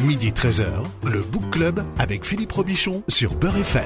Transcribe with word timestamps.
Midi 0.00 0.30
13h, 0.30 0.68
le 1.12 1.22
Book 1.22 1.50
Club 1.50 1.82
avec 1.98 2.24
Philippe 2.24 2.52
Robichon 2.52 3.02
sur 3.08 3.34
Beurre 3.34 3.56
FM. 3.56 3.82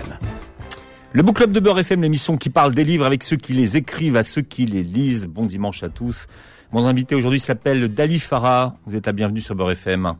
Le 1.12 1.23
Book 1.23 1.36
Club 1.36 1.52
de 1.52 1.60
Beurre 1.60 1.78
FM, 1.78 2.02
l'émission 2.02 2.36
qui 2.36 2.50
parle 2.50 2.75
des 2.75 2.84
livres 2.84 3.07
avec 3.07 3.23
ceux 3.23 3.36
qui 3.36 3.54
les 3.54 3.78
écrivent, 3.78 4.17
à 4.17 4.22
ceux 4.22 4.42
qui 4.42 4.67
les 4.67 4.83
lisent. 4.83 5.26
Bon 5.26 5.46
dimanche 5.46 5.83
à 5.83 5.88
tous. 5.88 6.26
Mon 6.70 6.84
invité 6.84 7.14
aujourd'hui 7.14 7.40
s'appelle 7.40 7.88
Dali 7.88 8.18
Farah. 8.18 8.77
Vous 8.84 8.95
êtes 8.95 9.06
la 9.06 9.12
bienvenue 9.12 9.40
sur 9.40 9.54
Beurre 9.54 9.70
FM. 9.70 10.12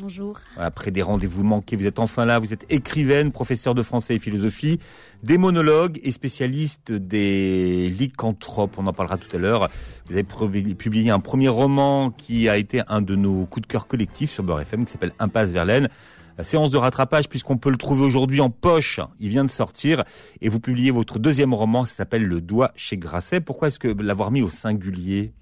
Bonjour. 0.00 0.40
Après 0.56 0.90
des 0.90 1.02
rendez-vous 1.02 1.44
manqués, 1.44 1.76
vous 1.76 1.86
êtes 1.86 2.00
enfin 2.00 2.24
là. 2.24 2.40
Vous 2.40 2.52
êtes 2.52 2.66
écrivaine, 2.68 3.30
professeur 3.30 3.74
de 3.76 3.82
français 3.82 4.16
et 4.16 4.18
philosophie, 4.18 4.80
démonologue 5.22 6.00
et 6.02 6.10
spécialiste 6.10 6.90
des 6.90 7.88
lycanthropes. 7.88 8.76
On 8.76 8.88
en 8.88 8.92
parlera 8.92 9.18
tout 9.18 9.34
à 9.36 9.38
l'heure. 9.38 9.70
Vous 10.06 10.14
avez 10.14 10.24
publié 10.24 11.10
un 11.10 11.20
premier 11.20 11.48
roman 11.48 12.10
qui 12.10 12.48
a 12.48 12.56
été 12.56 12.82
un 12.88 13.02
de 13.02 13.14
nos 13.14 13.46
coups 13.46 13.68
de 13.68 13.72
cœur 13.72 13.86
collectifs 13.86 14.32
sur 14.32 14.42
Beurre 14.42 14.64
qui 14.64 14.92
s'appelle 14.92 15.12
Impasse 15.20 15.50
Verlaine. 15.50 15.88
La 16.36 16.42
séance 16.42 16.72
de 16.72 16.76
rattrapage, 16.76 17.28
puisqu'on 17.28 17.56
peut 17.56 17.70
le 17.70 17.76
trouver 17.76 18.02
aujourd'hui 18.02 18.40
en 18.40 18.50
poche, 18.50 18.98
il 19.20 19.28
vient 19.28 19.44
de 19.44 19.50
sortir, 19.50 20.02
et 20.40 20.48
vous 20.48 20.58
publiez 20.58 20.90
votre 20.90 21.20
deuxième 21.20 21.54
roman, 21.54 21.84
ça 21.84 21.94
s'appelle 21.94 22.24
Le 22.24 22.40
Doigt 22.40 22.72
chez 22.74 22.98
Grasset. 22.98 23.40
Pourquoi 23.40 23.68
est-ce 23.68 23.78
que 23.78 23.86
l'avoir 23.86 24.32
mis 24.32 24.42
au 24.42 24.50
singulier? 24.50 25.32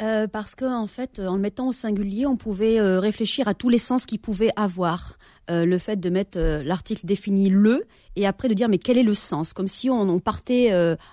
Euh, 0.00 0.26
parce 0.26 0.54
qu'en 0.54 0.82
en 0.82 0.86
fait, 0.86 1.20
en 1.20 1.36
le 1.36 1.40
mettant 1.40 1.68
au 1.68 1.72
singulier, 1.72 2.26
on 2.26 2.36
pouvait 2.36 2.78
euh, 2.78 3.00
réfléchir 3.00 3.48
à 3.48 3.54
tous 3.54 3.68
les 3.68 3.78
sens 3.78 4.06
qu'il 4.06 4.18
pouvait 4.18 4.50
avoir. 4.56 5.18
Euh, 5.50 5.64
le 5.64 5.76
fait 5.78 5.98
de 5.98 6.08
mettre 6.08 6.38
l'article 6.64 7.04
défini 7.04 7.48
le 7.48 7.84
et 8.14 8.26
après 8.28 8.48
de 8.48 8.54
dire 8.54 8.68
mais 8.68 8.78
quel 8.78 8.96
est 8.96 9.02
le 9.02 9.14
sens, 9.14 9.52
comme 9.52 9.66
si 9.66 9.90
on, 9.90 10.20
partait 10.20 10.72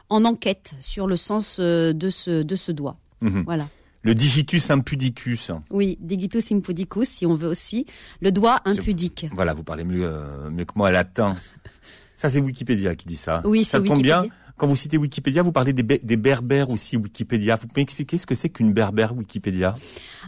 en 0.10 0.24
enquête 0.24 0.76
sur 0.80 1.08
le 1.08 1.18
sens 1.18 1.60
de 1.60 2.10
ce 2.10 2.44
de 2.44 2.56
ce 2.56 2.72
doigt. 2.72 2.98
Mhm. 3.22 3.44
Voilà. 3.46 3.68
Le 4.04 4.14
digitus 4.14 4.70
impudicus. 4.70 5.52
Oui, 5.72 5.98
digitus 6.00 6.52
impudicus, 6.52 7.10
si 7.10 7.26
on 7.26 7.34
veut 7.34 7.48
aussi. 7.48 7.86
Le 8.22 8.32
doigt 8.32 8.62
impudique. 8.66 9.26
Voilà, 9.34 9.54
vous 9.54 9.64
parlez 9.64 9.84
mieux, 9.84 10.14
mieux 10.52 10.66
que 10.66 10.74
moi 10.76 10.92
latin. 10.92 11.36
ça, 12.16 12.30
c'est 12.30 12.40
Wikipédia 12.40 12.96
qui 12.96 13.08
dit 13.08 13.18
ça. 13.18 13.42
Oui, 13.46 13.64
ça 13.64 13.82
tombe 13.82 14.02
bien 14.02 14.26
quand 14.60 14.68
vous 14.68 14.76
citez 14.76 14.98
Wikipédia, 14.98 15.42
vous 15.42 15.54
parlez 15.54 15.74
des, 15.74 16.18
berbères 16.18 16.70
aussi 16.70 16.98
Wikipédia. 16.98 17.56
Vous 17.56 17.68
pouvez 17.68 17.82
m'expliquer 17.82 18.18
ce 18.18 18.26
que 18.26 18.36
c'est 18.36 18.50
qu'une 18.50 18.74
berbère 18.74 19.16
Wikipédia? 19.16 19.74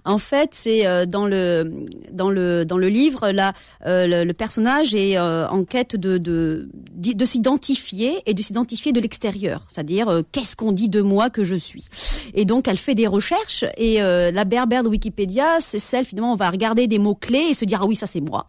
En 0.05 0.17
fait, 0.17 0.51
c'est 0.53 0.87
euh, 0.87 1.05
dans 1.05 1.27
le 1.27 1.85
dans 2.11 2.29
le 2.29 2.63
dans 2.65 2.77
le 2.77 2.87
livre 2.87 3.29
là, 3.31 3.53
euh, 3.85 4.23
le, 4.23 4.33
personnage 4.33 4.95
est 4.95 5.17
euh, 5.17 5.47
en 5.49 5.65
quête 5.65 5.97
de 5.97 6.17
de, 6.17 6.69
de 6.95 7.25
s'identifier 7.25 8.21
et 8.25 8.33
de 8.33 8.41
s'identifier 8.41 8.93
de 8.93 9.01
l'extérieur, 9.01 9.67
c'est-à-dire 9.67 10.23
qu'est-ce 10.31 10.55
qu'on 10.55 10.71
dit 10.71 10.89
de 10.89 11.01
moi 11.01 11.29
que 11.29 11.43
je 11.43 11.55
suis? 11.55 11.85
Et 12.33 12.45
donc 12.45 12.69
elle 12.69 12.77
fait 12.77 12.95
des 12.95 13.07
recherches 13.07 13.65
et 13.77 13.99
la 13.99 14.45
berbère 14.45 14.83
de 14.83 14.87
Wikipédia, 14.87 15.59
c'est 15.59 15.79
celle 15.79 16.05
finalement 16.05 16.31
on 16.31 16.37
va 16.37 16.49
regarder 16.49 16.87
des 16.87 16.99
mots 16.99 17.15
clés 17.15 17.47
et 17.49 17.53
se 17.53 17.65
dire 17.65 17.81
ah 17.83 17.85
oui 17.85 17.97
ça 17.97 18.07
c'est 18.07 18.21
moi. 18.21 18.47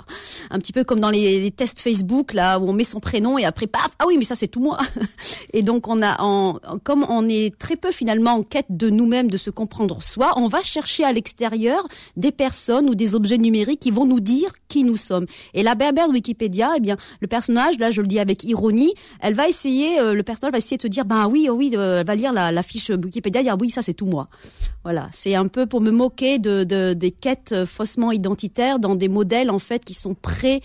Un 0.51 0.61
petit 0.61 0.73
peu 0.73 0.85
comme 0.85 1.01
dans 1.01 1.11
les, 1.11 1.41
les, 1.41 1.51
tests 1.51 1.81
Facebook 1.81 2.35
là 2.35 2.61
où 2.61 2.69
on 2.69 2.73
met 2.73 2.85
son 2.85 3.01
prénom 3.01 3.37
et 3.37 3.45
après 3.45 3.67
paf 3.67 3.91
ah 3.99 4.05
oui 4.07 4.17
mais 4.17 4.25
ça 4.25 4.37
c'est 4.37 4.49
tout 4.49 4.61
moi. 4.61 4.79
Et 5.53 5.63
donc 5.63 5.72
donc 5.73 5.89
on 5.89 6.03
a, 6.03 6.19
comme 6.85 7.07
on 7.09 7.27
est 7.31 7.57
très 7.59 7.77
peu 7.77 7.93
finalement 7.93 8.33
en 8.33 8.43
quête 8.43 8.67
de 8.69 8.91
nous-mêmes, 8.91 9.31
de 9.31 9.39
se 9.39 9.49
comprendre 9.49 10.03
soi, 10.03 10.35
on 10.37 10.47
va 10.47 10.63
chercher 10.63 11.03
à 11.03 11.13
l'extérieur 11.13 11.89
des 12.15 12.31
personnes 12.31 12.91
ou 12.91 12.95
des 12.95 13.15
objets 13.15 13.39
numériques 13.39 13.81
qui 13.81 13.91
vont 13.91 14.05
nous 14.05 14.21
dire 14.21 14.51
qui 14.69 14.85
nous 14.85 14.99
sommes. 14.99 15.25
Et 15.55 15.63
la 15.63 15.75
berbère 15.75 16.09
de 16.09 16.13
Wikipédia, 16.13 16.73
eh 16.77 16.81
bien, 16.81 16.99
le 17.21 17.27
personnage, 17.27 17.79
là, 17.79 17.91
je 17.91 18.03
le 18.03 18.07
dis 18.07 18.19
avec 18.19 18.45
ironie, 18.45 18.93
elle 19.21 19.33
va 19.33 19.49
essayer, 19.49 19.99
euh, 19.99 20.13
le 20.13 20.23
personnage 20.23 20.53
va 20.53 20.59
essayer 20.59 20.77
de 20.77 20.83
te 20.83 20.89
dire, 20.89 21.07
ben 21.07 21.27
oui, 21.27 21.49
oh 21.51 21.55
oui, 21.55 21.71
euh, 21.75 22.01
elle 22.01 22.07
va 22.07 22.15
lire 22.17 22.35
la, 22.35 22.63
fiche 22.63 22.91
Wikipédia, 22.91 23.43
dire 23.43 23.57
oui, 23.59 23.71
ça 23.71 23.81
c'est 23.81 23.95
tout 23.95 24.07
moi. 24.07 24.29
Voilà, 24.83 25.09
c'est 25.13 25.35
un 25.35 25.49
peu 25.49 25.65
pour 25.65 25.81
me 25.81 25.91
moquer 25.91 26.39
de, 26.39 26.65
de, 26.65 26.93
des 26.93 27.13
quêtes 27.13 27.65
faussement 27.65 28.13
identitaires 28.13 28.79
dans 28.79 28.95
des 28.95 29.09
modèles 29.09 29.51
en 29.51 29.59
fait 29.59 29.83
qui 29.85 29.95
sont 29.95 30.15
pré 30.15 30.61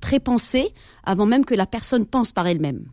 pré-pensés 0.00 0.72
avant 1.04 1.26
même 1.26 1.44
que 1.44 1.54
la 1.54 1.66
personne 1.66 2.06
pense 2.06 2.32
par 2.32 2.46
elle-même. 2.46 2.84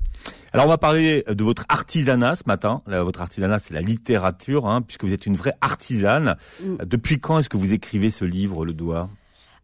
Alors 0.53 0.65
on 0.65 0.69
va 0.69 0.77
parler 0.77 1.23
de 1.27 1.43
votre 1.43 1.65
artisanat 1.69 2.35
ce 2.35 2.43
matin. 2.47 2.81
votre 2.87 3.21
artisanat, 3.21 3.59
c'est 3.59 3.73
la 3.73 3.81
littérature, 3.81 4.65
hein, 4.65 4.81
puisque 4.81 5.03
vous 5.03 5.13
êtes 5.13 5.25
une 5.25 5.35
vraie 5.35 5.53
artisane. 5.61 6.37
Mm. 6.63 6.77
Depuis 6.85 7.19
quand 7.19 7.39
est-ce 7.39 7.49
que 7.49 7.57
vous 7.57 7.73
écrivez 7.73 8.09
ce 8.09 8.25
livre, 8.25 8.65
Le 8.65 8.73
Doigt? 8.73 9.09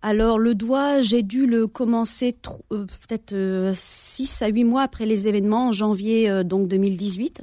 Alors 0.07 0.37
le 0.37 0.53
doigt, 0.53 1.01
j'ai 1.01 1.23
dû 1.23 1.47
le 1.47 1.65
commencer 1.65 2.35
euh, 2.71 2.85
peut-être 2.85 3.73
6 3.73 4.41
euh, 4.41 4.45
à 4.45 4.49
8 4.49 4.63
mois 4.63 4.83
après 4.83 5.07
les 5.07 5.27
événements 5.27 5.69
en 5.69 5.71
janvier 5.71 6.29
euh, 6.29 6.43
donc 6.43 6.67
2018. 6.67 7.41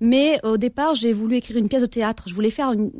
Mais 0.00 0.38
au 0.44 0.56
départ, 0.56 0.94
j'ai 0.94 1.12
voulu 1.12 1.36
écrire 1.36 1.56
une 1.56 1.68
pièce 1.68 1.82
de 1.82 1.86
théâtre. 1.86 2.24
Je 2.26 2.34
voulais 2.34 2.50
faire, 2.50 2.72
une, 2.72 2.90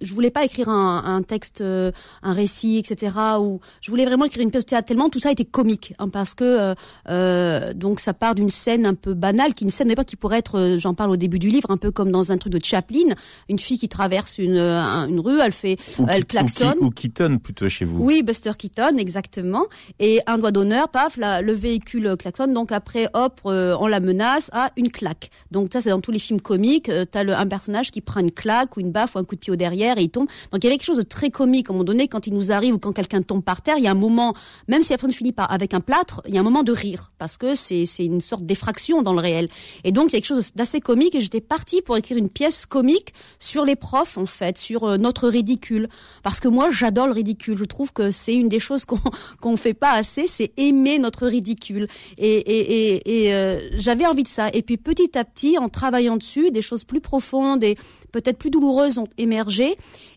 je 0.00 0.12
voulais 0.12 0.30
pas 0.30 0.44
écrire 0.44 0.68
un, 0.68 1.04
un, 1.04 1.22
texte, 1.22 1.60
euh, 1.60 1.92
un 2.22 2.32
récit, 2.32 2.78
etc. 2.78 3.12
Ou 3.40 3.60
je 3.80 3.90
voulais 3.90 4.04
vraiment 4.04 4.24
écrire 4.24 4.42
une 4.42 4.50
pièce 4.50 4.64
de 4.64 4.70
théâtre. 4.70 4.86
Tellement 4.86 5.08
tout 5.08 5.20
ça 5.20 5.30
était 5.30 5.44
comique, 5.44 5.94
hein, 5.98 6.08
parce 6.08 6.34
que 6.34 6.44
euh, 6.44 6.74
euh 7.08 7.72
donc 7.74 8.00
ça 8.00 8.14
part 8.14 8.34
d'une 8.34 8.48
scène 8.48 8.86
un 8.86 8.94
peu 8.94 9.14
banale, 9.14 9.54
qui 9.54 9.64
une 9.64 9.70
scène 9.70 9.94
pas 9.94 10.04
qui 10.04 10.16
pourrait 10.16 10.38
être, 10.38 10.58
euh, 10.58 10.78
j'en 10.78 10.94
parle 10.94 11.10
au 11.10 11.16
début 11.16 11.38
du 11.38 11.48
livre, 11.48 11.70
un 11.70 11.76
peu 11.76 11.90
comme 11.90 12.10
dans 12.10 12.32
un 12.32 12.38
truc 12.38 12.52
de 12.52 12.64
Chaplin, 12.64 13.14
une 13.48 13.58
fille 13.58 13.78
qui 13.78 13.88
traverse 13.88 14.38
une, 14.38 14.58
une 14.58 15.20
rue, 15.20 15.40
elle 15.40 15.52
fait, 15.52 15.76
elle 16.08 16.24
klaxonne. 16.24 16.78
Ou, 16.80 16.90
Keaton 16.90 17.38
plutôt 17.38 17.68
chez 17.68 17.84
vous. 17.84 18.04
Oui, 18.04 18.22
Buster 18.22 18.52
Keaton, 18.56 18.96
exactement. 18.96 19.66
Et 19.98 20.20
un 20.26 20.38
doigt 20.38 20.52
d'honneur, 20.52 20.88
paf, 20.88 21.16
la, 21.16 21.42
le 21.42 21.52
véhicule 21.52 22.16
klaxonne. 22.16 22.52
Donc 22.52 22.72
après, 22.72 23.08
hop, 23.14 23.40
on 23.44 23.86
la 23.86 24.00
menace 24.00 24.50
à 24.52 24.70
une 24.76 24.90
claque. 24.90 25.30
Donc 25.50 25.68
ça, 25.72 25.80
c'est 25.80 25.90
dans 25.90 26.00
tous 26.00 26.10
les 26.10 26.18
films 26.18 26.40
comique, 26.48 26.88
euh, 26.88 27.04
t'as 27.04 27.20
un 27.36 27.46
personnage 27.46 27.90
qui 27.90 28.00
prend 28.00 28.20
une 28.20 28.30
claque 28.30 28.78
ou 28.78 28.80
une 28.80 28.90
baffe 28.90 29.16
ou 29.16 29.18
un 29.18 29.24
coup 29.24 29.34
de 29.34 29.40
pied 29.40 29.52
au 29.52 29.56
derrière 29.56 29.98
et 29.98 30.04
il 30.04 30.08
tombe. 30.08 30.28
Donc 30.50 30.64
il 30.64 30.64
y 30.64 30.66
avait 30.68 30.78
quelque 30.78 30.86
chose 30.86 30.96
de 30.96 31.02
très 31.02 31.28
comique 31.28 31.68
à 31.68 31.72
un 31.72 31.74
moment 31.74 31.84
donné 31.84 32.08
quand 32.08 32.26
il 32.26 32.32
nous 32.32 32.52
arrive 32.52 32.74
ou 32.74 32.78
quand 32.78 32.92
quelqu'un 32.92 33.20
tombe 33.20 33.42
par 33.42 33.60
terre, 33.60 33.76
il 33.76 33.84
y 33.84 33.86
a 33.86 33.90
un 33.90 33.94
moment, 34.06 34.32
même 34.66 34.80
si 34.80 34.92
la 34.92 34.96
personne 34.96 35.12
finit 35.12 35.32
par 35.32 35.52
avec 35.52 35.74
un 35.74 35.80
plâtre, 35.80 36.22
il 36.26 36.34
y 36.34 36.38
a 36.38 36.40
un 36.40 36.44
moment 36.44 36.62
de 36.62 36.72
rire 36.72 37.12
parce 37.18 37.36
que 37.36 37.54
c'est 37.54 37.84
une 37.98 38.22
sorte 38.22 38.46
d'effraction 38.46 39.02
dans 39.02 39.12
le 39.12 39.20
réel. 39.20 39.48
Et 39.84 39.92
donc 39.92 40.06
il 40.08 40.12
y 40.14 40.16
a 40.16 40.20
quelque 40.20 40.34
chose 40.34 40.52
d'assez 40.54 40.80
comique 40.80 41.14
et 41.14 41.20
j'étais 41.20 41.42
partie 41.42 41.82
pour 41.82 41.98
écrire 41.98 42.16
une 42.16 42.30
pièce 42.30 42.64
comique 42.64 43.12
sur 43.38 43.66
les 43.66 43.76
profs 43.76 44.16
en 44.16 44.26
fait, 44.26 44.56
sur 44.56 44.84
euh, 44.84 44.96
notre 44.96 45.28
ridicule 45.28 45.88
parce 46.22 46.40
que 46.40 46.48
moi 46.48 46.70
j'adore 46.70 47.08
le 47.08 47.12
ridicule. 47.12 47.58
Je 47.58 47.64
trouve 47.64 47.92
que 47.92 48.10
c'est 48.10 48.34
une 48.34 48.48
des 48.48 48.60
choses 48.60 48.84
qu'on 48.86 49.00
qu'on 49.42 49.58
fait 49.58 49.74
pas 49.74 49.92
assez, 49.92 50.26
c'est 50.26 50.52
aimer 50.56 50.98
notre 50.98 51.26
ridicule. 51.26 51.88
Et 52.16 53.32
euh, 53.34 53.58
j'avais 53.76 54.06
envie 54.06 54.22
de 54.22 54.28
ça. 54.28 54.48
Et 54.54 54.62
puis 54.62 54.78
petit 54.78 55.18
à 55.18 55.24
petit, 55.24 55.58
en 55.58 55.68
travaillant 55.68 56.16
dessus 56.16 56.37
des 56.50 56.62
choses 56.62 56.84
plus 56.84 57.00
profondes 57.00 57.62
et 57.62 57.76
peut-être 58.12 58.38
plus 58.38 58.50
douloureuses 58.50 58.98
ont 58.98 59.08
émergé. 59.18 59.76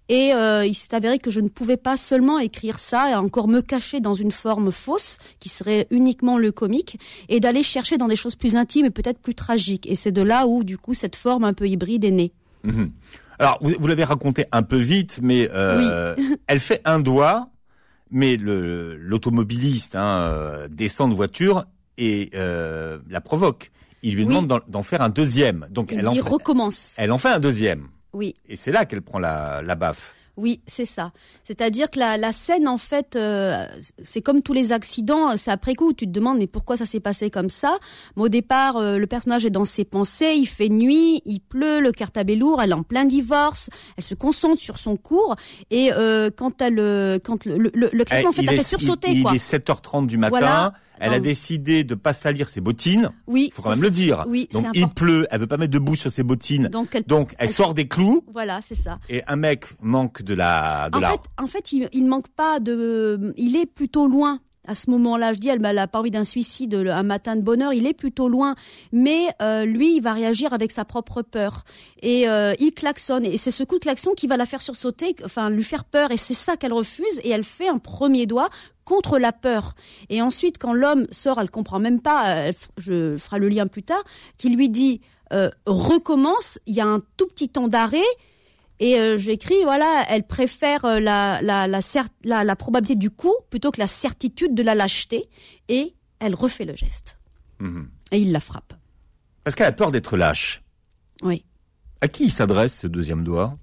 Et 0.09 0.33
euh, 0.33 0.65
il 0.65 0.73
s'est 0.73 0.93
avéré 0.93 1.19
que 1.19 1.29
je 1.29 1.39
ne 1.39 1.47
pouvais 1.47 1.77
pas 1.77 1.95
seulement 1.95 2.37
écrire 2.39 2.79
ça 2.79 3.09
et 3.11 3.15
encore 3.15 3.47
me 3.47 3.61
cacher 3.61 4.01
dans 4.01 4.13
une 4.13 4.31
forme 4.31 4.71
fausse 4.71 5.19
qui 5.39 5.49
serait 5.49 5.87
uniquement 5.89 6.37
le 6.37 6.51
comique 6.51 6.99
et 7.29 7.39
d'aller 7.39 7.63
chercher 7.63 7.97
dans 7.97 8.07
des 8.07 8.15
choses 8.15 8.35
plus 8.35 8.55
intimes 8.55 8.85
et 8.85 8.89
peut-être 8.89 9.19
plus 9.19 9.35
tragiques. 9.35 9.89
Et 9.89 9.95
c'est 9.95 10.11
de 10.11 10.21
là 10.21 10.47
où 10.47 10.63
du 10.63 10.77
coup 10.77 10.93
cette 10.93 11.15
forme 11.15 11.45
un 11.45 11.53
peu 11.53 11.67
hybride 11.67 12.03
est 12.03 12.11
née. 12.11 12.33
Mhm. 12.63 12.91
Alors 13.39 13.57
vous, 13.61 13.87
l'avez 13.87 14.03
raconté 14.03 14.45
un 14.51 14.63
peu 14.63 14.75
vite, 14.75 15.19
mais 15.21 15.49
euh, 15.53 16.15
elle 16.47 16.59
fait 16.59 16.81
un 16.85 16.99
doigt, 16.99 17.49
mais 18.09 18.37
l'automobiliste 18.37 19.95
hein, 19.95 20.19
euh, 20.19 20.67
descend 20.69 21.09
de 21.09 21.15
voiture 21.15 21.65
et 21.97 22.31
la 22.33 23.21
provoque 23.21 23.71
il 24.03 24.15
lui 24.15 24.25
demande 24.25 24.61
d'en 24.67 24.83
faire 24.83 25.01
un 25.01 25.09
deuxième. 25.09 25.67
Donc 25.69 25.91
elle 25.91 26.07
en 26.07 26.13
fait, 26.13 26.21
recommence. 26.21 26.95
Elle 26.97 27.11
en 27.11 27.17
fait 27.17 27.29
un 27.29 27.39
deuxième. 27.39 27.87
Oui. 28.13 28.35
Et 28.47 28.57
c'est 28.57 28.71
là 28.71 28.85
qu'elle 28.85 29.01
prend 29.01 29.19
la, 29.19 29.61
la 29.61 29.75
baffe. 29.75 30.13
Oui, 30.37 30.61
c'est 30.65 30.85
ça. 30.85 31.11
C'est-à-dire 31.43 31.89
que 31.91 31.99
la, 31.99 32.17
la, 32.17 32.31
scène, 32.31 32.67
en 32.67 32.77
fait, 32.77 33.15
euh, 33.15 33.65
c'est 34.01 34.21
comme 34.21 34.41
tous 34.41 34.53
les 34.53 34.71
accidents, 34.71 35.35
c'est 35.35 35.51
après 35.51 35.75
coup. 35.75 35.93
Tu 35.93 36.05
te 36.05 36.11
demandes, 36.11 36.37
mais 36.37 36.47
pourquoi 36.47 36.77
ça 36.77 36.85
s'est 36.85 37.01
passé 37.01 37.29
comme 37.29 37.49
ça? 37.49 37.77
Mais 38.15 38.23
au 38.23 38.29
départ, 38.29 38.77
euh, 38.77 38.97
le 38.97 39.07
personnage 39.07 39.45
est 39.45 39.49
dans 39.49 39.65
ses 39.65 39.83
pensées, 39.83 40.33
il 40.37 40.47
fait 40.47 40.69
nuit, 40.69 41.21
il 41.25 41.41
pleut, 41.41 41.81
le 41.81 41.91
cartable 41.91 42.31
est 42.31 42.37
lourd, 42.37 42.61
elle 42.61 42.71
est 42.71 42.73
en 42.73 42.83
plein 42.83 43.05
divorce, 43.05 43.69
elle 43.97 44.03
se 44.03 44.15
concentre 44.15 44.59
sur 44.59 44.77
son 44.77 44.95
cours, 44.95 45.35
et 45.69 45.91
euh, 45.93 46.29
quand 46.35 46.61
elle, 46.61 47.19
quand 47.23 47.45
le, 47.45 47.57
le, 47.57 47.89
le 47.91 48.05
classement, 48.05 48.29
en 48.29 48.31
fait, 48.33 48.43
elle 48.47 48.57
fait 48.57 48.63
sursauter. 48.63 49.11
Il, 49.11 49.27
est 49.27 49.53
7h30 49.53 50.07
du 50.07 50.17
matin. 50.17 50.73
Elle 51.01 51.13
a 51.13 51.19
décidé 51.19 51.83
de 51.83 51.95
pas 51.95 52.13
salir 52.13 52.49
ses 52.49 52.61
bottines. 52.61 53.09
Oui. 53.27 53.51
Faut 53.53 53.61
quand 53.61 53.71
même 53.71 53.81
le 53.81 53.91
dire. 53.91 54.25
Oui. 54.27 54.47
Donc 54.51 54.67
il 54.73 54.87
pleut, 54.87 55.27
elle 55.31 55.39
veut 55.39 55.47
pas 55.47 55.57
mettre 55.57 55.71
debout 55.71 55.95
sur 55.95 56.11
ses 56.11 56.23
bottines. 56.23 56.69
Donc 57.07 57.35
elle, 57.37 57.49
sort 57.49 57.73
des 57.73 57.87
clous. 57.87 58.23
Voilà, 58.31 58.61
c'est 58.61 58.75
ça. 58.75 58.99
Et 59.09 59.21
un 59.27 59.35
mec 59.35 59.65
manque 59.81 60.21
de 60.21 60.33
la. 60.33 60.89
De 60.89 60.97
en 60.97 61.01
la... 61.01 61.11
fait, 61.11 61.21
en 61.37 61.47
fait, 61.47 61.71
il, 61.71 61.89
il 61.93 62.05
manque 62.05 62.29
pas 62.29 62.59
de. 62.59 63.33
Il 63.37 63.55
est 63.55 63.65
plutôt 63.65 64.07
loin 64.07 64.39
à 64.67 64.75
ce 64.75 64.89
moment-là, 64.91 65.33
je 65.33 65.39
dis, 65.39 65.49
elle 65.49 65.59
n'a 65.59 65.87
pas 65.87 65.99
envie 65.99 66.11
d'un 66.11 66.23
suicide, 66.23 66.75
un 66.75 67.03
matin 67.03 67.35
de 67.35 67.41
bonheur, 67.41 67.73
il 67.73 67.87
est 67.87 67.93
plutôt 67.93 68.29
loin. 68.29 68.55
Mais 68.91 69.27
euh, 69.41 69.65
lui, 69.65 69.95
il 69.95 70.01
va 70.01 70.13
réagir 70.13 70.53
avec 70.53 70.71
sa 70.71 70.85
propre 70.85 71.23
peur. 71.23 71.63
Et 72.01 72.29
euh, 72.29 72.53
il 72.59 72.71
klaxonne. 72.71 73.25
Et 73.25 73.37
c'est 73.37 73.51
ce 73.51 73.63
coup 73.63 73.75
de 73.75 73.81
klaxon 73.81 74.11
qui 74.15 74.27
va 74.27 74.37
la 74.37 74.45
faire 74.45 74.61
sursauter, 74.61 75.15
enfin 75.25 75.49
lui 75.49 75.63
faire 75.63 75.83
peur. 75.83 76.11
Et 76.11 76.17
c'est 76.17 76.35
ça 76.35 76.57
qu'elle 76.57 76.73
refuse. 76.73 77.19
Et 77.23 77.29
elle 77.29 77.43
fait 77.43 77.69
un 77.69 77.79
premier 77.79 78.27
doigt 78.27 78.49
contre 78.91 79.19
la 79.19 79.31
peur. 79.31 79.63
Et 80.09 80.21
ensuite, 80.21 80.57
quand 80.57 80.73
l'homme 80.73 81.05
sort, 81.11 81.39
elle 81.39 81.49
comprend 81.49 81.79
même 81.79 82.01
pas, 82.01 82.19
euh, 82.35 82.51
je 82.77 83.17
ferai 83.17 83.39
le 83.39 83.49
lien 83.49 83.67
plus 83.67 83.83
tard, 83.83 84.03
qui 84.37 84.49
lui 84.49 84.69
dit, 84.69 84.99
recommence, 85.65 86.59
il 86.65 86.75
y 86.75 86.81
a 86.81 86.85
un 86.85 87.01
tout 87.17 87.27
petit 87.27 87.49
temps 87.49 87.69
d'arrêt 87.69 88.11
Et 88.81 88.99
euh, 88.99 89.17
j'écris, 89.19 89.61
voilà, 89.63 90.03
elle 90.09 90.25
préfère 90.25 90.85
euh, 90.85 90.99
la, 90.99 91.39
la, 91.43 91.67
la, 91.67 91.81
cer- 91.81 92.07
la, 92.23 92.43
la 92.43 92.55
probabilité 92.55 92.95
du 92.95 93.11
coup 93.11 93.35
plutôt 93.51 93.71
que 93.71 93.79
la 93.79 93.85
certitude 93.87 94.55
de 94.55 94.63
la 94.63 94.73
lâcheté. 94.73 95.29
Et 95.69 95.93
elle 96.19 96.33
refait 96.33 96.65
le 96.65 96.75
geste. 96.75 97.19
Mhm. 97.59 97.87
Et 98.11 98.17
il 98.17 98.31
la 98.31 98.39
frappe. 98.39 98.73
Parce 99.43 99.55
qu'elle 99.55 99.67
a 99.67 99.71
peur 99.71 99.91
d'être 99.91 100.17
lâche. 100.17 100.63
Oui. 101.21 101.45
À 102.01 102.07
qui 102.07 102.29
s'adresse 102.31 102.79
ce 102.79 102.87
deuxième 102.87 103.23
doigt? 103.23 103.55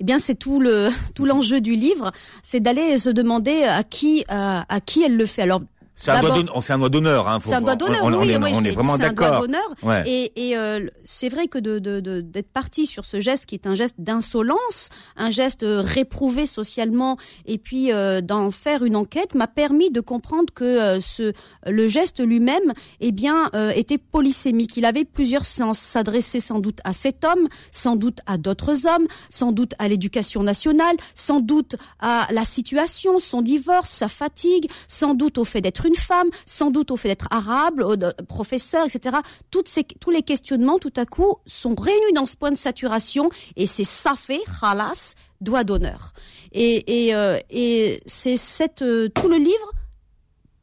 Eh 0.00 0.04
bien, 0.04 0.18
c'est 0.18 0.34
tout 0.34 0.60
le 0.60 0.88
tout 1.14 1.24
l'enjeu 1.24 1.60
du 1.60 1.74
livre, 1.74 2.12
c'est 2.42 2.60
d'aller 2.60 2.98
se 2.98 3.10
demander 3.10 3.64
à 3.64 3.82
qui 3.82 4.24
euh, 4.30 4.60
à 4.68 4.80
qui 4.80 5.02
elle 5.02 5.16
le 5.16 5.26
fait. 5.26 5.42
Alors 5.42 5.62
C'est 6.00 6.12
un, 6.12 6.20
doigt 6.20 6.88
d'honneur-. 6.88 7.26
Hein, 7.28 7.38
c'est 7.42 7.54
un 7.54 7.60
doigt 7.60 7.74
d'honneur. 7.74 8.04
On, 8.04 8.14
on 8.14 8.20
oui, 8.22 8.30
est, 8.30 8.36
oui, 8.38 8.52
on 8.54 8.62
est 8.64 8.70
vraiment 8.70 8.94
dit, 8.94 9.02
c'est 9.02 9.08
un 9.08 9.12
doigt 9.12 9.26
d'accord. 9.30 9.40
d'honneur. 9.42 9.68
Ouais. 9.82 10.04
Et, 10.06 10.48
et 10.50 10.56
euh, 10.56 10.86
c'est 11.04 11.28
vrai 11.28 11.48
que 11.48 11.58
de 11.58 11.80
de- 11.80 11.98
de- 11.98 12.20
d'être 12.20 12.52
parti 12.52 12.86
sur 12.86 13.04
ce 13.04 13.18
geste 13.18 13.46
qui 13.46 13.56
est 13.56 13.66
un 13.66 13.74
geste 13.74 13.96
d'insolence, 13.98 14.90
un 15.16 15.30
geste 15.30 15.64
euh, 15.64 15.82
réprouvé 15.84 16.46
socialement, 16.46 17.16
et 17.46 17.58
puis 17.58 17.92
euh, 17.92 18.20
d'en 18.20 18.50
faire 18.52 18.84
une 18.84 18.94
enquête 18.94 19.34
m'a 19.34 19.48
permis 19.48 19.90
de 19.90 20.00
comprendre 20.00 20.52
que 20.54 20.64
euh, 20.64 21.00
ce 21.00 21.32
le 21.66 21.86
geste 21.88 22.20
lui-même, 22.20 22.72
eh 23.00 23.10
bien, 23.10 23.50
euh, 23.54 23.70
était 23.74 23.98
polysémique. 23.98 24.76
Il 24.76 24.84
avait 24.84 25.04
plusieurs 25.04 25.46
sens. 25.46 25.78
S'adressait 25.78 26.38
sans 26.40 26.60
doute 26.60 26.78
à 26.84 26.92
cet 26.92 27.24
homme, 27.24 27.48
sans 27.72 27.96
doute 27.96 28.18
à 28.26 28.38
d'autres 28.38 28.86
hommes, 28.86 29.06
sans 29.30 29.50
doute 29.52 29.72
à 29.80 29.88
l'éducation 29.88 30.42
nationale, 30.44 30.94
sans 31.14 31.40
doute 31.40 31.74
à 31.98 32.28
la 32.30 32.44
situation, 32.44 33.18
son 33.18 33.42
divorce, 33.42 33.90
sa 33.90 34.08
fatigue, 34.08 34.70
sans 34.86 35.14
doute 35.14 35.38
au 35.38 35.44
fait 35.44 35.60
d'être 35.60 35.86
une 35.88 35.96
femme, 35.96 36.28
sans 36.46 36.70
doute 36.70 36.90
au 36.90 36.96
fait 36.96 37.08
d'être 37.08 37.28
arabe, 37.30 37.82
professeur, 38.28 38.86
etc. 38.86 39.16
Toutes 39.50 39.68
ces, 39.68 39.84
tous 39.84 40.10
les 40.10 40.22
questionnements, 40.22 40.78
tout 40.78 40.92
à 40.96 41.06
coup, 41.06 41.36
sont 41.46 41.74
réunis 41.74 42.12
dans 42.14 42.26
ce 42.26 42.36
point 42.36 42.50
de 42.50 42.56
saturation, 42.56 43.30
et 43.56 43.66
c'est 43.66 43.84
ça 43.84 44.14
fait, 44.16 44.42
halas, 44.62 45.14
doigt 45.40 45.64
d'honneur. 45.64 46.12
Et, 46.52 47.06
et, 47.06 47.14
euh, 47.14 47.38
et 47.50 48.00
c'est 48.06 48.36
cette 48.36 48.82
euh, 48.82 49.08
tout 49.08 49.28
le 49.28 49.36
livre 49.36 49.72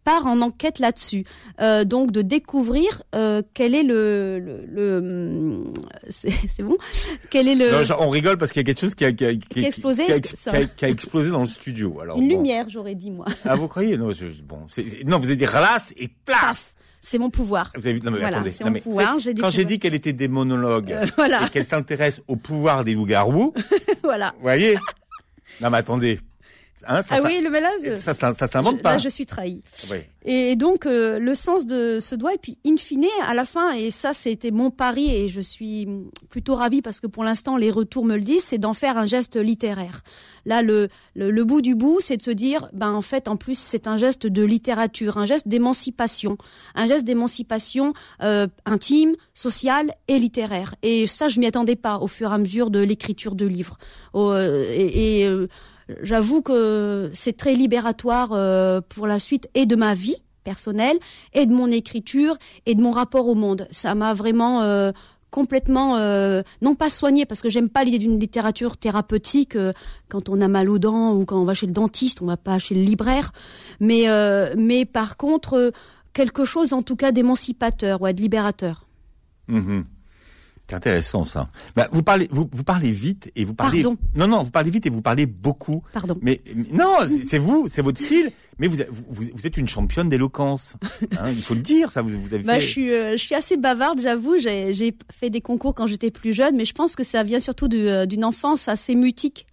part 0.06 0.26
en 0.28 0.40
enquête 0.42 0.80
là-dessus, 0.80 1.26
Euh, 1.60 1.84
donc 1.84 2.12
de 2.12 2.22
découvrir 2.22 3.02
euh, 3.16 3.42
quel 3.54 3.76
est 3.76 3.84
le, 3.84 4.40
le, 4.40 4.66
le- 4.66 4.98
hum, 5.00 5.74
c'est 6.10 6.64
bon, 6.64 6.78
quel 7.30 7.48
est 7.50 7.56
le 7.56 7.72
Non, 7.72 7.84
genre, 7.84 8.02
on 8.02 8.10
rigole 8.10 8.38
parce 8.38 8.52
qu'il 8.54 8.62
y 8.62 8.66
a 8.66 8.68
quelque 8.68 8.80
chose 8.80 8.96
qui 8.96 9.04
a, 9.04 9.12
qui 9.12 9.26
a, 9.26 9.34
qui 9.36 9.66
a 9.66 9.68
explosé, 9.68 10.06
qui 10.06 10.12
a, 10.14 10.20
ça. 10.24 10.52
qui 10.52 10.58
a- 10.58 10.66
qui 10.68 10.86
a 10.86 10.90
explosé 10.90 11.30
dans 11.32 11.42
le 11.42 11.48
studio. 11.48 12.00
Alors, 12.02 12.18
une 12.18 12.30
bon. 12.30 12.36
lumière, 12.38 12.68
j'aurais 12.70 12.96
dit 12.96 13.12
moi. 13.12 13.26
Ah, 13.44 13.56
vous 13.56 13.68
croyez? 13.68 13.98
Non, 13.98 14.12
je, 14.12 14.28
bon, 14.44 14.60
c'est- 14.70 15.04
non, 15.06 15.18
vous 15.20 15.26
avez 15.26 15.36
dit 15.36 15.46
relasse 15.46 15.94
et 15.98 16.08
plaf. 16.26 16.40
Paf, 16.42 16.74
c'est 17.02 17.18
mon 17.18 17.30
pouvoir. 17.30 17.72
Vous 17.76 17.86
avez 17.88 17.94
vu, 18.00 18.02
non, 18.06 18.12
mais 18.12 18.20
Voilà, 18.20 18.38
attendez. 18.38 18.52
c'est 18.52 18.64
non, 18.64 18.70
mon 18.70 18.74
mais, 18.76 18.82
pouvoir, 18.82 19.16
quand 19.40 19.50
j'ai 19.50 19.66
dit 19.66 19.80
qu'elle 19.80 19.94
était 19.96 20.14
démonologue 20.14 20.92
Euh, 20.92 21.06
voilà, 21.18 21.46
et 21.46 21.50
qu'elle 21.50 21.66
s'intéresse 21.66 22.22
au 22.28 22.36
pouvoir 22.36 22.84
des 22.84 22.94
loups-garous, 22.94 23.54
voilà. 24.04 24.34
vous 24.38 24.42
voyez? 24.44 24.76
Non, 25.62 25.70
mais 25.70 25.78
attendez. 25.78 26.20
Hein, 26.88 27.02
ça, 27.04 27.16
Ah 27.18 27.22
oui, 27.24 27.40
le 27.42 27.50
mélange. 27.50 28.00
ça, 28.00 28.14
ça, 28.14 28.34
ça 28.34 28.48
s'invente 28.48 28.82
pas. 28.82 28.94
Là, 28.94 28.98
je 28.98 29.10
suis 29.10 29.26
trahie. 29.26 29.64
Ouais. 29.90 30.10
Et 30.28 30.56
donc 30.56 30.86
euh, 30.88 31.20
le 31.20 31.36
sens 31.36 31.66
de 31.68 32.00
ce 32.02 32.16
doigt 32.16 32.34
et 32.34 32.38
puis 32.40 32.58
in 32.66 32.78
fine 32.78 33.06
à 33.28 33.36
la 33.36 33.46
fin 33.46 33.72
et 33.74 33.92
ça 33.92 34.12
c'était 34.12 34.50
mon 34.50 34.72
pari 34.72 35.14
et 35.16 35.30
je 35.30 35.40
suis 35.40 35.88
plutôt 36.30 36.56
ravie 36.56 36.82
parce 36.82 37.00
que 37.00 37.06
pour 37.06 37.24
l'instant 37.24 37.58
les 37.58 37.70
retours 37.70 38.04
me 38.06 38.16
le 38.16 38.22
disent 38.24 38.44
c'est 38.44 38.58
d'en 38.58 38.74
faire 38.74 38.98
un 38.98 39.06
geste 39.06 39.36
littéraire. 39.36 40.02
Là 40.46 40.64
le, 40.64 40.90
le 41.14 41.30
le 41.30 41.44
bout 41.44 41.62
du 41.62 41.76
bout 41.76 42.00
c'est 42.02 42.18
de 42.18 42.24
se 42.24 42.32
dire 42.32 42.68
ben 42.74 42.92
en 42.92 43.04
fait 43.04 43.28
en 43.28 43.36
plus 43.36 43.58
c'est 43.58 43.86
un 43.86 43.98
geste 43.98 44.26
de 44.26 44.44
littérature, 44.44 45.20
un 45.20 45.28
geste 45.28 45.48
d'émancipation, 45.48 46.38
un 46.74 46.88
geste 46.88 47.06
d'émancipation 47.06 47.94
euh, 48.24 48.48
intime, 48.66 49.14
sociale 49.36 49.94
et 50.08 50.18
littéraire. 50.18 50.74
Et 50.82 51.06
ça 51.06 51.28
je 51.28 51.40
m'y 51.40 51.46
attendais 51.46 51.76
pas 51.76 52.00
au 52.00 52.08
fur 52.08 52.32
et 52.32 52.34
à 52.34 52.38
mesure 52.40 52.72
de 52.72 52.80
l'écriture 52.80 53.36
de 53.36 53.46
livres. 53.46 53.78
Au, 54.14 54.32
euh, 54.32 54.64
et, 54.74 55.22
et, 55.22 55.28
euh, 55.28 55.48
J'avoue 56.02 56.42
que 56.42 57.12
c'est 57.14 57.38
très 57.38 57.54
libératoire 57.54 58.30
euh, 58.32 58.82
pour 58.88 59.08
la 59.08 59.20
suite 59.20 59.48
et 59.54 59.66
de 59.66 59.76
ma 59.76 59.94
vie 59.94 60.18
personnelle 60.44 60.98
et 61.34 61.46
de 61.46 61.54
mon 61.54 61.70
écriture 61.70 62.38
et 62.66 62.76
de 62.76 62.82
mon 62.82 62.92
rapport 62.92 63.28
au 63.28 63.36
monde. 63.36 63.68
Ça 63.72 63.96
m'a 63.96 64.14
vraiment 64.14 64.62
euh, 64.62 64.92
complètement 65.36 65.98
euh, 65.98 66.44
non 66.62 66.76
pas 66.76 66.90
soigné 66.90 67.26
parce 67.26 67.42
que 67.42 67.50
j'aime 67.50 67.68
pas 67.68 67.84
l'idée 67.84 67.98
d'une 67.98 68.18
littérature 68.18 68.78
thérapeutique 68.78 69.58
euh, 69.58 69.74
quand 70.08 70.30
on 70.30 70.40
a 70.40 70.48
mal 70.48 70.70
aux 70.70 70.80
dents 70.80 71.14
ou 71.14 71.26
quand 71.26 71.38
on 71.38 71.44
va 71.44 71.54
chez 71.54 71.66
le 71.66 71.74
dentiste, 71.74 72.22
on 72.22 72.26
va 72.26 72.38
pas 72.38 72.58
chez 72.58 72.74
le 72.74 72.82
libraire, 72.82 73.34
mais 73.82 74.08
euh, 74.08 74.56
mais 74.58 74.86
par 74.86 75.18
contre 75.18 75.56
euh, 75.56 75.72
quelque 76.14 76.46
chose 76.46 76.72
en 76.72 76.82
tout 76.82 76.96
cas 76.96 77.12
d'émancipateur, 77.12 78.02
ouais, 78.02 78.14
de 78.14 78.22
libérateur. 78.22 78.88
Mhm. 79.50 79.84
C'est 80.68 80.76
intéressant 80.76 81.26
ça. 81.26 81.50
Bah, 81.76 81.88
vous 81.92 82.02
parlez, 82.02 82.28
vous, 82.32 82.50
vous 82.52 82.64
parlez 82.64 82.92
vite 82.92 83.32
et 83.36 83.46
vous 83.46 83.54
parlez. 83.54 83.84
Pardon. 83.84 83.98
Non, 84.16 84.28
non, 84.28 84.44
vous 84.44 84.50
parlez 84.50 84.72
vite 84.72 84.88
et 84.88 84.90
vous 84.90 85.02
parlez 85.04 85.28
beaucoup. 85.28 85.84
Pardon. 85.94 86.18
Mais 86.22 86.42
mais- 86.56 86.66
non, 86.74 86.96
c'est- 87.24 87.38
vous, 87.38 87.68
c'est 87.70 87.84
votre 87.84 88.00
style. 88.02 88.32
Mais 88.58 88.68
vous, 88.68 88.78
vous, 89.10 89.26
vous 89.34 89.46
êtes 89.48 89.58
une 89.58 89.68
championne 89.68 90.10
d'éloquence. 90.10 90.76
Hein, 91.20 91.30
il 91.30 91.42
faut 91.44 91.54
le 91.54 91.60
dire, 91.62 91.92
ça. 91.92 92.02
Vous, 92.02 92.10
vous 92.20 92.34
avez 92.34 92.44
Bah, 92.44 92.54
fait. 92.56 92.62
je 92.62 92.66
suis, 92.66 92.92
euh, 92.92 93.12
je 93.12 93.22
suis 93.22 93.36
assez 93.36 93.58
bavarde, 93.58 94.00
j'avoue. 94.02 94.38
J'ai 94.40 94.96
fait 95.12 95.30
des 95.30 95.42
concours 95.42 95.76
quand 95.76 95.86
j'étais 95.88 96.10
plus 96.10 96.34
jeune, 96.34 96.56
mais 96.56 96.66
je 96.66 96.74
pense 96.74 96.96
que 96.96 97.04
ça 97.04 97.22
vient 97.24 97.40
surtout 97.40 97.70
euh, 97.74 98.06
d'une 98.08 98.26
enfance 98.26 98.68
assez 98.68 98.96
mutique 98.96 99.46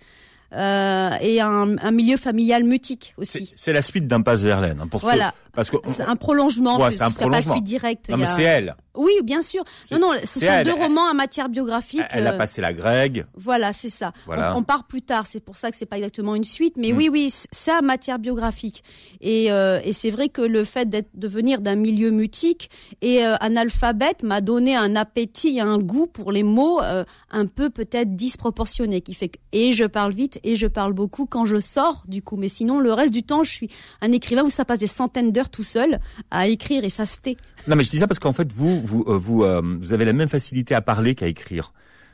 euh, 0.55 1.11
et 1.23 1.41
un, 1.41 1.76
un 1.79 1.91
milieu 1.93 2.17
familial 2.19 2.62
mutique 2.64 3.14
aussi. 3.17 3.53
c'est 3.56 3.73
la 3.73 3.81
suite 3.82 4.06
d'impasse 4.06 4.43
Verlaine. 4.43 4.79
Hein, 4.82 4.87
pour 4.87 5.00
ceux- 5.00 5.06
Voilà. 5.06 5.35
Parce 5.54 5.70
que. 5.70 5.76
C'est 5.87 6.02
un 6.02 6.16
prolongement, 6.16 6.78
Ouais, 6.78 6.90
c'est 6.93 7.02
un 7.02 7.06
a 7.06 7.10
pas 7.10 7.20
prolongement. 7.20 7.52
suite 7.54 7.64
directe. 7.64 8.08
non, 8.10 8.16
mais 8.16 8.25
a- 8.26 8.37
c'est 8.37 8.43
elle. 8.43 8.75
Oui, 8.94 9.12
bien 9.25 9.40
sûr. 9.40 9.64
Non, 9.90 9.99
non, 9.99 10.10
ce 10.22 10.38
sont 10.38 10.44
elle. 10.46 10.66
deux 10.66 10.75
romans 10.75 11.08
à 11.08 11.14
matière 11.14 11.49
biographique. 11.49 12.02
Elle 12.10 12.26
a 12.26 12.34
euh, 12.34 12.37
passé 12.37 12.60
la 12.60 12.75
Greg. 12.75 13.25
Voilà, 13.34 13.72
c'est 13.72 13.88
ça. 13.88 14.12
Voilà. 14.26 14.54
On, 14.54 14.58
on 14.58 14.62
part 14.62 14.84
plus 14.87 15.00
tard, 15.00 15.26
c'est 15.26 15.40
pour 15.40 15.56
ça 15.56 15.70
que 15.70 15.78
c'est 15.78 15.87
pas 15.87 15.96
exactement 15.96 16.34
une 16.34 16.44
suite, 16.44 16.76
mais 16.76 16.93
Mm. 16.93 16.96
oui, 16.99 17.08
oui, 17.10 17.34
à 17.69 17.81
matière 17.81 18.19
biographique. 18.19 18.84
Et, 19.22 19.50
euh, 19.50 19.81
et 19.82 19.94
c'est 19.94 20.10
vrai 20.10 20.28
que 20.28 20.43
le 20.43 20.64
fait 20.64 20.90
d'être 20.90 21.08
de 21.14 21.26
venir 21.26 21.62
d'un 21.62 21.75
milieu 21.75 22.10
mutique 22.10 22.69
et 23.00 23.25
euh, 23.25 23.34
analphabète 23.40 24.22
m'a 24.25 24.43
donné 24.43 24.76
un 24.76 24.94
appétit, 24.94 25.58
un 25.60 25.78
goût 25.78 26.06
pour 26.06 26.31
les 26.31 26.43
mots 26.43 26.82
euh, 26.82 27.04
un 27.31 27.46
peu 27.46 27.70
peut-être 27.70 28.14
disproportionné, 28.14 29.00
qui 29.00 29.14
fait 29.14 29.28
que 29.31 29.38
et 29.52 29.72
je 29.72 29.84
parle 29.84 30.12
vite 30.12 30.38
et 30.44 30.54
je 30.54 30.66
parle 30.66 30.93
beaucoup 30.93 31.25
quand 31.26 31.44
je 31.46 31.60
sors 31.60 32.02
du 32.08 32.22
coup, 32.22 32.37
mais 32.37 32.49
sinon 32.49 32.78
le 32.81 32.93
reste 32.93 33.12
du 33.12 33.22
temps, 33.22 33.43
je 33.43 33.50
suis 33.52 33.70
un 34.02 34.12
écrivain 34.12 34.43
où 34.43 34.50
ça 34.50 34.64
passe 34.66 34.78
des 34.81 34.87
centaines 34.87 35.31
d'heures 35.32 35.41
tout 35.50 35.64
seul 35.64 36.00
à 36.30 36.46
écrire 36.48 36.84
et 36.84 36.90
ça 36.90 37.06
se 37.06 37.18
tait. 37.18 37.36
Non, 37.68 37.76
mais 37.76 37.84
je 37.84 37.90
dis 37.90 37.98
ça 37.98 38.06
parce 38.06 38.18
qu'en 38.18 38.32
fait, 38.32 38.52
vous, 38.52 38.80
vous, 38.82 39.04
euh, 39.08 39.16
vous, 39.16 39.42
euh, 39.44 39.60
vous 39.80 39.92
avez 39.92 40.04
la 40.04 40.12
même 40.12 40.28
facilité 40.28 40.74
à 40.74 40.80
parler 40.82 41.14
qu'à 41.14 41.26
écrire. 41.26 41.72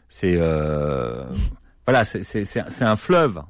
C'est, 0.08 0.36
euh, 0.38 1.24
voilà, 1.86 2.04
c'est, 2.04 2.22
c'est, 2.24 2.44
c'est 2.44 2.60
un- 2.60 2.70
c'est 2.70 2.96
fleuve. 2.96 3.42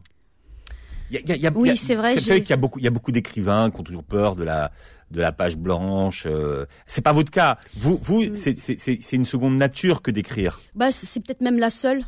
Il 1.11 1.21
y 1.27 1.33
a- 1.33 1.37
y 1.37 1.47
Oui, 1.55 1.77
c'est 1.77 1.95
vrai, 1.95 2.19
savez 2.21 2.41
qu'il 2.43 2.51
y 2.51 2.53
a 2.53 2.57
beaucoup, 2.59 2.79
il 2.79 2.85
y 2.85 2.89
a 2.89 2.91
beaucoup 2.91 3.13
d'écrivains 3.13 3.71
qui 3.71 3.81
ont 3.81 3.83
toujours 3.83 4.05
peur 4.05 4.37
de 4.37 4.45
la, 4.45 4.71
de 5.11 5.21
la 5.23 5.33
page 5.33 5.57
blanche. 5.57 6.25
Euh, 6.27 6.67
c'est 6.87 7.01
pas 7.01 7.13
votre 7.13 7.31
cas. 7.31 7.59
Vous, 7.77 7.99
vous, 8.03 8.25
Mm. 8.25 8.37
c'est, 8.37 8.59
c'est, 8.59 8.79
c'est, 8.79 8.99
c'est 9.01 9.17
une 9.17 9.25
seconde 9.25 9.57
nature 9.57 10.03
que 10.03 10.11
d'écrire. 10.11 10.61
Bah, 10.75 10.91
c'est 10.91 11.07
c'est 11.07 11.21
peut-être 11.21 11.41
même 11.41 11.59
la 11.59 11.71
seule. 11.71 12.05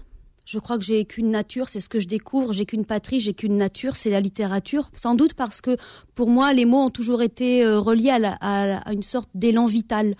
Je 0.51 0.59
crois 0.59 0.79
que 0.79 0.85
j'ai 0.85 1.05
qu'une 1.05 1.31
nature, 1.31 1.69
c'est 1.69 1.79
ce 1.79 1.89
que 1.89 2.01
je 2.01 2.09
découvre. 2.09 2.53
J'ai 2.53 2.65
qu'une 2.65 2.85
patrie, 2.85 3.21
j'ai 3.21 3.35
qu'une 3.35 3.57
nature, 3.57 3.95
c'est 3.95 4.11
la 4.11 4.19
littérature. 4.19 4.91
Sans 4.95 5.15
doute 5.15 5.35
parce 5.35 5.61
que 5.61 5.77
pour 6.17 6.29
moi, 6.29 6.53
les 6.53 6.65
mots 6.65 6.87
ont 6.87 6.91
toujours 6.91 7.23
été 7.23 7.65
euh, 7.65 7.79
reliés 7.79 8.11
à, 8.41 8.91
une 8.91 9.05
sorte 9.05 9.29
d'élan 9.35 9.67
vital. 9.67 10.17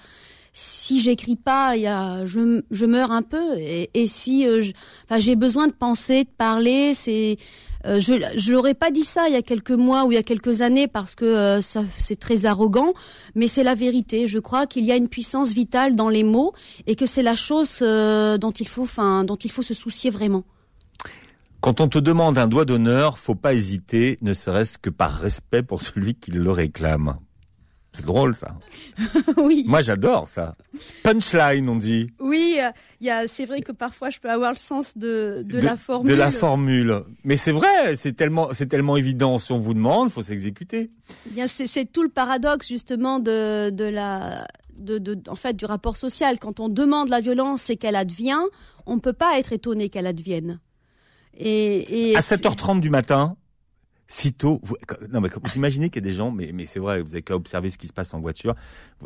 Si 0.53 1.01
j'écris 1.01 1.35
pas, 1.35 1.77
y 1.77 1.89
a, 1.89 2.25
je, 2.27 2.85
meurs 2.85 3.11
un 3.11 3.23
peu. 3.23 3.59
Et, 3.59 4.07
si, 4.07 4.47
euh, 4.47 4.63
j'ai 5.17 5.35
besoin 5.35 5.67
de 5.67 5.73
penser, 5.73 6.23
de 6.23 6.31
parler. 6.39 6.95
C'est, 6.95 7.37
euh, 7.87 7.99
je, 7.99 8.15
je 8.37 8.53
l'aurais 8.53 8.75
pas 8.75 8.91
dit 8.91 9.03
ça 9.03 9.29
il 9.29 9.33
y 9.33 9.37
a 9.37 9.43
quelques 9.43 9.71
mois 9.71 10.05
ou 10.05 10.13
il 10.13 10.15
y 10.15 10.19
a 10.19 10.23
quelques 10.23 10.61
années 10.61 10.89
parce 10.89 11.15
que 11.15 11.25
euh, 11.25 11.61
ça, 11.61 11.85
c'est 11.99 12.19
très 12.19 12.47
arrogant. 12.47 12.93
Mais 13.35 13.49
c'est 13.49 13.65
la 13.65 13.75
vérité. 13.75 14.27
Je 14.27 14.39
crois 14.39 14.67
qu'il 14.67 14.85
y 14.85 14.93
a 14.93 14.97
une 14.97 15.09
puissance 15.09 15.53
vitale 15.53 15.97
dans 15.97 16.09
les 16.09 16.25
mots 16.25 16.53
et 16.87 16.97
que 16.97 17.07
c'est 17.07 17.23
la 17.23 17.37
chose 17.37 17.81
euh, 17.83 18.39
dont 18.39 18.51
il 18.51 18.69
faut, 18.69 18.83
enfin, 18.83 19.25
dont 19.25 19.37
il 19.37 19.51
faut 19.51 19.63
se 19.63 19.75
soucier 19.75 20.11
vraiment. 20.11 20.45
Quand 21.61 21.81
on 21.81 21.89
te 21.89 21.99
demande 21.99 22.39
un 22.39 22.47
doigt 22.47 22.65
d'honneur, 22.65 23.19
faut 23.19 23.35
pas 23.35 23.53
hésiter, 23.53 24.17
ne 24.23 24.33
serait-ce 24.33 24.79
que 24.79 24.91
par 24.91 25.13
respect 25.19 25.63
pour 25.63 25.83
celui 25.83 26.15
qui 26.15 26.31
le 26.31 26.51
réclame. 26.51 27.17
C'est 27.93 28.05
drôle, 28.05 28.35
ça. 28.35 28.55
oui. 29.37 29.65
Moi, 29.67 29.81
j'adore 29.81 30.29
ça. 30.29 30.55
Punchline, 31.03 31.69
on 31.69 31.75
dit. 31.75 32.07
Oui, 32.21 32.59
euh, 32.61 32.71
il 33.01 33.11
a, 33.11 33.27
c'est 33.27 33.47
vrai 33.47 33.61
que 33.63 33.73
parfois 33.73 34.11
je 34.11 34.21
peux 34.21 34.31
avoir 34.31 34.53
le 34.53 34.57
sens 34.59 34.97
de, 34.97 35.43
de, 35.51 35.59
la 35.59 35.77
formule. 35.77 36.09
De 36.09 36.15
la 36.15 36.31
formule. 36.31 37.03
Mais 37.25 37.37
c'est 37.37 37.51
vrai, 37.51 37.97
c'est 37.97 38.13
tellement, 38.13 38.51
c'est 38.53 38.67
tellement 38.69 38.97
évident. 38.97 39.41
Si 39.41 39.51
on 39.51 39.59
vous 39.59 39.75
demande, 39.75 40.11
faut 40.11 40.23
s'exécuter. 40.23 40.91
Eh 41.27 41.31
Bien, 41.31 41.47
c'est, 41.49 41.91
tout 41.91 42.05
le 42.05 42.09
paradoxe 42.09 42.69
justement 42.69 43.19
de, 43.19 43.71
de 43.71 43.85
la, 43.85 44.47
de, 44.77 44.99
de, 44.99 45.19
en 45.29 45.35
fait, 45.35 45.57
du 45.57 45.65
rapport 45.65 45.97
social. 45.97 46.39
Quand 46.39 46.61
on 46.61 46.69
demande 46.69 47.09
la 47.09 47.21
violence 47.21 47.71
et 47.71 47.77
qu'elle 47.77 47.97
advient, 47.97 48.39
on 48.87 48.95
ne 48.95 49.01
peut 49.01 49.13
pas 49.13 49.37
être 49.41 49.53
étonné 49.53 49.89
qu'elle 49.89 50.07
advienne. 50.07 50.61
Et, 51.37 52.11
et 52.13 52.17
À 52.17 52.21
c'est- 52.21 52.37
7h30 52.37 52.81
du 52.81 52.91
matin, 52.91 53.37
sitôt, 54.11 54.61
vous, 54.65 54.77
non 55.13 55.21
mais 55.21 55.29
vous 55.29 55.57
imaginez 55.57 55.89
qu'il 55.89 56.05
y 56.05 56.07
a 56.07 56.11
des 56.11 56.17
gens, 56.17 56.33
mais, 56.33 56.51
mais 56.53 56.67
c'est 56.67 56.81
vrai, 56.81 57.01
vous 57.01 57.13
avez 57.13 57.23
qu'à 57.23 57.37
observer 57.37 57.71
ce 57.71 57.79
qui 57.79 57.87
se 57.87 57.93
passe 57.93 58.13
en 58.13 58.21
voiture. 58.21 58.57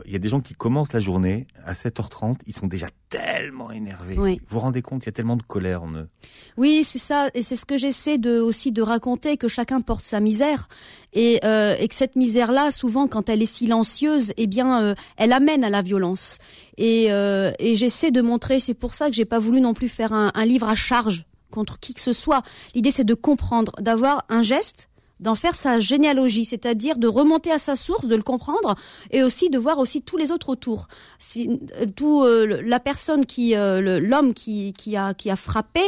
Il 0.06 0.12
y 0.12 0.16
a 0.16 0.18
des 0.18 0.28
gens 0.28 0.40
qui 0.40 0.54
commencent 0.54 0.94
la 0.94 1.00
journée 1.00 1.46
à 1.66 1.74
7h30, 1.74 2.36
ils 2.46 2.54
sont 2.54 2.66
déjà 2.66 2.88
tellement 3.10 3.70
énervés. 3.70 4.18
Oui. 4.18 4.40
Vous 4.48 4.54
vous 4.54 4.60
rendez 4.60 4.80
compte, 4.80 5.04
il 5.04 5.06
y 5.06 5.08
a 5.10 5.12
tellement 5.12 5.36
de 5.36 5.42
colère 5.42 5.82
en 5.82 5.92
eux. 5.92 6.08
Oui, 6.56 6.84
c'est 6.84 6.98
ça, 6.98 7.28
et 7.34 7.42
c'est 7.42 7.54
ce 7.54 7.66
que 7.66 7.76
j'essaie 7.76 8.16
de 8.16 8.40
aussi 8.40 8.72
de 8.72 8.80
raconter 8.80 9.36
que 9.36 9.46
chacun 9.46 9.82
porte 9.82 10.04
sa 10.04 10.20
misère 10.20 10.68
et, 11.12 11.38
euh, 11.44 11.76
et 11.78 11.86
que 11.86 11.94
cette 11.94 12.16
misère-là, 12.16 12.70
souvent, 12.70 13.06
quand 13.06 13.28
elle 13.28 13.42
est 13.42 13.46
silencieuse, 13.46 14.32
eh 14.38 14.46
bien, 14.46 14.80
euh, 14.80 14.94
elle 15.18 15.34
amène 15.34 15.64
à 15.64 15.70
la 15.70 15.82
violence. 15.82 16.38
Et, 16.78 17.12
euh, 17.12 17.52
et 17.58 17.76
j'essaie 17.76 18.10
de 18.10 18.22
montrer, 18.22 18.58
c'est 18.58 18.74
pour 18.74 18.94
ça 18.94 19.10
que 19.10 19.14
j'ai 19.14 19.26
pas 19.26 19.38
voulu 19.38 19.60
non 19.60 19.74
plus 19.74 19.90
faire 19.90 20.14
un, 20.14 20.32
un 20.34 20.44
livre 20.46 20.68
à 20.68 20.74
charge 20.74 21.26
contre 21.50 21.78
qui 21.78 21.92
que 21.92 22.00
ce 22.00 22.12
soit. 22.14 22.42
L'idée, 22.74 22.90
c'est 22.90 23.04
de 23.04 23.14
comprendre, 23.14 23.72
d'avoir 23.80 24.24
un 24.30 24.42
geste 24.42 24.88
d'en 25.20 25.34
faire 25.34 25.54
sa 25.54 25.80
généalogie, 25.80 26.44
c'est-à-dire 26.44 26.98
de 26.98 27.08
remonter 27.08 27.50
à 27.52 27.58
sa 27.58 27.76
source, 27.76 28.06
de 28.06 28.16
le 28.16 28.22
comprendre, 28.22 28.74
et 29.10 29.22
aussi 29.22 29.48
de 29.50 29.58
voir 29.58 29.78
aussi 29.78 30.02
tous 30.02 30.16
les 30.16 30.30
autres 30.30 30.48
autour. 30.48 30.88
Si, 31.18 31.48
euh, 31.80 31.86
tout 31.94 32.22
euh, 32.24 32.60
la 32.62 32.80
personne 32.80 33.24
qui, 33.24 33.54
euh, 33.54 34.00
l'homme 34.00 34.34
qui, 34.34 34.72
qui 34.72 34.96
a 34.96 35.14
qui 35.14 35.30
a 35.30 35.36
frappé, 35.36 35.80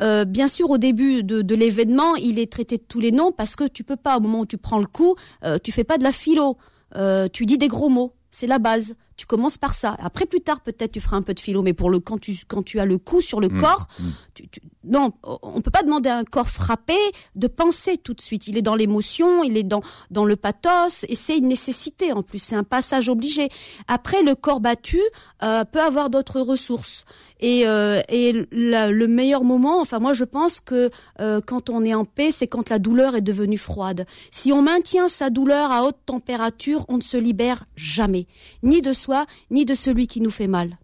euh, 0.00 0.24
bien 0.24 0.48
sûr 0.48 0.70
au 0.70 0.78
début 0.78 1.22
de, 1.22 1.42
de 1.42 1.54
l'événement, 1.54 2.16
il 2.16 2.38
est 2.38 2.50
traité 2.50 2.76
de 2.78 2.84
tous 2.86 3.00
les 3.00 3.12
noms 3.12 3.32
parce 3.32 3.56
que 3.56 3.64
tu 3.68 3.84
peux 3.84 3.96
pas 3.96 4.16
au 4.16 4.20
moment 4.20 4.40
où 4.40 4.46
tu 4.46 4.58
prends 4.58 4.78
le 4.80 4.86
coup, 4.86 5.14
euh, 5.44 5.58
tu 5.62 5.72
fais 5.72 5.84
pas 5.84 5.98
de 5.98 6.04
la 6.04 6.12
philo, 6.12 6.56
Euh, 6.94 7.26
tu 7.32 7.46
dis 7.46 7.56
des 7.56 7.68
gros 7.68 7.88
mots. 7.88 8.12
C'est 8.30 8.46
la 8.46 8.58
base. 8.58 8.94
Tu 9.16 9.26
commences 9.26 9.58
par 9.58 9.74
ça. 9.74 9.96
Après, 10.00 10.26
plus 10.26 10.40
tard, 10.40 10.60
peut-être, 10.62 10.92
tu 10.92 11.00
feras 11.00 11.16
un 11.16 11.22
peu 11.22 11.34
de 11.34 11.40
philo, 11.40 11.62
mais 11.62 11.74
pour 11.74 11.90
le 11.90 12.00
quand 12.00 12.18
tu 12.20 12.34
quand 12.48 12.62
tu 12.62 12.80
as 12.80 12.84
le 12.86 12.98
coup 12.98 13.20
sur 13.20 13.40
le 13.40 13.48
Mm, 13.48 13.60
corps, 13.60 13.86
mm. 14.00 14.04
tu- 14.34 14.48
tu- 14.48 14.60
non, 14.84 15.12
on 15.42 15.60
peut 15.60 15.70
pas 15.70 15.82
demander 15.82 16.08
à 16.08 16.16
un 16.16 16.24
corps 16.24 16.48
frappé 16.48 16.96
de 17.36 17.46
penser 17.46 17.98
tout 17.98 18.14
de 18.14 18.20
suite. 18.22 18.48
Il 18.48 18.56
est 18.56 18.62
dans 18.62 18.74
l'émotion, 18.74 19.44
il 19.44 19.56
est 19.56 19.62
dans 19.62 19.82
dans 20.10 20.24
le 20.24 20.36
pathos, 20.36 21.04
et 21.08 21.14
c'est 21.14 21.36
une 21.38 21.48
nécessité 21.48 22.12
en 22.12 22.22
plus. 22.22 22.38
C'est 22.38 22.56
un 22.56 22.64
passage 22.64 23.08
obligé. 23.08 23.48
Après, 23.86 24.22
le 24.22 24.34
corps 24.34 24.60
battu 24.60 25.00
euh, 25.42 25.64
peut 25.64 25.80
avoir 25.80 26.08
d'autres 26.10 26.40
ressources. 26.40 27.04
Et, 27.44 27.66
euh, 27.66 28.00
et 28.08 28.46
la- 28.52 28.90
le 28.92 29.08
meilleur 29.08 29.42
moment, 29.42 29.80
enfin 29.80 29.98
moi 29.98 30.12
je 30.12 30.22
pense 30.22 30.60
que 30.60 30.90
euh, 31.18 31.40
quand 31.44 31.70
on 31.70 31.84
est 31.84 31.92
en 31.92 32.04
paix, 32.04 32.30
c'est 32.30 32.46
quand 32.46 32.68
la 32.70 32.78
douleur 32.78 33.16
est 33.16 33.20
devenue 33.20 33.58
froide. 33.58 34.06
Si 34.30 34.52
on 34.52 34.62
maintient 34.62 35.08
sa 35.08 35.28
douleur 35.28 35.72
à 35.72 35.82
haute 35.84 35.96
température, 36.06 36.84
on 36.88 36.98
ne 36.98 37.02
se 37.02 37.16
libère 37.16 37.64
jamais, 37.74 38.28
ni 38.62 38.80
de 38.80 38.92
soi, 39.02 39.26
ni 39.50 39.64
de 39.64 39.74
celui 39.74 40.06
qui 40.06 40.20
nous 40.20 40.30
fait 40.30 40.46
mal. 40.48 40.78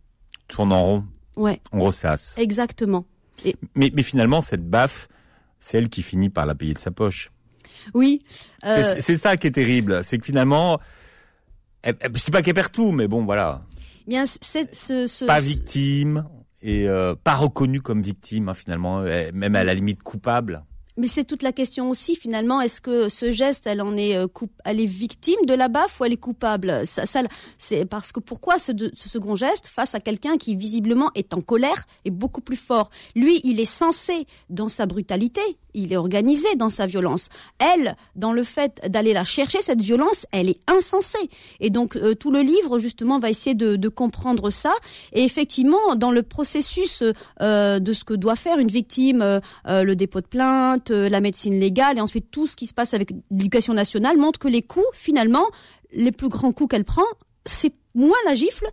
Tourne 0.48 0.72
en 0.72 0.82
rond, 0.84 1.04
Ouais, 1.36 1.60
on 1.72 1.80
ressasse. 1.80 2.34
exactement. 2.38 3.04
Mais, 3.76 3.92
mais 3.94 4.02
finalement, 4.02 4.42
cette 4.42 4.68
baffe, 4.68 5.08
c'est 5.60 5.78
elle 5.78 5.88
qui 5.88 6.02
finit 6.02 6.30
par 6.30 6.44
la 6.46 6.54
payer 6.54 6.74
de 6.74 6.78
sa 6.78 6.90
poche. 6.90 7.30
Oui. 7.94 8.22
C'est- 8.62 8.68
euh, 8.68 8.96
C'est 9.00 9.16
ça 9.16 9.36
qui 9.36 9.46
est 9.46 9.52
terrible, 9.52 10.02
c'est 10.04 10.18
que 10.18 10.24
finalement, 10.26 10.80
elle, 11.82 11.96
elle- 12.00 12.16
je 12.16 12.24
dis 12.24 12.30
pas 12.30 12.42
qu'elle 12.42 12.54
perd 12.54 12.72
tout, 12.72 12.90
mais 12.92 13.06
bon, 13.06 13.24
voilà, 13.24 13.62
bien, 14.06 14.24
c'est 14.26 14.74
ce, 14.74 15.06
ce, 15.06 15.24
pas 15.26 15.38
victime 15.38 16.24
et 16.60 16.88
euh, 16.88 17.14
pas 17.14 17.34
reconnue 17.36 17.80
comme 17.80 18.02
victime 18.02 18.48
hein, 18.48 18.54
finalement, 18.54 19.02
même 19.32 19.54
à 19.54 19.62
la 19.62 19.74
limite 19.74 20.02
coupable. 20.02 20.64
Mais 20.98 21.06
c'est 21.06 21.24
toute 21.24 21.42
la 21.42 21.52
question 21.52 21.88
aussi 21.90 22.16
finalement. 22.16 22.60
Est-ce 22.60 22.80
que 22.80 23.08
ce 23.08 23.30
geste, 23.30 23.66
elle 23.66 23.80
en 23.80 23.96
est 23.96 24.16
euh, 24.16 24.26
elle 24.64 24.80
est 24.80 24.86
victime 24.86 25.46
de 25.46 25.54
la 25.54 25.68
baffe 25.68 26.00
ou 26.00 26.04
elle 26.04 26.12
est 26.12 26.16
coupable? 26.16 26.84
Ça, 26.84 27.06
ça 27.06 27.22
c'est 27.56 27.84
parce 27.84 28.10
que 28.10 28.18
pourquoi 28.18 28.58
ce, 28.58 28.72
ce 28.94 29.08
second 29.08 29.36
geste 29.36 29.68
face 29.68 29.94
à 29.94 30.00
quelqu'un 30.00 30.36
qui 30.36 30.56
visiblement 30.56 31.10
est 31.14 31.32
en 31.34 31.40
colère 31.40 31.84
est 32.04 32.10
beaucoup 32.10 32.40
plus 32.40 32.56
fort? 32.56 32.90
Lui, 33.14 33.40
il 33.44 33.60
est 33.60 33.64
censé 33.64 34.26
dans 34.50 34.68
sa 34.68 34.86
brutalité, 34.86 35.40
il 35.78 35.92
est 35.92 35.96
organisé 35.96 36.48
dans 36.56 36.70
sa 36.70 36.86
violence. 36.86 37.28
Elle, 37.58 37.96
dans 38.16 38.32
le 38.32 38.44
fait 38.44 38.80
d'aller 38.88 39.12
la 39.12 39.24
chercher 39.24 39.60
cette 39.62 39.80
violence, 39.80 40.26
elle 40.32 40.48
est 40.48 40.60
insensée. 40.66 41.30
Et 41.60 41.70
donc 41.70 41.96
euh, 41.96 42.14
tout 42.14 42.30
le 42.30 42.40
livre 42.40 42.78
justement 42.78 43.18
va 43.18 43.30
essayer 43.30 43.54
de, 43.54 43.88
comprendre 43.88 44.50
ça. 44.50 44.74
Et 45.12 45.24
effectivement, 45.24 45.96
dans 45.96 46.10
le 46.10 46.22
processus 46.22 47.02
euh, 47.40 47.78
de 47.78 47.92
ce 47.92 48.04
que 48.04 48.14
doit 48.14 48.36
faire 48.36 48.58
une 48.58 48.68
victime, 48.68 49.22
euh, 49.22 49.40
le 49.66 49.96
dépôt 49.96 50.20
de 50.20 50.26
plainte, 50.26 50.90
la 50.90 51.20
médecine 51.20 51.58
légale 51.58 51.96
et 51.96 52.00
ensuite 52.00 52.30
tout 52.30 52.46
ce 52.46 52.54
qui 52.54 52.66
se 52.66 52.74
passe 52.74 52.92
avec 52.92 53.12
l'éducation 53.30 53.72
nationale 53.72 54.18
montre 54.18 54.38
que 54.38 54.48
les 54.48 54.62
coups, 54.62 54.84
finalement, 54.92 55.46
les 55.92 56.12
plus 56.12 56.28
grands 56.28 56.52
coups 56.52 56.70
qu'elle 56.70 56.84
prend, 56.84 57.06
c'est 57.46 57.72
moins 57.94 58.18
la 58.26 58.34
gifle 58.34 58.66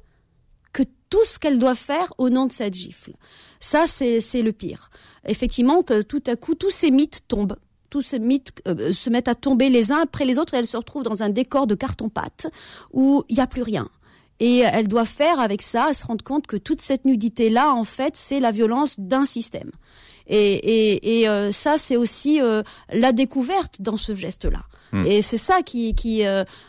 tout 1.15 1.23
ce 1.23 1.39
qu'elle 1.39 1.59
doit 1.59 1.75
faire 1.75 2.13
au 2.17 2.29
nom 2.29 2.45
de 2.45 2.51
cette 2.51 2.73
gifle. 2.73 3.13
Ça, 3.61 3.85
c'est 3.87 4.41
le 4.41 4.51
pire. 4.51 4.89
Effectivement, 5.25 5.81
que 5.81 6.01
tout 6.01 6.21
à 6.27 6.35
coup, 6.35 6.55
tous 6.55 6.71
ces 6.71 6.91
mythes 6.91 7.21
tombent. 7.29 7.55
Tous 7.89 8.01
ces 8.01 8.19
mythes 8.19 8.51
euh, 8.67 8.91
se 8.91 9.09
mettent 9.09 9.29
à 9.29 9.35
tomber 9.35 9.69
les 9.69 9.93
uns 9.93 10.01
après 10.01 10.25
les 10.25 10.37
autres 10.37 10.55
et 10.55 10.57
elle 10.57 10.67
se 10.67 10.75
retrouve 10.75 11.03
dans 11.03 11.23
un 11.23 11.29
décor 11.29 11.67
de 11.67 11.75
carton-pâte 11.75 12.47
où 12.91 13.23
il 13.29 13.35
n'y 13.35 13.41
a 13.41 13.47
plus 13.47 13.61
rien. 13.61 13.87
Et 14.41 14.57
elle 14.57 14.89
doit 14.89 15.05
faire 15.05 15.39
avec 15.39 15.61
ça, 15.61 15.93
se 15.93 16.05
rendre 16.05 16.25
compte 16.25 16.47
que 16.47 16.57
toute 16.57 16.81
cette 16.81 17.05
nudité-là, 17.05 17.73
en 17.73 17.85
fait, 17.85 18.17
c'est 18.17 18.41
la 18.41 18.51
violence 18.51 18.99
d'un 18.99 19.23
système. 19.23 19.71
Et, 20.27 20.55
et, 20.55 21.21
et 21.21 21.29
euh, 21.29 21.53
ça, 21.53 21.77
c'est 21.77 21.95
aussi 21.95 22.41
euh, 22.41 22.61
la 22.91 23.13
découverte 23.13 23.81
dans 23.81 23.95
ce 23.95 24.13
geste-là. 24.15 24.63
Hmm. 24.91 25.05
Et 25.05 25.21
c'est 25.21 25.37
ça 25.37 25.61
qui, 25.61 25.95
qui 25.95 26.23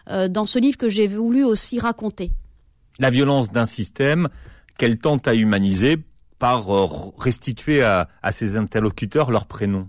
dans 0.07 0.47
ce 0.47 0.61
livre 0.61 0.76
que 0.76 0.88
j'ai 0.88 1.09
voulu 1.09 1.43
aussi 1.43 1.81
raconter. 1.81 2.31
La 2.99 3.11
violence 3.11 3.50
d'un 3.53 3.67
système 3.67 4.29
qu'elle 4.79 4.99
tente 4.99 5.26
à 5.29 5.35
humaniser 5.35 5.97
par 6.38 6.75
euh, 6.75 6.87
restituer 7.19 7.83
à, 7.83 8.09
à 8.23 8.33
ses 8.33 8.57
interlocuteurs 8.57 9.31
leur 9.31 9.47
prénom. 9.47 9.88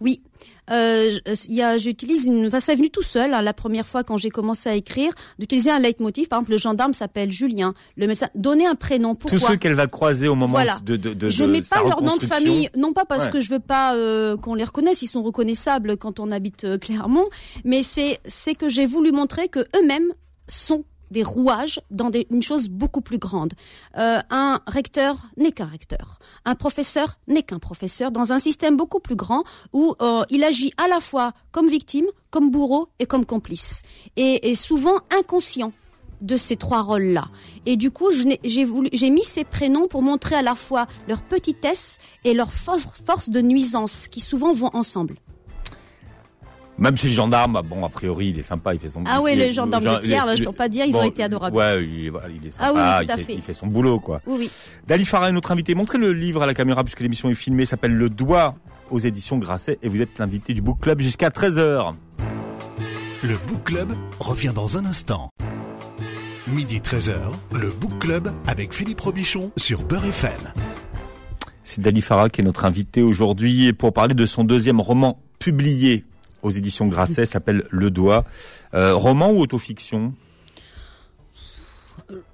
Oui, 0.00 0.22
euh, 0.70 1.18
a, 1.62 1.78
j'utilise 1.78 2.26
une, 2.26 2.48
enfin, 2.48 2.60
ça 2.60 2.74
est 2.74 2.76
venu 2.76 2.90
tout 2.90 3.00
seul. 3.02 3.32
hein, 3.32 3.40
la 3.40 3.54
première 3.54 3.86
fois 3.86 4.04
quand 4.04 4.18
j'ai 4.18 4.28
commencé 4.28 4.68
à 4.68 4.74
écrire, 4.74 5.12
d'utiliser 5.38 5.70
un 5.70 5.78
leitmotiv. 5.78 6.28
Par 6.28 6.40
exemple, 6.40 6.50
le 6.52 6.58
gendarme 6.58 6.92
s'appelle 6.92 7.32
Julien. 7.32 7.72
Le 7.96 8.06
médecin, 8.06 8.28
donner 8.34 8.66
un 8.66 8.74
prénom. 8.74 9.14
Pourquoi 9.14 9.38
Tous 9.38 9.46
ceux 9.46 9.56
qu'elle 9.56 9.72
va 9.74 9.86
croiser 9.86 10.28
au 10.28 10.34
moment 10.34 10.52
Voilà. 10.52 10.78
de, 10.84 10.96
de, 10.96 11.14
de, 11.14 11.30
je 11.30 11.44
mets 11.44 11.62
pas 11.62 11.82
leur 11.82 12.02
nom 12.02 12.16
de 12.18 12.24
famille, 12.26 12.68
non 12.76 12.92
pas 12.92 13.06
parce 13.06 13.24
Ouais. 13.24 13.30
que 13.30 13.40
je 13.40 13.48
veux 13.48 13.60
pas 13.60 13.94
euh, 13.94 14.36
qu'on 14.36 14.54
les 14.54 14.64
reconnaisse, 14.64 15.00
ils 15.00 15.06
sont 15.06 15.22
reconnaissables 15.22 15.96
quand 15.96 16.20
on 16.20 16.30
habite 16.30 16.64
euh, 16.64 16.76
Clermont, 16.76 17.28
mais 17.64 17.82
c'est 17.82 18.18
c'est 18.26 18.54
que 18.54 18.68
j'ai 18.68 18.84
voulu 18.86 19.12
montrer 19.12 19.48
que 19.48 19.60
eux-mêmes 19.60 20.12
sont 20.48 20.84
des 21.10 21.22
rouages 21.22 21.80
dans 21.90 22.10
une 22.30 22.42
chose 22.42 22.68
beaucoup 22.68 23.00
plus 23.00 23.18
grande. 23.18 23.54
Euh, 23.96 24.20
un 24.30 24.60
recteur 24.66 25.16
n'est 25.36 25.52
qu'un 25.52 25.66
recteur. 25.66 26.18
Un 26.44 26.54
professeur 26.54 27.18
n'est 27.28 27.42
qu'un 27.42 27.58
professeur 27.58 28.10
dans 28.10 28.32
un 28.32 28.38
système 28.38 28.76
beaucoup 28.76 29.00
plus 29.00 29.16
grand 29.16 29.44
où 29.72 29.94
euh, 30.00 30.22
il 30.30 30.44
agit 30.44 30.72
à 30.76 30.88
la 30.88 31.00
fois 31.00 31.32
comme 31.52 31.68
victime, 31.68 32.06
comme 32.30 32.50
bourreau 32.50 32.88
et 32.98 33.06
comme 33.06 33.24
complice. 33.24 33.82
Et, 34.16 34.54
souvent 34.54 34.98
inconscient 35.16 35.72
de 36.22 36.36
ces 36.36 36.56
trois 36.56 36.80
rôles-là. 36.80 37.26
Et 37.66 37.76
du 37.76 37.90
coup, 37.90 38.10
j'ai 38.10 39.10
mis 39.10 39.24
ces 39.24 39.44
prénoms 39.44 39.86
pour 39.86 40.02
montrer 40.02 40.34
à 40.34 40.42
la 40.42 40.54
fois 40.54 40.86
leur 41.08 41.22
petitesse 41.22 41.98
et 42.24 42.32
leur 42.32 42.52
force 42.52 43.28
de 43.28 43.40
nuisance, 43.40 44.08
qui 44.08 44.20
souvent 44.20 44.52
vont 44.52 44.70
ensemble. 44.72 45.16
Même 46.78 46.96
si 46.96 47.06
le 47.08 47.14
gendarme, 47.14 47.62
bon, 47.64 47.84
a 47.86 47.88
priori, 47.88 48.28
il 48.28 48.38
est 48.38 48.42
sympa, 48.42 48.74
il 48.74 48.80
fait 48.80 48.90
son 48.90 49.02
Ah 49.06 49.22
ouais, 49.22 49.32
il 49.34 49.38
le 49.46 49.50
gendarme 49.50 49.82
gen- 49.82 49.94
de 49.96 50.00
Thiers, 50.00 50.18
il 50.22 50.26
là, 50.26 50.36
je 50.36 50.44
peux 50.44 50.52
pas 50.52 50.68
dire, 50.68 50.84
ils 50.84 50.92
bon, 50.92 51.00
ont 51.00 51.04
été 51.04 51.22
adorables. 51.22 51.56
Ouais, 51.56 51.82
il, 51.82 52.10
voilà, 52.10 52.28
il 52.28 52.46
est 52.46 52.50
sympa, 52.50 52.64
Ah 52.66 52.72
oui, 52.74 52.80
oui, 52.82 52.96
tout 52.98 53.02
il, 53.04 53.10
à 53.12 53.16
fait, 53.16 53.22
fait. 53.24 53.34
il 53.34 53.42
fait 53.42 53.54
son 53.54 53.66
boulot, 53.66 53.98
quoi. 53.98 54.20
Oui, 54.26 54.36
oui. 54.40 54.50
Dali 54.86 55.06
Farah 55.06 55.30
est 55.30 55.32
notre 55.32 55.52
invité. 55.52 55.74
Montrez 55.74 55.96
le 55.96 56.12
livre 56.12 56.42
à 56.42 56.46
la 56.46 56.52
caméra 56.52 56.84
puisque 56.84 57.00
l'émission 57.00 57.30
est 57.30 57.34
filmée, 57.34 57.64
s'appelle 57.64 57.94
Le 57.96 58.10
Doigt 58.10 58.56
aux 58.90 58.98
éditions 58.98 59.38
Grasset 59.38 59.78
et 59.82 59.88
vous 59.88 60.02
êtes 60.02 60.18
l'invité 60.18 60.52
du 60.52 60.60
Book 60.60 60.78
Club 60.82 61.00
jusqu'à 61.00 61.30
13h. 61.30 61.94
Le 63.22 63.34
Book 63.48 63.64
Club 63.64 63.92
revient 64.20 64.52
dans 64.54 64.76
un 64.76 64.84
instant. 64.84 65.30
Midi 66.46 66.78
13h, 66.80 67.14
le 67.54 67.70
Book 67.70 67.98
Club 68.00 68.32
avec 68.46 68.72
Philippe 68.74 69.00
Robichon 69.00 69.50
sur 69.56 69.82
Beurre 69.82 70.04
FM. 70.04 70.30
C'est 71.64 71.80
Dali 71.80 72.00
Farah 72.02 72.28
qui 72.28 72.42
est 72.42 72.44
notre 72.44 72.64
invité 72.64 73.02
aujourd'hui 73.02 73.72
pour 73.72 73.92
parler 73.92 74.14
de 74.14 74.26
son 74.26 74.44
deuxième 74.44 74.80
roman 74.80 75.18
publié 75.40 76.04
aux 76.46 76.50
éditions 76.50 76.86
Grasset, 76.86 77.26
s'appelle 77.26 77.64
Le 77.70 77.90
Doigt. 77.90 78.24
Euh, 78.74 78.94
roman 78.94 79.30
ou 79.30 79.40
autofiction 79.40 80.14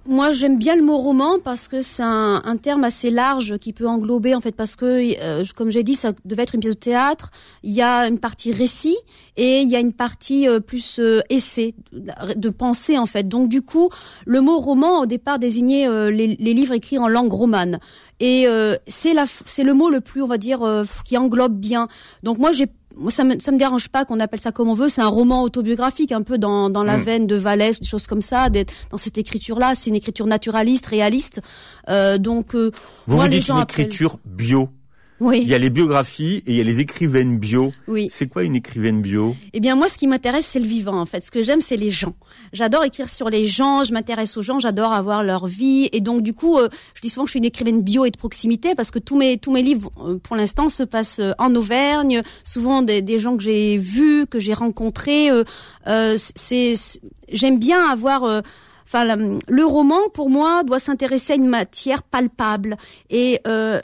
Moi, 0.07 0.33
j'aime 0.33 0.59
bien 0.59 0.77
le 0.77 0.83
mot 0.83 0.99
roman 0.99 1.39
parce 1.43 1.69
que 1.69 1.81
c'est 1.81 2.03
un, 2.03 2.57
terme 2.61 2.85
assez 2.85 3.11
large 3.11 3.59
qui 3.59 3.73
peut 3.73 3.87
englober, 3.87 4.35
en 4.35 4.41
fait, 4.41 4.55
parce 4.55 4.77
que, 4.77 5.21
euh, 5.23 5.45
comme 5.57 5.71
j'ai 5.71 5.83
dit, 5.83 5.95
ça 5.95 6.13
devait 6.25 6.43
être 6.43 6.55
une 6.55 6.61
pièce 6.61 6.75
de 6.75 6.79
théâtre. 6.79 7.31
Il 7.63 7.73
y 7.73 7.83
a 7.83 8.07
une 8.07 8.19
partie 8.19 8.53
récit 8.53 8.97
et 9.37 9.61
il 9.61 9.69
y 9.69 9.77
a 9.77 9.81
une 9.81 9.95
partie 9.95 10.47
euh, 10.47 10.61
plus 10.61 10.99
euh, 10.99 11.21
essai, 11.31 11.75
de, 11.93 12.51
pensée, 12.51 12.99
en 12.99 13.07
fait. 13.07 13.29
Donc, 13.29 13.49
du 13.49 13.63
coup, 13.63 13.89
le 14.27 14.41
mot 14.41 14.59
roman, 14.59 15.01
au 15.01 15.07
départ, 15.07 15.39
désignait 15.39 15.89
euh, 15.89 16.11
les, 16.11 16.37
les 16.37 16.55
livres 16.55 16.75
écrits 16.75 16.99
en 16.99 17.09
langue 17.09 17.33
romane. 17.33 17.79
Et 18.23 18.47
euh, 18.47 18.77
c'est 18.87 19.15
la, 19.15 19.25
c'est 19.27 19.65
le 19.65 19.75
mot 19.75 19.91
le 19.91 20.01
plus, 20.01 20.23
on 20.23 20.29
va 20.29 20.39
dire, 20.39 20.63
euh, 20.63 20.85
qui 21.05 21.17
englobe 21.17 21.59
bien. 21.59 21.89
Donc, 22.23 22.39
moi, 22.39 22.53
j'ai 22.53 22.69
moi, 22.97 23.11
ça 23.11 23.25
me, 23.25 23.39
ça 23.39 23.51
me 23.53 23.59
dérange 23.59 23.89
pas 23.89 24.05
qu'on 24.05 24.21
appelle 24.21 24.41
ça 24.41 24.53
comme 24.53 24.69
on 24.69 24.75
veut. 24.75 24.89
C'est 24.89 25.01
un 25.03 25.09
roman 25.09 25.43
autobiographique, 25.43 26.13
un 26.13 26.23
peu 26.23 26.39
dans, 26.39 26.71
dans 26.71 26.83
la 26.85 26.97
Mm. 26.99 27.03
veine 27.03 27.27
de 27.27 27.37
Vallès, 27.37 27.79
des 27.81 27.87
choses 27.87 28.07
comme 28.07 28.23
ça. 28.23 28.51
des- 28.51 28.67
dans 28.91 28.99
cette 28.99 29.19
écriture-là, 29.19 29.75
c'est 29.75 29.91
une 29.91 29.97
écriture 29.97 30.27
naturaliste, 30.27 30.87
réaliste. 30.87 31.41
Euh, 31.89 32.19
donc, 32.19 32.55
euh, 32.55 32.71
Vous 33.07 33.17
Moi, 33.17 33.25
vous 33.25 33.31
les 33.31 33.39
dites 33.39 33.47
gens 33.47 33.57
une 33.57 33.63
appellent- 33.63 33.87
écriture 33.87 34.19
bio. 34.25 34.69
Oui. 35.23 35.39
Il 35.43 35.49
y 35.49 35.55
a 35.55 35.59
les 35.59 35.71
biographies 35.71 36.43
et 36.47 36.51
il 36.53 36.55
y 36.57 36.61
a 36.61 36.65
les 36.65 36.81
écrivaines 36.81 37.39
bio. 37.39 37.73
Oui. 37.87 38.09
C'est 38.11 38.27
quoi 38.27 38.43
une 38.43 38.57
écrivaine 38.57 39.01
bio? 39.01 39.37
Eh 39.53 39.61
bien, 39.61 39.77
moi, 39.77 39.89
ce 39.89 39.97
qui 39.97 40.09
m'intéresse, 40.09 40.47
c'est 40.47 40.59
le 40.59 40.67
vivant, 40.67 40.99
en 41.01 41.07
fait. 41.07 41.25
Ce 41.25 41.31
que 41.31 41.43
j'aime, 41.43 41.61
c'est 41.61 41.77
les 41.77 41.93
gens. 41.93 42.15
J'adore 42.53 42.83
écrire 42.83 43.09
sur 43.09 43.31
les 43.31 43.47
gens, 43.47 43.85
je 43.85 43.93
m'intéresse 43.93 44.37
aux 44.37 44.43
gens, 44.43 44.59
j'adore 44.59 44.93
avoir 44.93 45.23
leur 45.23 45.47
vie. 45.47 45.89
Et 45.93 46.01
donc, 46.01 46.23
du 46.23 46.35
coup, 46.35 46.59
euh, 46.59 46.69
je 46.95 47.01
dis 47.01 47.09
souvent 47.09 47.23
que 47.25 47.29
je 47.29 47.33
suis 47.33 47.39
une 47.39 47.45
écrivaine 47.45 47.83
bio 47.83 48.05
et 48.05 48.11
de 48.11 48.17
proximité 48.19 48.75
parce 48.75 48.91
que 48.91 48.99
tous 48.99 49.17
mes, 49.17 49.39
tous 49.39 49.53
mes 49.53 49.63
livres, 49.63 49.93
euh, 50.05 50.19
pour 50.19 50.35
l'instant, 50.35 50.69
se 50.69 50.83
passent 50.83 51.21
euh, 51.21 51.33
en 51.39 51.55
Auvergne. 51.55 52.23
Souvent, 52.43 52.83
des, 52.83 53.01
des 53.01 53.19
gens 53.21 53.37
que 53.37 53.45
j'ai 53.45 53.79
vus, 53.79 54.27
que 54.27 54.41
j'ai 54.41 54.55
rencontrés. 54.55 55.31
euh, 55.31 55.45
euh, 55.87 56.17
c'est, 56.19 56.75
j'aime 57.31 57.59
bien 57.61 57.81
avoir... 57.87 58.25
euh, 58.25 58.41
Enfin, 58.85 59.17
le 59.49 59.65
roman, 59.65 60.01
pour 60.13 60.29
moi, 60.29 60.65
doit 60.65 60.79
s'intéresser 60.79 61.33
à 61.33 61.37
une 61.37 61.47
matière 61.47 62.03
palpable. 62.03 62.77
Et 63.09 63.41
euh, 63.47 63.81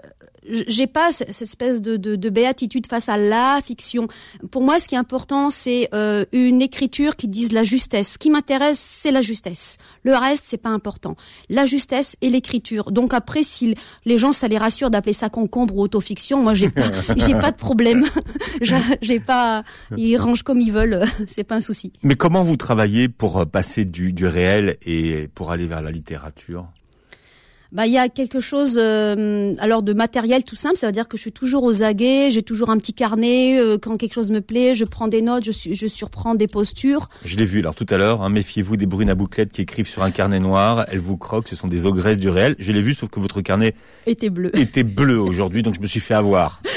j'ai 0.67 0.87
pas 0.87 1.12
cette 1.12 1.40
espèce 1.43 1.81
de, 1.83 1.97
de, 1.97 2.17
de 2.17 2.28
béatitude 2.31 2.87
face 2.87 3.09
à 3.09 3.17
la 3.17 3.61
fiction. 3.64 4.09
Pour 4.50 4.62
moi, 4.62 4.78
ce 4.78 4.88
qui 4.88 4.95
est 4.95 4.99
important, 4.99 5.50
c'est 5.50 5.88
euh, 5.95 6.25
une 6.33 6.62
écriture 6.62 7.17
qui 7.17 7.28
dise 7.28 7.52
la 7.52 7.64
justesse. 7.64 8.12
Ce 8.12 8.19
qui 8.19 8.31
m'intéresse, 8.31 8.78
c'est 8.78 9.11
la 9.11 9.21
justesse. 9.23 9.78
Le 10.02 10.14
reste, 10.17 10.45
c'est 10.47 10.57
pas 10.57 10.69
important. 10.71 11.17
La 11.49 11.67
justesse 11.67 12.17
et 12.21 12.31
l'écriture. 12.31 12.90
Donc 12.93 13.14
après, 13.14 13.43
si 13.43 13.75
les 14.05 14.19
gens, 14.19 14.33
ça 14.33 14.49
les 14.49 14.59
rassure 14.59 14.90
d'appeler 14.90 15.12
ça 15.12 15.28
concombre 15.28 15.76
ou 15.76 15.83
autofiction, 15.83 16.43
moi, 16.43 16.55
j'ai 16.55 16.71
pas, 16.71 16.90
j'ai 17.17 17.35
pas 17.35 17.50
de 17.52 17.57
problème. 17.57 18.05
J'ai- 18.61 18.76
j'ai 19.02 19.21
pas, 19.21 19.62
ils 19.97 20.17
rangent 20.17 20.43
comme 20.43 20.61
ils 20.61 20.73
veulent. 20.73 21.02
C'est 21.28 21.45
pas 21.45 21.55
un 21.57 21.61
souci. 21.61 21.93
Mais 22.02 22.14
comment 22.17 22.43
vous 22.43 22.57
travaillez 22.57 23.09
pour 23.09 23.38
euh, 23.38 23.45
passer 23.45 23.85
du, 23.85 24.12
du 24.12 24.26
réel 24.26 24.76
et 24.85 25.28
pour 25.35 25.50
aller 25.52 25.67
vers 25.67 25.83
la 25.83 25.90
littérature? 25.90 26.67
Bah, 27.71 27.87
il 27.87 27.93
y 27.93 27.99
a 27.99 28.09
quelque 28.09 28.41
chose, 28.41 28.77
euh, 28.79 29.55
alors 29.59 29.83
de 29.83 29.93
matériel 29.93 30.43
tout 30.45 30.57
simple. 30.57 30.77
Ça 30.77 30.87
veut 30.87 30.93
dire 30.93 31.07
que 31.07 31.17
je 31.19 31.23
suis 31.23 31.33
toujours 31.33 31.65
aux 31.65 31.83
aguets. 31.83 32.31
J'ai 32.31 32.43
toujours 32.43 32.71
un 32.71 32.79
petit 32.79 32.95
carnet. 32.95 33.59
euh, 33.61 33.77
quand 33.77 33.97
quelque 33.99 34.15
chose 34.15 34.31
me 34.31 34.41
plaît, 34.41 34.75
je 34.75 34.85
prends 34.85 35.07
des 35.09 35.21
notes. 35.21 35.45
Je, 35.45 35.53
je 35.75 35.87
surprends 35.87 36.35
des 36.35 36.47
postures. 36.47 37.11
Je 37.25 37.37
l'ai 37.37 37.45
vu 37.45 37.59
alors 37.61 37.75
tout 37.75 37.87
à 37.91 37.99
l'heure, 37.99 38.23
hein, 38.23 38.31
méfiez-vous 38.31 38.77
des 38.79 38.87
brunes 38.87 39.11
à 39.11 39.15
bouclettes 39.15 39.53
qui 39.53 39.61
écrivent 39.63 39.89
sur 39.89 40.03
un 40.03 40.11
carnet 40.11 40.41
noir, 40.41 40.87
elles 40.91 40.99
vous 40.99 41.17
croquent, 41.19 41.49
ce 41.51 41.57
sont 41.57 41.69
des 41.69 41.85
ogresses 41.85 42.19
du 42.19 42.31
réel. 42.31 42.57
Je 42.59 42.73
l'ai 42.73 42.81
vu, 42.81 42.95
sauf 42.95 43.11
que 43.11 43.21
votre 43.21 43.41
carnet 43.43 43.75
Était 44.07 44.31
bleu. 44.31 44.51
était 44.59 44.83
bleu 44.83 45.21
aujourd'hui, 45.21 45.63
donc 45.63 45.75
je 45.75 45.81
me 45.81 45.87
suis 45.87 46.01
fait 46.01 46.15
avoir. 46.15 46.63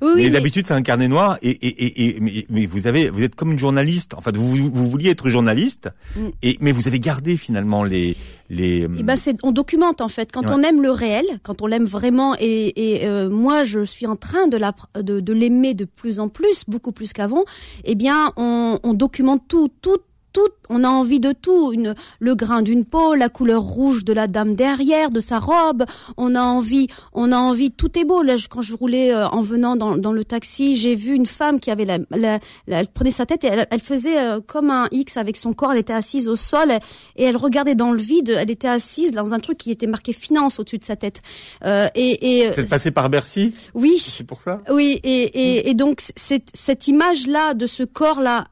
Oui, 0.00 0.08
mais 0.16 0.22
mais- 0.24 0.30
d'habitude 0.30 0.66
c'est 0.66 0.74
un 0.74 0.82
carnet 0.82 1.08
noir 1.08 1.38
et, 1.42 1.50
et, 1.50 1.84
et, 1.84 2.16
et- 2.16 2.20
mais, 2.20 2.46
mais 2.48 2.66
vous 2.66 2.86
avez 2.86 3.10
vous 3.10 3.22
êtes 3.22 3.34
comme 3.34 3.52
une 3.52 3.58
journaliste. 3.58 4.14
En 4.14 4.20
fait, 4.20 4.36
vous, 4.36 4.48
vous, 4.48 4.70
vous 4.72 4.90
vouliez 4.90 5.10
être 5.10 5.28
journaliste, 5.28 5.90
Mm. 6.16 6.20
et 6.42 6.56
mais 6.60 6.72
vous 6.72 6.88
avez 6.88 6.98
gardé 6.98 7.36
finalement 7.36 7.84
les 7.84 8.16
les. 8.50 8.86
Eh 8.98 9.02
ben 9.02 9.14
c'est 9.16 9.36
on 9.42 9.52
documente 9.52 10.00
en 10.00 10.08
fait 10.08 10.17
quand 10.26 10.42
Ouais. 10.46 10.52
on 10.54 10.62
aime 10.62 10.82
le 10.82 10.90
réel, 10.90 11.24
quand 11.42 11.62
on 11.62 11.66
l'aime 11.66 11.84
vraiment 11.84 12.34
et, 12.38 12.72
et 12.96 13.06
euh, 13.06 13.28
moi 13.30 13.64
je 13.64 13.84
suis 13.84 14.06
en 14.06 14.16
train 14.16 14.46
de 14.46 14.56
la 14.56 14.72
de, 15.00 15.20
de 15.20 15.32
l'aimer 15.32 15.74
de 15.74 15.84
plus 15.84 16.18
en 16.20 16.28
plus, 16.28 16.64
beaucoup 16.66 16.92
plus 16.92 17.12
qu'avant. 17.12 17.44
Eh 17.84 17.94
bien 17.94 18.32
on, 18.36 18.78
on 18.82 18.94
documente 18.94 19.42
tout, 19.48 19.68
tout 19.82 19.98
tout, 20.38 20.52
on 20.68 20.84
a 20.84 20.88
envie 20.88 21.18
de 21.20 21.32
tout, 21.32 21.72
une, 21.72 21.94
le 22.20 22.34
grain 22.34 22.62
d'une 22.62 22.84
peau, 22.84 23.14
la 23.14 23.28
couleur 23.28 23.62
rouge 23.62 24.04
de 24.04 24.12
la 24.12 24.26
dame 24.26 24.54
derrière, 24.54 25.10
de 25.10 25.20
sa 25.20 25.38
robe. 25.38 25.84
On 26.16 26.34
a 26.34 26.42
envie, 26.42 26.86
on 27.12 27.32
a 27.32 27.36
envie, 27.38 27.70
tout 27.70 27.98
est 27.98 28.04
beau. 28.04 28.22
Là, 28.22 28.36
je- 28.36 28.48
quand 28.48 28.62
je 28.62 28.74
roulais 28.76 29.12
euh, 29.12 29.28
en 29.28 29.40
venant 29.40 29.74
dans, 29.76 29.96
dans 29.96 30.12
le 30.12 30.24
taxi, 30.24 30.76
j'ai 30.76 30.94
vu 30.94 31.14
une 31.14 31.26
femme 31.26 31.58
qui 31.58 31.70
avait 31.70 31.84
la, 31.84 31.98
la, 32.10 32.38
la- 32.66 32.80
elle 32.80 32.88
prenait 32.88 33.10
sa 33.10 33.26
tête 33.26 33.42
et 33.44 33.48
elle, 33.48 33.66
elle 33.70 33.80
faisait 33.80 34.18
euh, 34.18 34.40
comme 34.46 34.70
un 34.70 34.86
X 34.92 35.16
avec 35.16 35.36
son 35.36 35.52
corps. 35.54 35.72
Elle 35.72 35.78
était 35.78 35.92
assise 35.92 36.28
au 36.28 36.36
sol 36.36 36.70
et 37.16 37.24
elle 37.24 37.36
regardait 37.36 37.74
dans 37.74 37.90
le 37.92 37.98
vide. 37.98 38.28
Elle 38.38 38.50
était 38.50 38.68
assise 38.68 39.12
dans 39.12 39.32
un 39.34 39.38
truc 39.40 39.58
qui 39.58 39.70
était 39.70 39.86
marqué 39.86 40.12
finance 40.12 40.58
au-dessus 40.60 40.78
de 40.78 40.84
sa 40.84 40.96
tête. 40.96 41.22
Euh, 41.64 41.88
et, 41.94 42.42
et 42.42 42.50
Vous 42.50 42.60
êtes 42.60 42.68
passé 42.68 42.90
par 42.90 43.08
Bercy, 43.10 43.54
oui, 43.74 43.98
c'est 43.98 44.24
pour 44.26 44.40
ça? 44.42 44.60
oui, 44.70 45.00
et, 45.02 45.22
et, 45.22 45.70
et 45.70 45.74
donc 45.74 46.00
cette, 46.16 46.48
cette 46.54 46.86
image-là 46.88 47.54
de 47.54 47.66
ce 47.66 47.82
corps-là, 47.82 48.44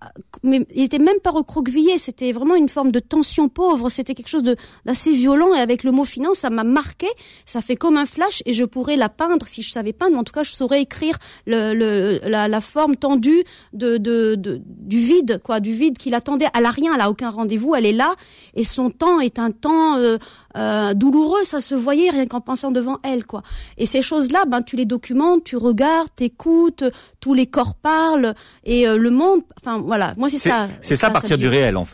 mais 0.42 0.66
il 0.74 0.82
était 0.82 0.98
même 0.98 1.20
pas 1.22 1.30
recroquevillé, 1.30 1.75
c'était 1.98 2.32
vraiment 2.32 2.54
une 2.54 2.68
forme 2.68 2.92
de 2.92 2.98
tension 3.00 3.48
pauvre, 3.48 3.88
c'était 3.88 4.14
quelque 4.14 4.28
chose 4.28 4.44
d'assez 4.84 5.12
violent. 5.12 5.54
Et 5.54 5.60
avec 5.60 5.84
le 5.84 5.92
mot 5.92 6.04
finance, 6.04 6.38
ça 6.38 6.50
m'a 6.50 6.64
marqué, 6.64 7.06
ça 7.44 7.60
fait 7.60 7.76
comme 7.76 7.96
un 7.96 8.06
flash, 8.06 8.42
et 8.46 8.52
je 8.52 8.64
pourrais 8.64 8.96
la 8.96 9.08
peindre 9.08 9.46
si 9.46 9.62
je 9.62 9.70
savais 9.70 9.92
peindre, 9.92 10.12
mais 10.12 10.18
en 10.18 10.24
tout 10.24 10.32
cas, 10.32 10.42
je 10.42 10.52
saurais 10.52 10.82
écrire 10.82 11.16
le, 11.46 11.74
le, 11.74 12.20
la, 12.28 12.48
la 12.48 12.60
forme 12.60 12.96
tendue 12.96 13.44
de, 13.72 13.96
de, 13.98 14.34
de 14.36 14.60
du 14.64 14.98
vide, 14.98 15.40
quoi, 15.44 15.60
du 15.60 15.72
vide 15.72 15.98
qui 15.98 16.10
l'attendait. 16.10 16.46
Elle 16.56 16.66
a 16.66 16.70
rien, 16.70 16.94
elle 16.94 17.00
a 17.00 17.10
aucun 17.10 17.30
rendez-vous, 17.30 17.74
elle 17.74 17.86
est 17.86 17.92
là, 17.92 18.14
et 18.54 18.64
son 18.64 18.90
temps 18.90 19.20
est 19.20 19.38
un 19.38 19.50
temps 19.50 19.96
euh, 19.96 20.18
euh, 20.56 20.94
douloureux, 20.94 21.44
ça 21.44 21.60
se 21.60 21.74
voyait 21.74 22.10
rien 22.10 22.26
qu'en 22.26 22.40
pensant 22.40 22.70
devant 22.70 22.98
elle, 23.02 23.24
quoi. 23.26 23.42
Et 23.78 23.86
ces 23.86 24.02
choses-là, 24.02 24.44
ben 24.46 24.62
tu 24.62 24.76
les 24.76 24.86
documentes, 24.86 25.44
tu 25.44 25.56
regardes, 25.56 26.08
t'écoutes, 26.16 26.84
tous 27.20 27.34
les 27.34 27.46
corps 27.46 27.74
parlent 27.74 28.34
et 28.64 28.86
euh, 28.88 28.96
le 28.96 29.10
monde. 29.10 29.40
Enfin 29.60 29.82
voilà, 29.84 30.14
moi 30.16 30.28
c'est 30.28 30.38
ça. 30.38 30.68
c'est 30.80 30.96
ça, 30.96 31.08
à 31.08 31.10
partir 31.10 31.38
du 31.38 31.48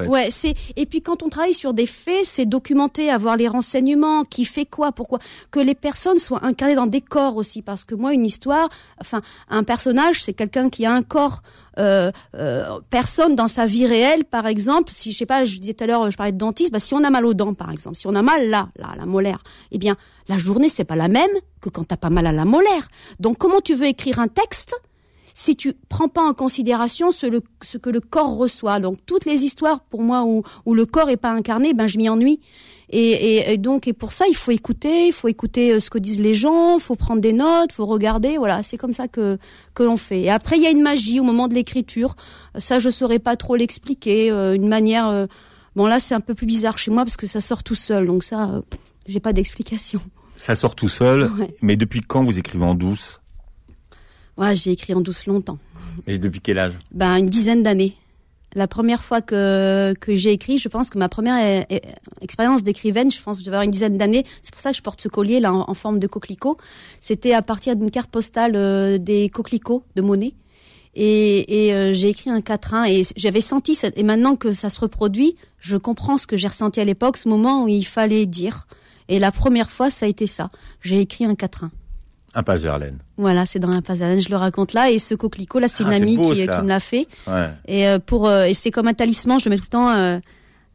Ouais, 0.07 0.29
c'est 0.31 0.55
et 0.77 0.87
puis 0.87 1.03
quand 1.03 1.23
on 1.23 1.29
travaille 1.29 1.55
sur 1.55 1.75
des 1.75 1.87
faits, 1.87 2.25
c'est 2.25 2.47
documenter, 2.47 3.11
avoir 3.11 3.37
les 3.37 3.49
renseignements, 3.49 4.25
qui 4.25 4.45
fait 4.45 4.67
quoi, 4.67 4.93
pourquoi, 4.93 5.19
que 5.51 5.61
les 5.61 5.75
personnes 5.75 6.19
soient 6.19 6.45
incarnées 6.45 6.75
dans 6.75 6.87
des 6.87 7.01
corps 7.01 7.37
aussi, 7.37 7.63
parce 7.63 7.85
que 7.85 7.95
moi 7.95 8.13
une 8.13 8.27
histoire, 8.27 8.69
enfin 9.01 9.23
un 9.49 9.63
personnage, 9.63 10.23
c'est 10.23 10.33
quelqu'un 10.33 10.69
qui 10.69 10.87
a 10.87 10.93
un 10.93 11.03
corps. 11.03 11.43
Euh, 11.79 12.13
euh, 12.35 12.81
personne 12.91 13.35
dans 13.35 13.49
sa 13.49 13.65
vie 13.65 13.87
réelle, 13.87 14.27
par 14.27 14.47
exemple, 14.47 14.93
si 14.93 15.13
je 15.13 15.17
sais 15.17 15.27
pas, 15.27 15.47
je 15.47 15.59
disais 15.59 15.73
tout 15.73 15.85
à 15.85 15.87
l'heure, 15.87 16.11
je 16.11 16.17
parlais 16.19 16.33
de 16.33 16.37
dentiste, 16.37 16.71
bah, 16.71 16.79
si 16.79 16.93
on 16.93 17.03
a 17.03 17.09
mal 17.09 17.25
aux 17.25 17.33
dents, 17.33 17.55
par 17.55 17.71
exemple, 17.71 17.97
si 17.97 18.07
on 18.07 18.15
a 18.15 18.21
mal 18.21 18.51
là, 18.51 18.69
là, 18.77 18.91
à 18.93 18.97
la 18.97 19.07
molaire, 19.07 19.43
eh 19.71 19.79
bien 19.79 19.97
la 20.29 20.39
journée 20.39 20.69
c'est 20.69 20.85
pas 20.85 20.97
la 20.97 21.09
même 21.09 21.31
que 21.61 21.69
quand 21.71 21.85
t'as 21.85 21.97
pas 21.97 22.11
mal 22.11 22.27
à 22.27 22.33
la 22.33 22.45
molaire. 22.45 22.89
Donc 23.21 23.39
comment 23.39 23.61
tu 23.61 23.75
veux 23.75 23.87
écrire 23.87 24.19
un 24.19 24.29
texte 24.29 24.75
si 25.35 25.57
tu 25.57 25.73
prends 25.89 26.09
pas 26.09 26.23
en 26.23 26.35
considération 26.35 27.11
ce, 27.11 27.27
le- 27.27 27.43
ce 27.63 27.79
que 27.79 27.91
le 27.91 28.01
corps 28.01 28.37
reçoit. 28.37 28.81
Donc 28.81 28.97
toutes 29.07 29.25
les 29.25 29.45
histoires 29.45 29.81
pour 29.81 30.03
moi 30.03 30.25
où, 30.25 30.43
où 30.67 30.75
le 30.75 30.87
corps 30.87 31.11
est 31.11 31.17
pas 31.17 31.31
incarné, 31.31 31.75
ben 31.75 31.87
je 31.87 31.99
m'y 31.99 32.09
ennuie. 32.09 32.41
Et, 32.95 32.99
et, 33.39 33.53
et 33.55 33.59
donc 33.59 33.89
et 33.89 33.95
pour 33.95 34.13
ça 34.13 34.27
il 34.29 34.37
faut 34.37 34.51
écouter, 34.51 35.07
il 35.07 35.13
faut 35.15 35.29
écouter 35.29 35.73
euh, 35.73 35.81
ce 35.81 35.89
que 35.89 35.97
disent 35.99 36.21
les 36.21 36.35
gens, 36.35 36.79
faut 36.79 36.95
prendre 36.97 37.23
des 37.23 37.33
notes, 37.33 37.73
faut 37.73 37.87
regarder. 37.87 38.37
Voilà, 38.37 38.63
c'est 38.63 38.77
comme 38.77 38.93
ça 38.93 39.09
que 39.09 39.39
que 39.75 39.83
l'on 39.83 39.97
fait. 39.97 40.21
Et 40.21 40.31
après 40.31 40.57
il 40.59 40.63
y 40.63 40.67
a 40.67 40.71
une 40.71 40.83
magie 40.83 41.19
au 41.19 41.25
moment 41.25 41.49
de 41.49 41.55
l'écriture. 41.55 42.15
Ça 42.59 42.79
je 42.79 42.91
saurais 42.91 43.19
pas 43.19 43.37
trop 43.37 43.57
l'expliquer. 43.57 44.31
euh, 44.31 44.55
une 44.55 44.69
manière. 44.69 45.09
euh, 45.09 45.27
bon 45.75 45.87
là 45.87 45.99
c'est 46.01 46.15
un 46.15 46.21
peu 46.21 46.35
plus 46.35 46.45
bizarre 46.45 46.77
chez 46.77 46.91
moi 46.91 47.05
parce 47.05 47.17
que 47.17 47.27
ça 47.27 47.41
sort 47.41 47.63
tout 47.63 47.75
seul. 47.75 48.05
Donc 48.07 48.25
ça 48.25 48.61
j'ai 49.07 49.21
pas 49.21 49.33
d'explication. 49.33 50.03
Ça 50.37 50.55
sort 50.55 50.75
tout 50.75 50.91
seul. 50.91 51.31
Ouais. 51.39 51.55
Mais 51.63 51.77
depuis 51.77 52.01
quand 52.03 52.23
vous 52.23 52.39
écrivez 52.39 52.65
en 52.65 52.75
douce? 52.75 53.22
Ouais, 54.43 54.57
j'ai 54.57 54.73
écrit 54.73 54.93
en 54.93 55.01
douce 55.01 55.27
longtemps. 55.27 55.59
Et 56.09 56.19
depuis 56.19 56.41
quel 56.41 56.59
âge? 56.59 56.73
Ben 56.91 57.17
une 57.17 57.27
dizaine 57.27 57.63
d'années. 57.63 57.95
La 58.55 58.67
première 58.67 59.03
fois 59.03 59.23
que 59.23 59.95
que 60.01 60.15
j'ai 60.15 60.33
écrit, 60.33 60.59
je 60.59 60.69
pense 60.69 60.91
que 60.91 60.99
ma 60.99 61.09
première 61.09 61.39
eh, 61.39 61.65
eh, 61.71 61.81
expérience 62.21 62.63
d'écrivaine, 62.63 63.11
je 63.11 63.23
pense 63.23 63.37
que 63.37 63.41
je 63.43 63.47
devais 63.47 63.57
avoir 63.57 63.65
une 63.65 63.71
dizaine 63.71 63.97
d'années. 63.97 64.25
C'est 64.43 64.53
pour 64.53 64.61
ça 64.61 64.73
que 64.73 64.77
je 64.77 64.83
porte 64.83 65.01
ce 65.01 65.09
collier 65.09 65.39
là 65.41 65.55
en, 65.55 65.71
en 65.71 65.75
forme 65.75 65.99
de 66.01 66.09
coquelicot. 66.09 66.59
C'était 67.01 67.35
à 67.35 67.43
partir 67.43 67.77
d'une 67.77 67.91
carte 67.91 68.11
postale 68.11 68.57
euh, 68.57 68.99
des 68.99 69.29
coquelicots 69.29 69.85
de 69.95 70.03
Monet. 70.03 70.35
Et, 70.95 71.69
et 71.69 71.73
euh, 71.73 71.95
j'ai 71.95 72.09
écrit 72.11 72.29
un 72.29 72.43
quatrain 72.43 72.85
et 72.85 73.03
j'avais 73.17 73.41
senti 73.41 73.75
cette, 73.75 73.97
et 73.97 74.03
maintenant 74.03 74.37
que 74.37 74.53
ça 74.53 74.69
se 74.69 74.81
reproduit, 74.81 75.37
je 75.59 75.79
comprends 75.79 76.19
ce 76.19 76.27
que 76.27 76.37
j'ai 76.37 76.49
ressenti 76.49 76.81
à 76.81 76.85
l'époque, 76.85 77.17
ce 77.17 77.31
moment 77.31 77.65
où 77.65 77.69
il 77.69 77.87
fallait 77.87 78.27
dire. 78.27 78.67
Et 79.09 79.19
la 79.19 79.33
première 79.33 79.71
fois, 79.71 79.89
ça 79.89 80.05
a 80.05 80.09
été 80.09 80.27
ça. 80.27 80.51
J'ai 80.83 81.01
écrit 81.01 81.25
un 81.25 81.35
quatrain. 81.35 81.71
Impasse 82.35 82.63
Verlaine. 82.63 82.99
Voilà, 83.19 83.45
c'est 83.47 83.59
dans 83.59 83.69
la 83.71 83.83
Pasalane, 83.83 84.21
je 84.21 84.31
le 84.31 84.37
raconte 84.37 84.73
là. 84.73 84.91
Et 84.91 84.99
ce 84.99 85.15
coquelicot 85.15 85.59
là, 85.59 85.69
c'est 85.69 85.85
Ah, 85.87 85.89
une 85.97 86.03
amie 86.03 86.17
beau, 86.17 86.33
qui, 86.33 86.45
ça. 86.47 86.57
qui 86.57 86.63
me 86.63 86.69
l'a 86.69 86.81
fait. 86.81 87.07
Ouais. 87.27 87.49
Et 87.67 87.87
euh, 87.89 87.99
pour 87.99 88.27
euh, 88.27 88.45
et 88.45 88.55
c'est 88.55 88.71
comme 88.71 88.89
un 88.89 88.95
talisman, 88.95 89.39
je 89.39 89.47
le 89.47 89.51
mets 89.51 89.57
tout 89.59 89.65
le 89.67 89.69
temps. 89.69 90.21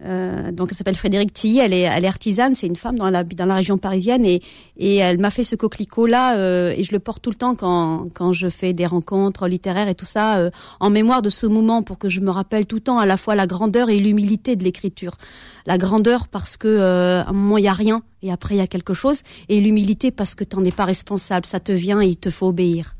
Euh, 0.04 0.28
euh, 0.28 0.52
donc 0.52 0.70
elle 0.72 0.78
s'appelle 0.78 0.96
Frédéric 0.96 1.34
Tilly, 1.34 1.60
elle 1.60 1.74
est 1.74 1.82
elle 1.82 2.06
est 2.06 2.08
artisane, 2.08 2.56
c'est 2.56 2.68
une 2.68 2.76
femme 2.76 2.98
dans 2.98 3.10
la 3.10 3.24
dans 3.24 3.46
la 3.46 3.56
région 3.56 3.78
parisienne 3.78 4.26
et 4.26 4.42
et 4.78 4.98
elle 4.98 5.20
m'a 5.20 5.32
fait 5.32 5.44
ce 5.44 5.56
coquelicot 5.56 6.06
là 6.06 6.36
et 6.72 6.84
je 6.84 6.92
le 6.92 7.00
porte 7.00 7.22
tout 7.22 7.30
le 7.30 7.36
temps 7.36 7.56
quand 7.56 8.08
quand 8.14 8.34
je 8.34 8.50
fais 8.50 8.74
des 8.74 8.86
rencontres 8.86 9.48
littéraires 9.48 9.88
et 9.88 9.96
tout 9.96 10.06
ça 10.06 10.38
euh, 10.38 10.50
en 10.80 10.90
mémoire 10.90 11.22
de 11.22 11.30
ce 11.30 11.46
moment 11.48 11.84
pour 11.84 11.98
que 11.98 12.10
je 12.10 12.22
me 12.22 12.30
rappelle 12.30 12.66
tout 12.66 12.78
le 12.78 12.82
temps 12.82 13.00
à 13.00 13.06
la 13.06 13.18
fois 13.18 13.36
la 13.36 13.48
grandeur 13.48 13.90
et 13.90 14.00
l'humilité 14.00 14.56
de 14.56 14.64
l'écriture. 14.64 15.18
La 15.66 15.78
grandeur 15.78 16.28
parce 16.28 16.58
que 16.58 16.68
euh, 16.68 17.22
à 17.24 17.30
un 17.30 17.34
moment 17.34 17.58
il 17.58 17.66
y 17.66 17.68
a 17.68 17.74
rien 17.74 18.02
et 18.22 18.32
après 18.32 18.56
il 18.56 18.58
y 18.58 18.62
a 18.62 18.68
quelque 18.68 18.94
chose 18.94 19.22
et 19.50 19.60
l'humilité 19.62 20.12
parce 20.12 20.36
que 20.36 20.44
t'en 20.44 20.64
es 20.64 20.72
pas 20.72 20.86
responsable, 20.86 21.46
ça 21.46 21.60
te 21.60 21.72
vient 21.72 22.02
et 22.02 22.08
il 22.08 22.18
te 22.18 22.30
faut 22.30 22.48
obéir. 22.48 22.94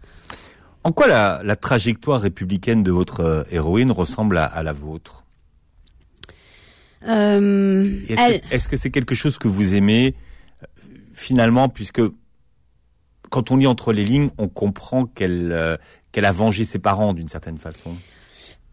En 0.84 0.92
quoi 0.92 1.08
la, 1.08 1.42
la 1.44 1.56
trajectoire 1.56 2.22
républicaine 2.22 2.84
de 2.84 2.92
votre 2.92 3.20
euh, 3.20 3.44
héroïne 3.52 3.92
ressemble 3.92 4.38
à, 4.38 4.46
à 4.46 4.64
la 4.64 4.74
vôtre? 4.74 5.27
Euh, 7.08 8.00
Est-ce 8.08 8.22
elle- 8.22 8.42
que- 8.42 8.56
est-ce 8.56 8.70
que 8.70 8.78
c'est 8.78 8.90
quelque 8.90 9.16
chose 9.16 9.38
que 9.38 9.48
vous 9.48 9.76
aimez 9.76 10.16
euh, 10.64 10.66
finalement, 11.14 11.70
puisque 11.70 12.02
quand 13.30 13.52
on 13.52 13.58
lit 13.58 13.68
entre 13.68 13.94
les 13.94 14.06
lignes, 14.06 14.30
on 14.38 14.48
comprend 14.48 15.06
qu'elle 15.06 15.52
euh, 15.52 15.78
qu'elle 16.12 16.26
a 16.26 16.32
vengé 16.32 16.64
ses 16.64 16.80
parents 16.80 17.14
d'une 17.14 17.28
certaine 17.28 17.58
façon? 17.58 17.96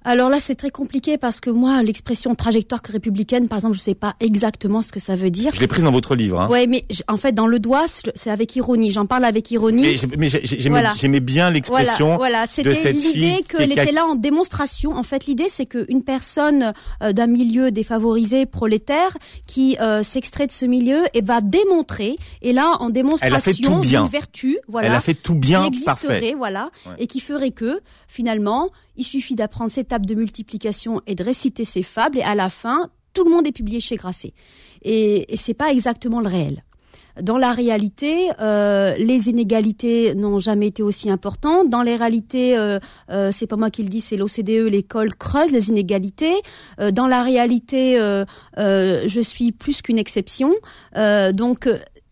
Alors 0.06 0.28
là, 0.28 0.38
c'est 0.38 0.54
très 0.54 0.70
compliqué 0.70 1.16
parce 1.16 1.40
que 1.40 1.48
moi, 1.48 1.82
l'expression 1.82 2.34
trajectoire 2.34 2.82
républicaine, 2.90 3.48
par 3.48 3.58
exemple, 3.58 3.76
je 3.76 3.80
sais 3.80 3.94
pas 3.94 4.16
exactement 4.20 4.82
ce 4.82 4.92
que 4.92 5.00
ça 5.00 5.16
veut 5.16 5.30
dire. 5.30 5.52
Je 5.54 5.60
l'ai 5.60 5.66
prise 5.66 5.82
dans 5.82 5.90
votre 5.90 6.14
livre. 6.14 6.40
Hein. 6.40 6.48
Ouais, 6.50 6.66
mais 6.66 6.84
en 7.08 7.16
fait, 7.16 7.32
dans 7.32 7.46
le 7.46 7.58
doigt, 7.58 7.86
c'est 7.88 8.30
avec 8.30 8.54
ironie. 8.54 8.90
J'en 8.90 9.06
parle 9.06 9.24
avec 9.24 9.50
ironie. 9.50 9.96
Mais 10.18 10.28
j'aimais 10.28 11.20
bien 11.20 11.50
l'expression 11.50 12.16
voilà, 12.16 12.44
fille. 12.46 12.64
l'idée 12.92 13.44
qu'elle 13.48 13.72
était 13.72 13.92
là 13.92 14.04
en 14.04 14.14
démonstration. 14.14 14.94
En 14.94 15.02
fait, 15.02 15.26
l'idée, 15.26 15.48
c'est 15.48 15.66
qu'une 15.66 16.02
personne 16.02 16.74
euh, 17.02 17.12
d'un 17.12 17.26
milieu 17.26 17.70
défavorisé, 17.70 18.44
prolétaire, 18.44 19.16
qui 19.46 19.78
euh, 19.80 20.02
s'extrait 20.02 20.46
de 20.46 20.52
ce 20.52 20.66
milieu 20.66 21.04
et 21.14 21.22
va 21.22 21.40
démontrer, 21.40 22.16
et 22.42 22.52
là, 22.52 22.76
en 22.80 22.90
démonstration 22.90 23.80
d'une 23.80 24.06
vertu, 24.06 24.58
voilà. 24.68 24.88
Elle 24.88 24.94
a 24.94 25.00
fait 25.00 25.14
tout 25.14 25.34
bien, 25.34 25.62
qui 25.62 25.68
existerait, 25.68 26.34
voilà, 26.36 26.70
et 26.98 27.06
qui 27.06 27.20
ferait 27.20 27.52
que, 27.52 27.80
finalement, 28.06 28.70
il 28.96 29.04
suffit 29.04 29.34
d'apprendre 29.34 29.70
ces 29.70 29.84
tables 29.84 30.06
de 30.06 30.14
multiplication 30.14 31.00
et 31.06 31.14
de 31.14 31.24
réciter 31.24 31.64
ces 31.64 31.82
fables, 31.82 32.18
et 32.18 32.22
à 32.22 32.34
la 32.34 32.50
fin, 32.50 32.90
tout 33.12 33.24
le 33.24 33.30
monde 33.30 33.46
est 33.46 33.52
publié 33.52 33.80
chez 33.80 33.96
Grasset. 33.96 34.32
Et, 34.82 35.32
et 35.32 35.36
c'est 35.36 35.54
pas 35.54 35.72
exactement 35.72 36.20
le 36.20 36.28
réel. 36.28 36.64
Dans 37.22 37.38
la 37.38 37.52
réalité, 37.52 38.30
euh, 38.40 38.96
les 38.98 39.28
inégalités 39.28 40.14
n'ont 40.16 40.40
jamais 40.40 40.66
été 40.66 40.82
aussi 40.82 41.10
importantes. 41.10 41.70
Dans 41.70 41.82
les 41.82 41.94
réalités, 41.94 42.58
euh, 42.58 42.80
euh, 43.08 43.30
c'est 43.32 43.46
pas 43.46 43.54
moi 43.54 43.70
qui 43.70 43.84
le 43.84 43.88
dis, 43.88 44.00
c'est 44.00 44.16
l'OCDE, 44.16 44.68
l'école 44.68 45.14
creuse 45.14 45.52
les 45.52 45.68
inégalités. 45.68 46.34
Euh, 46.80 46.90
dans 46.90 47.06
la 47.06 47.22
réalité, 47.22 48.00
euh, 48.00 48.24
je 48.56 49.20
suis 49.20 49.52
plus 49.52 49.80
qu'une 49.80 49.98
exception. 49.98 50.54
donc 51.32 51.68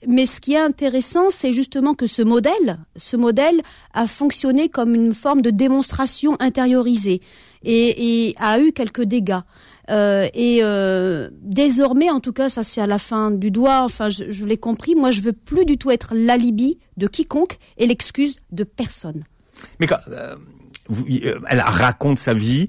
mais 0.07 0.27
ce 0.27 0.41
qui 0.41 0.55
est 0.55 0.59
intéressant, 0.59 1.31
c'est 1.31 1.53
justement 1.53 1.95
que 1.95 2.07
ce 2.07 2.23
modèle, 2.23 2.79
ce 2.97 3.17
modèle 3.17 3.61
a 3.95 4.07
fonctionné 4.07 4.69
comme 4.69 4.95
une 4.95 5.15
forme 5.15 5.43
de 5.43 5.51
démonstration 5.51 6.37
intériorisée 6.41 7.21
et, 7.62 8.29
et 8.29 8.35
a 8.38 8.61
eu 8.61 8.73
quelques 8.73 9.03
dégâts. 9.03 9.41
Euh, 9.91 10.29
et 10.35 10.61
euh, 10.62 11.29
désormais, 11.41 12.11
en 12.11 12.21
tout 12.21 12.33
cas, 12.33 12.49
ça 12.49 12.62
c'est 12.62 12.81
à 12.81 12.87
la 12.87 12.99
fin 12.99 13.31
du 13.31 13.51
doigt. 13.51 13.83
Enfin, 13.83 14.11
je, 14.11 14.31
je 14.31 14.45
l'ai 14.45 14.57
compris. 14.57 14.95
Moi, 14.95 15.11
je 15.11 15.21
veux 15.21 15.33
plus 15.33 15.65
du 15.65 15.77
tout 15.79 15.91
être 15.91 16.15
l'alibi 16.15 16.79
de 16.97 17.07
quiconque 17.07 17.59
et 17.79 17.87
l'excuse 17.87 18.37
de 18.53 18.65
personne. 18.65 19.25
Mais 19.81 19.87
quand, 19.87 19.99
euh, 20.09 20.37
euh, 20.91 21.41
elle 21.49 21.61
raconte 21.61 22.19
sa 22.19 22.35
vie. 22.35 22.69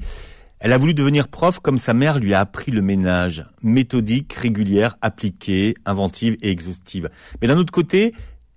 Elle 0.63 0.71
a 0.71 0.77
voulu 0.77 0.93
devenir 0.93 1.27
prof 1.27 1.59
comme 1.59 1.77
sa 1.77 1.93
mère 1.93 2.19
lui 2.19 2.33
a 2.33 2.39
appris 2.39 2.71
le 2.71 2.81
ménage, 2.81 3.45
méthodique, 3.63 4.31
régulière, 4.31 4.95
appliquée, 5.01 5.73
inventive 5.85 6.37
et 6.41 6.51
exhaustive. 6.51 7.09
Mais 7.41 7.49
d'un 7.49 7.57
autre 7.57 7.73
côté, 7.73 8.13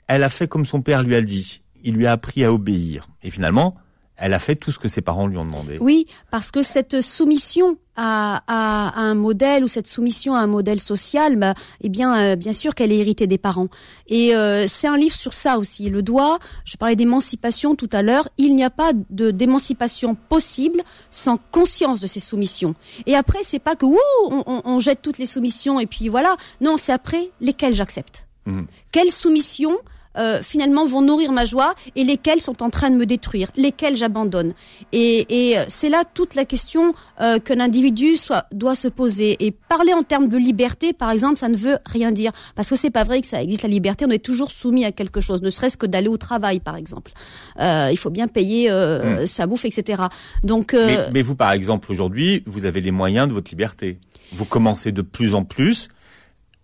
elle 0.07 0.23
a 0.23 0.29
fait 0.29 0.47
comme 0.47 0.65
son 0.65 0.83
père 0.83 1.03
lui 1.03 1.17
a 1.17 1.21
dit. 1.21 1.63
Il 1.83 1.97
lui 1.97 2.07
a 2.07 2.13
appris 2.13 2.45
à 2.45 2.53
obéir. 2.53 3.09
Et 3.25 3.31
finalement, 3.33 3.75
elle 4.17 4.33
a 4.33 4.39
fait 4.39 4.57
tout 4.57 4.73
ce 4.73 4.79
que 4.79 4.89
ses 4.89 5.03
parents 5.03 5.27
lui 5.27 5.37
ont 5.37 5.45
demandé. 5.45 5.79
Oui, 5.81 6.07
parce 6.31 6.51
que 6.51 6.63
cette 6.63 7.03
soumission 7.03 7.77
à, 7.97 8.43
à, 8.47 9.01
un 9.01 9.15
modèle 9.15 9.65
ou 9.65 9.69
cette 9.69 9.87
soumission 9.87 10.35
à 10.35 10.41
un 10.41 10.47
modèle 10.47 10.81
social, 10.81 11.37
bah, 11.37 11.55
eh 11.81 11.89
bien, 11.89 12.17
euh, 12.19 12.37
bien 12.37 12.53
sûr 12.53 12.75
qu'elle 12.75 12.93
est 12.93 12.99
héritée 12.99 13.27
des 13.27 13.39
parents. 13.39 13.69
Et 14.07 14.35
euh, 14.35 14.67
c'est 14.67 14.87
un 14.87 14.97
livre 14.97 15.17
sur 15.17 15.35
ça 15.35 15.59
aussi. 15.59 15.89
Le 15.91 16.03
doigt, 16.03 16.39
je 16.65 16.77
parlais 16.77 16.97
d'émancipation 16.97 17.75
tout 17.75 17.89
à 17.93 18.03
l'heure, 18.03 18.29
il 18.39 18.55
n'y 18.55 18.65
a 18.65 18.71
pas 18.71 18.93
de 19.11 19.31
d'émancipation 19.31 20.15
possible 20.15 20.83
sans 21.11 21.37
conscience 21.37 22.01
de 22.01 22.07
ces 22.07 22.21
soumissions. 22.21 22.75
Et 23.07 23.17
après, 23.17 23.41
c'est 23.43 23.59
pas 23.59 23.77
que 23.77 23.87
ouh, 23.87 23.99
on, 24.31 24.63
on, 24.65 24.79
jette 24.79 25.03
toutes 25.03 25.19
les 25.19 25.27
soumissions 25.27 25.81
et 25.81 25.87
puis 25.87 26.09
voilà. 26.09 26.37
Non, 26.61 26.77
c'est 26.77 26.93
après 26.93 27.31
lesquelles 27.41 27.75
j'accepte. 27.75 28.27
Mmh. 28.47 28.63
Quelle 28.93 29.11
soumission 29.11 29.77
euh, 30.17 30.41
finalement 30.43 30.87
vont 30.87 31.03
nourrir 31.03 31.33
ma 31.33 31.45
joie 31.45 31.75
et 31.95 32.05
lesquels 32.05 32.41
sont 32.41 32.63
en 32.63 32.71
train 32.71 32.91
de 32.91 32.97
me 32.97 33.07
détruire, 33.07 33.49
lesquels 33.57 33.97
j'abandonne. 33.97 34.53
Et, 34.93 35.53
et 35.53 35.57
c'est 35.69 35.89
là 35.89 36.05
toute 36.13 36.35
la 36.35 36.45
question 36.45 36.95
euh, 37.21 37.39
qu'un 37.39 37.61
individu 37.61 38.17
soit, 38.17 38.47
doit 38.53 38.75
se 38.75 38.89
poser. 38.89 39.37
Et 39.45 39.51
parler 39.51 39.93
en 39.93 40.03
termes 40.03 40.29
de 40.29 40.37
liberté, 40.37 40.93
par 40.93 41.11
exemple, 41.11 41.39
ça 41.39 41.49
ne 41.49 41.57
veut 41.57 41.79
rien 41.87 42.13
dire. 42.13 42.33
Parce 42.55 42.71
que 42.71 42.77
c'est 42.77 42.91
pas 42.91 43.05
vrai 43.05 43.21
que 43.21 43.27
ça 43.27 43.43
existe 43.43 43.63
la 43.63 43.69
liberté, 43.69 44.05
on 44.07 44.11
est 44.11 44.25
toujours 44.25 44.51
soumis 44.51 44.85
à 44.85 44.93
quelque 44.93 45.21
chose, 45.21 45.43
ne 45.43 45.51
serait-ce 45.51 45.77
que 45.77 45.87
d'aller 45.87 46.09
au 46.09 46.17
travail, 46.17 46.61
par 46.61 46.77
exemple. 46.77 47.13
Euh, 47.59 47.89
il 47.91 47.97
faut 47.97 48.11
bien 48.11 48.27
payer 48.27 48.71
euh, 48.71 49.23
mmh. 49.23 49.27
sa 49.27 49.47
bouffe, 49.47 49.65
etc. 49.65 50.05
Donc, 50.43 50.75
euh, 50.75 50.87
mais, 50.87 50.99
mais 51.13 51.23
vous, 51.23 51.37
par 51.37 51.53
exemple, 51.53 51.91
aujourd'hui, 51.91 52.43
vous 52.47 52.65
avez 52.65 52.81
les 52.81 52.91
moyens 52.91 53.29
de 53.29 53.33
votre 53.33 53.51
liberté. 53.51 53.99
Vous 54.33 54.45
commencez 54.45 54.93
de 54.93 55.03
plus 55.03 55.35
en 55.35 55.45
plus 55.45 55.89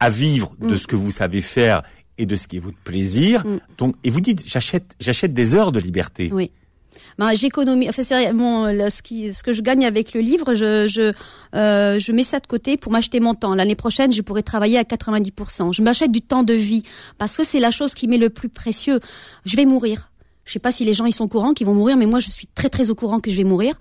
à 0.01 0.11
vivre 0.11 0.53
de 0.61 0.75
mmh. 0.75 0.79
ce 0.79 0.87
que 0.87 0.97
vous 0.97 1.13
savez 1.13 1.41
faire 1.41 1.83
et 2.19 2.27
de 2.27 2.37
ce 2.37 2.47
qui 2.47 2.57
est 2.57 2.61
votre 2.61 2.79
plaisir. 2.79 3.47
Mm. 3.47 3.59
Donc, 3.79 3.97
et 4.05 4.11
vous 4.11 4.21
dites, 4.21 4.43
j'achète, 4.47 4.95
j'achète 5.01 5.33
des 5.35 5.55
heures 5.55 5.73
de 5.73 5.81
liberté. 5.81 6.31
Oui. 6.33 6.51
Ben, 7.19 7.35
j'économise. 7.35 7.89
Enfin, 7.91 8.03
c'est 8.03 8.33
bon, 8.33 8.67
ce, 8.91 9.03
qui, 9.03 9.33
ce 9.33 9.43
que 9.43 9.53
je 9.53 9.61
gagne 9.61 9.85
avec 9.85 10.15
le 10.15 10.21
livre, 10.21 10.55
je, 10.55 10.89
je, 10.89 11.13
euh, 11.55 11.99
je 11.99 12.13
mets 12.13 12.23
ça 12.23 12.41
de 12.41 12.47
côté 12.47 12.77
pour 12.77 12.93
m'acheter 12.93 13.21
mon 13.21 13.35
temps. 13.35 13.55
L'année 13.55 13.75
prochaine, 13.75 14.13
je 14.13 14.23
pourrais 14.23 14.43
travailler 14.43 14.79
à 14.79 14.83
90%. 14.83 15.73
Je 15.73 15.83
m'achète 15.83 16.13
du 16.13 16.23
temps 16.23 16.43
de 16.43 16.55
vie 16.55 16.83
parce 17.19 17.37
que 17.37 17.45
c'est 17.45 17.61
la 17.61 17.71
chose 17.71 17.95
qui 17.95 18.09
m'est 18.09 18.19
le 18.19 18.31
plus 18.31 18.49
précieux. 18.49 19.01
Je 19.45 19.57
vais 19.57 19.65
mourir. 19.65 20.11
Je 20.45 20.53
sais 20.53 20.59
pas 20.59 20.73
si 20.73 20.85
les 20.85 20.95
gens 20.95 21.07
ils 21.07 21.13
sont 21.13 21.25
au 21.25 21.29
courant 21.29 21.53
qu'ils 21.53 21.67
vont 21.67 21.75
mourir, 21.75 21.97
mais 21.97 22.07
moi 22.07 22.19
je 22.19 22.31
suis 22.31 22.49
très 22.49 22.69
très 22.69 22.91
au 22.91 22.97
courant 22.97 23.21
que 23.21 23.31
je 23.31 23.37
vais 23.37 23.45
mourir. 23.45 23.77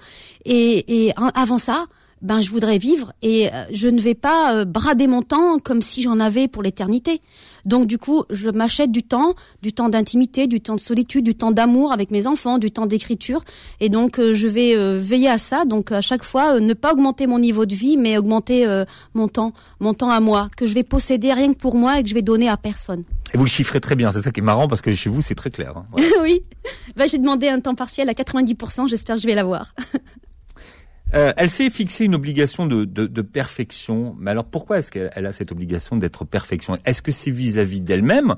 Et, 0.45 1.07
et 1.07 1.13
avant 1.33 1.57
ça, 1.57 1.87
ben 2.21 2.41
je 2.41 2.49
voudrais 2.49 2.77
vivre 2.77 3.13
et 3.21 3.47
euh, 3.47 3.65
je 3.71 3.87
ne 3.87 3.99
vais 3.99 4.13
pas 4.13 4.55
euh, 4.55 4.65
brader 4.65 5.07
mon 5.07 5.21
temps 5.21 5.57
comme 5.59 5.81
si 5.81 6.01
j'en 6.01 6.19
avais 6.19 6.47
pour 6.47 6.63
l'éternité. 6.63 7.21
Donc 7.65 7.87
du 7.87 7.97
coup, 7.97 8.23
je 8.29 8.49
m'achète 8.49 8.91
du 8.91 9.03
temps, 9.03 9.35
du 9.61 9.73
temps 9.73 9.89
d'intimité, 9.89 10.47
du 10.47 10.61
temps 10.61 10.75
de 10.75 10.79
solitude, 10.79 11.25
du 11.25 11.35
temps 11.35 11.51
d'amour 11.51 11.91
avec 11.91 12.11
mes 12.11 12.27
enfants, 12.27 12.57
du 12.57 12.71
temps 12.71 12.85
d'écriture 12.85 13.43
et 13.79 13.89
donc 13.89 14.19
euh, 14.19 14.33
je 14.33 14.47
vais 14.47 14.75
veiller 14.97 15.29
à 15.29 15.37
ça. 15.37 15.65
Donc 15.65 15.91
à 15.91 16.01
chaque 16.01 16.23
fois 16.23 16.59
ne 16.59 16.73
pas 16.73 16.93
augmenter 16.93 17.27
mon 17.27 17.39
niveau 17.39 17.65
de 17.65 17.75
vie 17.75 17.97
mais 17.97 18.17
augmenter 18.17 18.65
mon 19.13 19.27
temps, 19.27 19.53
mon 19.79 19.93
temps 19.93 20.09
à 20.09 20.19
moi 20.19 20.49
que 20.55 20.65
je 20.65 20.73
vais 20.73 20.83
posséder 20.83 21.33
rien 21.33 21.53
que 21.53 21.57
pour 21.57 21.75
moi 21.75 21.99
et 21.99 22.03
que 22.03 22.09
je 22.09 22.13
vais 22.13 22.21
donner 22.21 22.49
à 22.49 22.57
personne. 22.57 23.03
Et 23.33 23.37
vous 23.37 23.45
le 23.45 23.49
chiffrez 23.49 23.79
très 23.79 23.95
bien, 23.95 24.11
c'est 24.11 24.21
ça 24.21 24.31
qui 24.31 24.41
est 24.41 24.43
marrant 24.43 24.67
parce 24.67 24.81
que 24.81 24.93
chez 24.93 25.09
vous 25.09 25.21
c'est 25.21 25.35
très 25.35 25.49
clair. 25.49 25.73
Hein. 25.77 25.85
oui, 26.21 26.41
ben, 26.95 27.07
j'ai 27.07 27.17
demandé 27.17 27.47
un 27.47 27.59
temps 27.59 27.75
partiel 27.75 28.09
à 28.09 28.13
90%, 28.13 28.87
j'espère 28.87 29.15
que 29.15 29.21
je 29.21 29.27
vais 29.27 29.35
l'avoir. 29.35 29.73
Euh, 31.13 31.33
elle 31.35 31.49
s'est 31.49 31.69
fixée 31.69 32.05
une 32.05 32.15
obligation 32.15 32.65
de, 32.65 32.85
de, 32.85 33.21
perfection. 33.21 34.15
Mais 34.19 34.31
alors 34.31 34.45
pourquoi 34.45 34.79
est-ce 34.79 34.91
qu'elle 34.91 35.25
a 35.25 35.33
cette 35.33 35.51
obligation 35.51 35.97
d'être 35.97 36.25
perfection? 36.25 36.77
Est-ce 36.85 37.01
que 37.01 37.11
c'est 37.11 37.31
vis-à-vis 37.31 37.81
d'elle-même? 37.81 38.35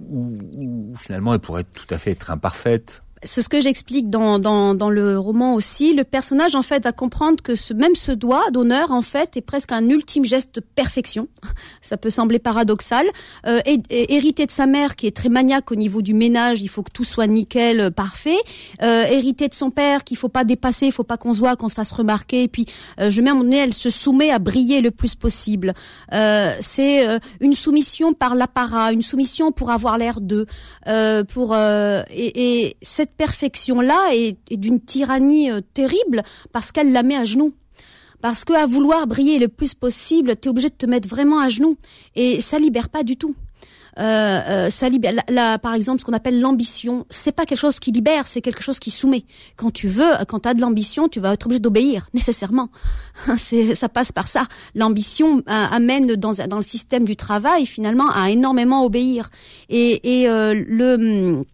Ou, 0.00 0.38
ou, 0.54 0.96
finalement 0.96 1.34
elle 1.34 1.40
pourrait 1.40 1.64
tout 1.64 1.86
à 1.90 1.98
fait 1.98 2.12
être 2.12 2.30
imparfaite? 2.30 3.02
C'est 3.22 3.42
ce 3.42 3.48
que 3.48 3.60
j'explique 3.60 4.10
dans, 4.10 4.38
dans, 4.38 4.74
dans, 4.74 4.90
le 4.90 5.18
roman 5.18 5.54
aussi. 5.54 5.94
Le 5.94 6.04
personnage 6.04 6.54
en 6.54 6.62
fait 6.62 6.84
va 6.84 6.92
comprendre 6.92 7.42
que 7.42 7.54
ce, 7.54 7.74
même 7.74 7.94
ce 7.94 8.12
doigt 8.12 8.50
d'honneur 8.50 8.90
en 8.90 9.02
fait 9.02 9.36
est 9.36 9.42
presque 9.42 9.72
un 9.72 9.88
ultime 9.88 10.24
geste 10.24 10.56
de 10.56 10.60
perfection. 10.60 11.28
Ça 11.82 11.96
peut 11.96 12.10
sembler 12.10 12.38
paradoxal. 12.38 13.06
Euh, 13.46 13.60
hérité 13.90 14.46
de 14.46 14.50
sa 14.50 14.66
mère 14.66 14.96
qui 14.96 15.06
est 15.06 15.16
très 15.16 15.28
maniaque 15.28 15.70
au 15.72 15.74
niveau 15.74 16.02
du 16.02 16.14
ménage, 16.14 16.60
il 16.62 16.68
faut 16.68 16.82
que 16.82 16.92
tout 16.92 17.04
soit 17.04 17.26
nickel, 17.26 17.80
euh, 17.80 17.90
parfait. 17.90 18.38
Euh, 18.82 19.04
hérité 19.04 19.48
de 19.48 19.54
son 19.54 19.70
père 19.70 20.04
qu'il 20.04 20.16
faut 20.16 20.28
pas 20.28 20.44
dépasser, 20.44 20.86
il 20.86 20.92
faut 20.92 21.04
pas 21.04 21.16
qu'on 21.16 21.34
se 21.34 21.38
voit, 21.40 21.56
qu'on 21.56 21.68
se 21.68 21.74
fasse 21.74 21.92
remarquer. 21.92 22.44
Et 22.44 22.48
puis 22.48 22.66
euh, 23.00 23.10
je 23.10 23.20
mets 23.20 23.30
à 23.30 23.34
mon 23.34 23.44
nez, 23.44 23.58
elle 23.58 23.74
se 23.74 23.90
soumet 23.90 24.30
à 24.30 24.38
briller 24.38 24.80
le 24.80 24.90
plus 24.90 25.14
possible. 25.14 25.74
Euh, 26.12 26.52
c'est 26.60 27.08
euh, 27.08 27.18
une 27.40 27.54
soumission 27.54 28.12
par 28.12 28.34
l'apparat, 28.34 28.92
une 28.92 29.02
soumission 29.02 29.52
pour 29.52 29.70
avoir 29.70 29.98
l'air 29.98 30.20
d'eux, 30.20 30.46
pour 31.28 31.56
et, 31.56 32.06
et 32.10 32.76
cette 32.82 33.07
perfection-là 33.16 34.14
est, 34.14 34.36
d'une 34.50 34.80
tyrannie 34.80 35.50
euh, 35.50 35.60
terrible 35.74 36.22
parce 36.52 36.72
qu'elle 36.72 36.92
la 36.92 37.02
met 37.02 37.16
à 37.16 37.24
genoux. 37.24 37.54
Parce 38.20 38.44
que 38.44 38.52
à 38.52 38.66
vouloir 38.66 39.06
briller 39.06 39.38
le 39.38 39.48
plus 39.48 39.74
possible, 39.74 40.34
tu 40.36 40.48
es 40.48 40.50
obligé 40.50 40.68
de 40.70 40.74
te 40.74 40.86
mettre 40.86 41.08
vraiment 41.08 41.38
à 41.38 41.48
genoux. 41.48 41.76
Et 42.16 42.40
ça 42.40 42.58
libère 42.58 42.88
pas 42.88 43.04
du 43.04 43.16
tout. 43.16 43.36
Euh, 43.98 44.40
euh, 44.48 44.70
ça 44.70 44.88
libère. 44.88 45.14
Là, 45.28 45.58
par 45.58 45.74
exemple, 45.74 46.00
ce 46.00 46.04
qu'on 46.04 46.12
appelle 46.12 46.40
l'ambition, 46.40 47.04
c'est 47.10 47.32
pas 47.32 47.46
quelque 47.46 47.58
chose 47.58 47.80
qui 47.80 47.90
libère, 47.90 48.28
c'est 48.28 48.40
quelque 48.40 48.62
chose 48.62 48.78
qui 48.78 48.90
soumet. 48.90 49.24
Quand 49.56 49.72
tu 49.72 49.88
veux, 49.88 50.10
quand 50.28 50.40
tu 50.40 50.48
as 50.48 50.54
de 50.54 50.60
l'ambition, 50.60 51.08
tu 51.08 51.20
vas 51.20 51.32
être 51.32 51.46
obligé 51.46 51.60
d'obéir 51.60 52.08
nécessairement. 52.14 52.68
Ça 53.36 53.88
passe 53.88 54.12
par 54.12 54.28
ça. 54.28 54.44
L'ambition 54.74 55.42
amène 55.46 56.06
dans, 56.14 56.30
le 56.30 56.62
système 56.62 57.04
du 57.04 57.16
travail 57.16 57.66
finalement 57.66 58.10
à 58.10 58.30
énormément 58.30 58.84
obéir. 58.84 59.30
Et, 59.68 60.22
et 60.22 60.26
le 60.28 61.44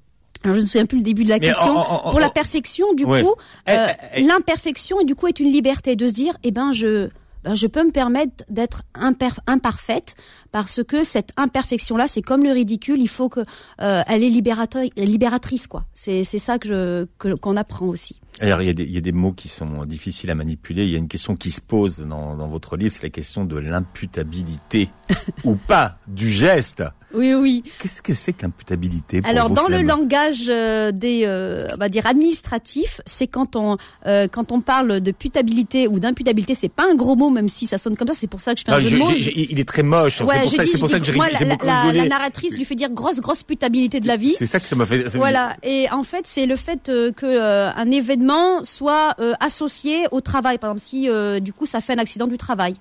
alors 0.45 0.55
je 0.55 0.61
ne 0.61 0.65
me 0.65 0.69
souviens 0.69 0.85
plus 0.85 0.99
le 0.99 1.05
début 1.05 1.25
de 1.25 1.31
la 1.31 1.41
question. 1.41 1.75
Pour 2.11 2.21
la 2.21 2.29
perfection, 2.29 2.93
du 2.95 3.07
coup, 3.07 3.35
euh, 3.69 3.87
l'imperfection 4.19 5.01
et 5.01 5.05
du 5.05 5.15
coup 5.15 5.27
est 5.27 5.41
une 5.41 5.51
liberté 5.51 5.97
de 5.97 6.07
se 6.07 6.13
dire, 6.13 6.35
eh 6.43 6.51
ben 6.51 6.71
je, 6.73 7.09
ben, 7.45 7.55
je 7.55 7.67
peux 7.67 7.83
me 7.83 7.91
permettre 7.91 8.45
d'être 8.51 8.83
imparfaite 8.95 10.15
parce 10.53 10.83
que 10.85 11.03
cette 11.03 11.31
imperfection-là, 11.39 12.09
c'est 12.09 12.21
comme 12.21 12.45
le 12.45 12.51
ridicule, 12.51 13.01
il 13.01 13.09
faut 13.09 13.31
que 13.31 13.41
euh, 13.81 14.03
elle 14.07 14.23
est 14.23 14.29
libératrice, 14.29 15.67
quoi. 15.67 15.87
C'est 15.95 16.25
c'est 16.25 16.39
ça 16.39 16.59
que 16.59 16.69
je 16.69 17.35
qu'on 17.37 17.57
apprend 17.57 17.87
aussi. 17.87 18.21
Alors 18.41 18.61
il 18.61 18.67
y, 18.67 18.71
a 18.71 18.75
des, 18.75 18.83
il 18.83 18.93
y 18.93 18.99
a 18.99 19.01
des 19.01 19.13
mots 19.13 19.33
qui 19.33 19.49
sont 19.49 19.85
difficiles 19.87 20.31
à 20.31 20.35
manipuler. 20.35 20.85
Il 20.85 20.91
y 20.91 20.97
a 20.97 20.99
une 20.99 21.09
question 21.09 21.37
qui 21.37 21.51
se 21.51 21.61
pose 21.63 22.01
dans, 22.01 22.37
dans 22.37 22.49
votre 22.49 22.77
livre, 22.77 22.93
c'est 22.93 23.05
la 23.05 23.11
question 23.11 23.45
de 23.45 23.57
l'imputabilité 23.57 24.91
ou 25.45 25.55
pas 25.55 25.97
du 26.07 26.29
geste. 26.29 26.83
Oui, 27.15 27.35
oui. 27.35 27.63
Qu'est-ce 27.79 28.03
que 28.03 28.13
c'est 28.13 28.33
qu'imputabilité 28.33 29.21
pour 29.23 29.31
Alors 29.31 29.51
dans 29.51 29.69
le 29.69 29.77
langage 29.87 30.45
euh, 30.49 30.93
des, 30.93 31.23
euh, 31.25 31.69
on 31.75 31.77
va 31.77 31.89
dire 31.89 32.07
administratif, 32.07 33.01
c'est 33.07 33.27
quand 33.27 33.57
on 33.57 33.77
euh, 34.07 34.27
quand 34.31 34.53
on 34.53 34.61
parle 34.61 35.01
de 35.01 35.11
putabilité 35.13 35.87
ou 35.89 36.01
d'imputabilité, 36.01 36.55
c'est 36.55 36.69
pas 36.69 36.85
un 36.91 36.95
gros 36.95 37.17
mot, 37.17 37.31
même 37.31 37.49
si 37.49 37.67
ça 37.67 37.79
sonne 37.79 37.97
comme 37.97 38.09
ça. 38.09 38.15
C'est 38.15 38.27
pour 38.27 38.41
ça 38.41 38.55
que 38.55 38.61
je 38.61 38.65
fais 38.65 38.73
un 38.73 38.79
jeu 38.79 38.89
je- 38.89 38.95
de 38.97 38.99
mots. 39.01 39.11
j'ai- 39.11 39.21
j'ai- 39.21 39.53
il 39.53 39.61
est 39.61 39.69
très 39.69 39.83
moche. 39.83 40.21
hein. 40.21 40.25
Ouais, 40.27 40.35
c'est 40.47 40.57
pour 40.81 40.89
ça, 40.91 40.99
pour 40.99 41.25
que 41.29 41.39
j'ai 41.39 41.45
la, 41.45 41.51
beaucoup 41.51 41.67
la- 41.67 42.07
narratrice 42.09 42.57
lui 42.57 42.65
fait 42.65 42.75
dire 42.75 42.91
grosse 42.91 43.21
grosse 43.21 43.43
putabilité 43.43 44.01
de 44.01 44.07
la 44.07 44.17
vie. 44.17 44.35
C'est 44.39 44.47
ça 44.47 44.61
que 44.61 44.67
ça 44.67 44.77
m'a 44.77 44.87
fait. 44.87 45.09
ça- 45.09 45.19
Voilà. 45.19 45.57
Et 45.63 45.87
en 45.91 46.03
fait, 46.03 46.27
c'est 46.27 46.47
le 46.47 46.57
fait 46.57 46.89
euh, 46.89 47.13
que 47.13 47.27
euh, 47.27 47.71
un 47.75 47.91
événement 47.91 48.65
soit 48.65 49.15
euh, 49.21 49.33
associé 49.41 50.05
au 50.11 50.21
travail. 50.21 50.59
Par 50.59 50.71
exemple, 50.71 50.83
si 50.89 51.09
euh, 51.09 51.41
du 51.41 51.53
coup 51.53 51.67
ça 51.67 51.81
fait 51.81 51.93
un 51.95 51.99
accident 51.99 52.27
du 52.27 52.37
travail. 52.39 52.75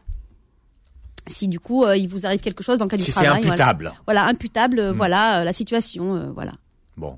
Si 1.28 1.48
du 1.48 1.60
coup 1.60 1.84
euh, 1.86 1.96
il 1.96 2.08
vous 2.08 2.26
arrive 2.26 2.40
quelque 2.42 2.64
chose 2.64 2.80
dans 2.80 2.86
le 2.86 2.90
cadre 2.90 3.02
Si 3.04 3.10
du 3.10 3.12
c'est 3.14 3.24
travail. 3.24 3.44
voilà. 3.44 3.54
imputable. 3.68 3.94
Voilà, 4.06 4.26
imputable. 4.26 4.80
euh, 4.80 4.92
Hmm. 4.94 4.98
Voilà 4.98 5.42
euh, 5.42 5.44
la 5.44 5.54
situation. 5.54 6.16
euh, 6.16 6.32
voilà. 6.34 6.52
Bon, 6.98 7.18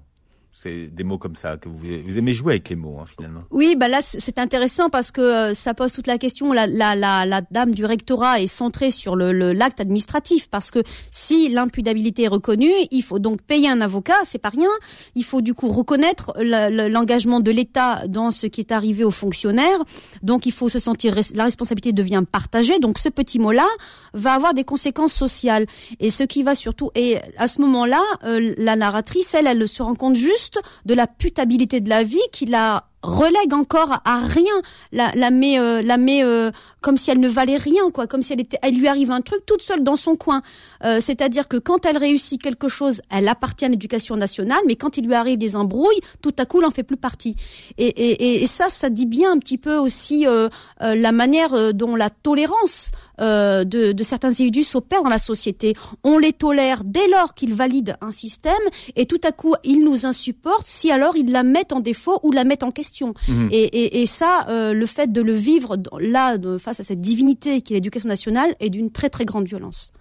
des 0.65 1.04
mots 1.04 1.17
comme 1.17 1.36
ça 1.36 1.58
que 1.58 1.69
vous, 1.69 1.78
vous 2.06 2.17
aimez 2.17 2.34
jouer 2.34 2.54
avec 2.54 2.69
les 2.69 2.75
mots 2.75 2.97
hein, 2.99 3.06
finalement. 3.06 3.41
Oui, 3.51 3.75
bah 3.78 3.88
là 3.88 3.99
c'est 4.01 4.39
intéressant 4.39 4.89
parce 4.89 5.12
que 5.12 5.21
euh, 5.21 5.54
ça 5.54 5.73
pose 5.73 5.93
toute 5.93 6.08
la 6.08 6.17
question. 6.17 6.54
La, 6.54 6.67
la, 6.67 6.95
la, 6.95 7.41
dame 7.51 7.73
du 7.73 7.86
rectorat 7.86 8.41
est 8.41 8.47
centrée 8.47 8.91
sur 8.91 9.15
le 9.15 9.54
l'acte 9.54 9.80
administratif 9.80 10.49
parce 10.49 10.71
que 10.71 10.80
si 11.12 11.49
l'imputabilité 11.49 12.23
est 12.23 12.28
reconnue, 12.28 12.71
il 12.91 13.04
faut 13.04 13.19
donc 13.19 13.41
payer 13.41 13.69
un 13.69 13.82
avocat, 13.82 14.17
c'est 14.23 14.39
pas 14.39 14.49
rien. 14.49 14.69
Il 15.15 15.23
faut 15.23 15.41
du 15.41 15.54
coup 15.54 15.69
reconnaître 15.69 16.34
l'engagement 16.39 17.39
de 17.39 17.51
l'État 17.51 18.08
dans 18.08 18.32
ce 18.32 18.47
qui 18.47 18.62
est 18.62 18.71
arrivé 18.71 19.04
aux 19.04 19.12
fonctionnaires. 19.12 19.80
Donc 20.21 20.45
il 20.45 20.51
faut 20.51 20.69
se 20.69 20.80
sentir 20.80 21.15
la 21.36 21.43
responsabilité 21.43 21.93
devient 21.93 22.23
partagée. 22.30 22.80
Donc 22.80 22.99
ce 22.99 23.10
petit 23.10 23.39
mot-là 23.39 23.67
va 24.13 24.34
avoir 24.34 24.54
des 24.54 24.63
conséquences 24.63 25.13
sociales. 25.13 25.65
Et 25.99 26.10
ce 26.10 26.23
qui 26.23 26.43
va 26.43 26.56
surtout 26.56 26.91
et 26.95 27.17
à 27.38 27.47
ce 27.47 27.62
moment-là, 27.62 28.01
euh, 28.23 28.54
la 28.58 28.75
narratrice, 28.75 29.34
elle, 29.34 29.47
elle 29.47 29.67
se 29.67 29.84
rend 29.84 29.95
compte 29.95 30.15
juste 30.15 30.54
de 30.85 30.93
la 30.93 31.07
putabilité 31.07 31.81
de 31.81 31.89
la 31.89 32.03
vie 32.03 32.19
qui 32.31 32.45
la 32.45 32.85
relègue 33.05 33.53
encore 33.53 34.01
à 34.03 34.19
rien, 34.25 34.53
la, 34.91 35.11
la 35.15 35.29
met, 35.31 35.59
euh, 35.59 35.81
la 35.81 35.97
euh, 35.97 36.51
comme 36.86 36.98
si 36.98 37.10
elle 37.12 37.19
ne 37.19 37.28
valait 37.28 37.58
rien, 37.58 37.89
quoi, 37.95 38.06
comme 38.06 38.21
si 38.21 38.32
elle 38.34 38.41
était, 38.41 38.60
elle 38.62 38.76
lui 38.76 38.88
arrive 38.88 39.10
un 39.10 39.21
truc 39.21 39.41
toute 39.48 39.63
seule 39.69 39.84
dans 39.84 39.95
son 39.95 40.15
coin. 40.15 40.41
Euh, 40.84 41.00
C'est-à-dire 41.02 41.48
que 41.48 41.58
quand 41.58 41.84
elle 41.88 41.98
réussit 41.98 42.39
quelque 42.41 42.67
chose, 42.78 43.02
elle 43.10 43.28
appartient 43.28 43.65
à 43.65 43.69
l'éducation 43.69 44.15
nationale, 44.17 44.60
mais 44.67 44.76
quand 44.76 44.98
il 44.98 45.06
lui 45.08 45.15
arrive 45.15 45.39
des 45.39 45.56
embrouilles, 45.56 46.00
tout 46.21 46.36
à 46.38 46.45
coup, 46.45 46.60
elle 46.60 46.65
en 46.67 46.71
fait 46.71 46.84
plus 46.84 46.95
partie. 47.10 47.36
Et, 47.80 47.88
et, 47.88 48.43
et- 48.43 48.48
ça, 48.48 48.69
ça 48.69 48.89
dit 48.91 49.08
bien 49.08 49.32
un 49.32 49.39
petit 49.39 49.58
peu 49.58 49.76
aussi 49.78 50.28
euh, 50.28 50.48
euh, 50.84 50.93
la 50.95 51.12
manière 51.12 51.54
euh, 51.56 51.71
dont 51.74 51.95
la 51.95 52.10
tolérance 52.12 52.91
euh, 53.19 53.63
de, 53.63 53.91
de 53.91 54.04
certains 54.04 54.28
individus 54.30 54.63
s'opère 54.63 55.02
dans 55.02 55.10
la 55.10 55.17
société. 55.17 55.74
On 56.04 56.19
les 56.19 56.34
tolère 56.34 56.84
dès 56.86 57.08
lors 57.08 57.34
qu'ils 57.34 57.54
valident 57.56 57.95
un 58.02 58.12
système, 58.12 58.65
et 58.95 59.06
tout 59.08 59.21
à 59.24 59.32
coup, 59.32 59.56
ils 59.63 59.84
nous 59.84 60.06
insupportent 60.06 60.67
si 60.67 60.91
alors 60.91 61.17
ils 61.17 61.32
la 61.32 61.41
mettent 61.43 61.74
en 61.74 61.80
défaut 61.80 62.19
ou 62.24 62.32
la 62.32 62.43
mettent 62.43 62.63
en 62.63 62.71
question. 62.71 63.13
Mhm. 63.28 63.50
Et, 63.52 63.63
et, 63.63 64.02
et 64.02 64.06
ça, 64.06 64.45
euh, 64.50 64.74
le 64.74 64.86
fait 64.86 65.12
de 65.12 65.21
le 65.21 65.34
vivre 65.34 65.78
là, 66.00 66.38
de- 66.38 66.58
face 66.60 66.74
à 66.79 66.83
cette 66.83 67.01
divinité 67.01 67.61
qui 67.61 67.73
est 67.73 67.77
l'éducation 67.77 68.07
nationale, 68.07 68.55
est 68.59 68.69
d'une 68.69 68.91
très 68.91 69.09
très 69.09 69.25
grande 69.25 69.47
violence. 69.47 69.91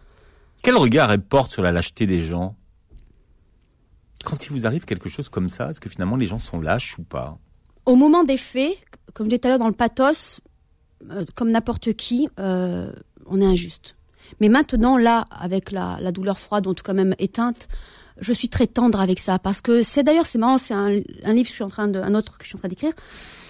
Quel 0.63 0.77
regard 0.77 1.11
elle 1.13 1.23
porte 1.23 1.53
sur 1.53 1.63
la 1.63 1.73
lâcheté 1.73 2.07
des 2.07 2.21
gens? 2.21 2.57
Quand 4.25 4.47
il 4.47 4.53
vous 4.53 4.67
arrive 4.67 4.85
quelque 4.85 5.09
chose 5.09 5.29
comme 5.29 5.49
ça, 5.49 5.71
est-ce 5.71 5.81
que 5.81 5.91
finalement 5.91 6.17
les 6.17 6.27
gens 6.27 6.39
sont 6.39 6.61
lâches 6.61 6.99
ou 6.99 7.03
pas? 7.03 7.39
Au 7.85 7.97
moment 7.97 8.25
des 8.25 8.39
faits, 8.39 8.77
comme 9.13 9.27
je 9.27 9.31
disais 9.31 9.39
tout 9.41 9.49
à 9.49 9.51
l'heure 9.51 9.59
dans 9.59 9.69
le 9.69 9.75
pathos, 9.75 10.41
euh, 11.11 11.25
comme 11.35 11.51
n'importe 11.51 11.93
qui, 11.93 12.29
euh, 12.41 12.91
on 13.27 13.41
est 13.41 13.47
injuste. 13.47 13.97
Mais 14.41 14.49
maintenant, 14.49 14.97
là, 14.97 15.27
avec 15.31 15.71
la, 15.71 15.99
la 16.01 16.13
douleur 16.13 16.39
froide, 16.39 16.67
en 16.67 16.73
tout 16.73 16.83
cas 16.83 16.95
même 16.95 17.15
éteinte, 17.19 17.69
je 18.19 18.33
suis 18.33 18.49
très 18.49 18.67
tendre 18.67 19.01
avec 19.01 19.19
ça 19.19 19.39
parce 19.39 19.61
que 19.61 19.83
c'est 19.83 20.03
d'ailleurs 20.03 20.27
c'est 20.27 20.39
marrant, 20.39 20.57
c'est 20.57 20.75
un, 20.75 21.01
un 21.25 21.33
livre 21.33 21.45
que 21.45 21.51
je 21.51 21.55
suis 21.55 21.65
en 21.65 21.69
train 21.69 21.89
de, 21.89 21.99
un 22.01 22.15
autre 22.15 22.39
que 22.39 22.45
je 22.45 22.49
suis 22.49 22.57
en 22.57 22.61
train 22.61 22.69
d'écrire 22.69 22.93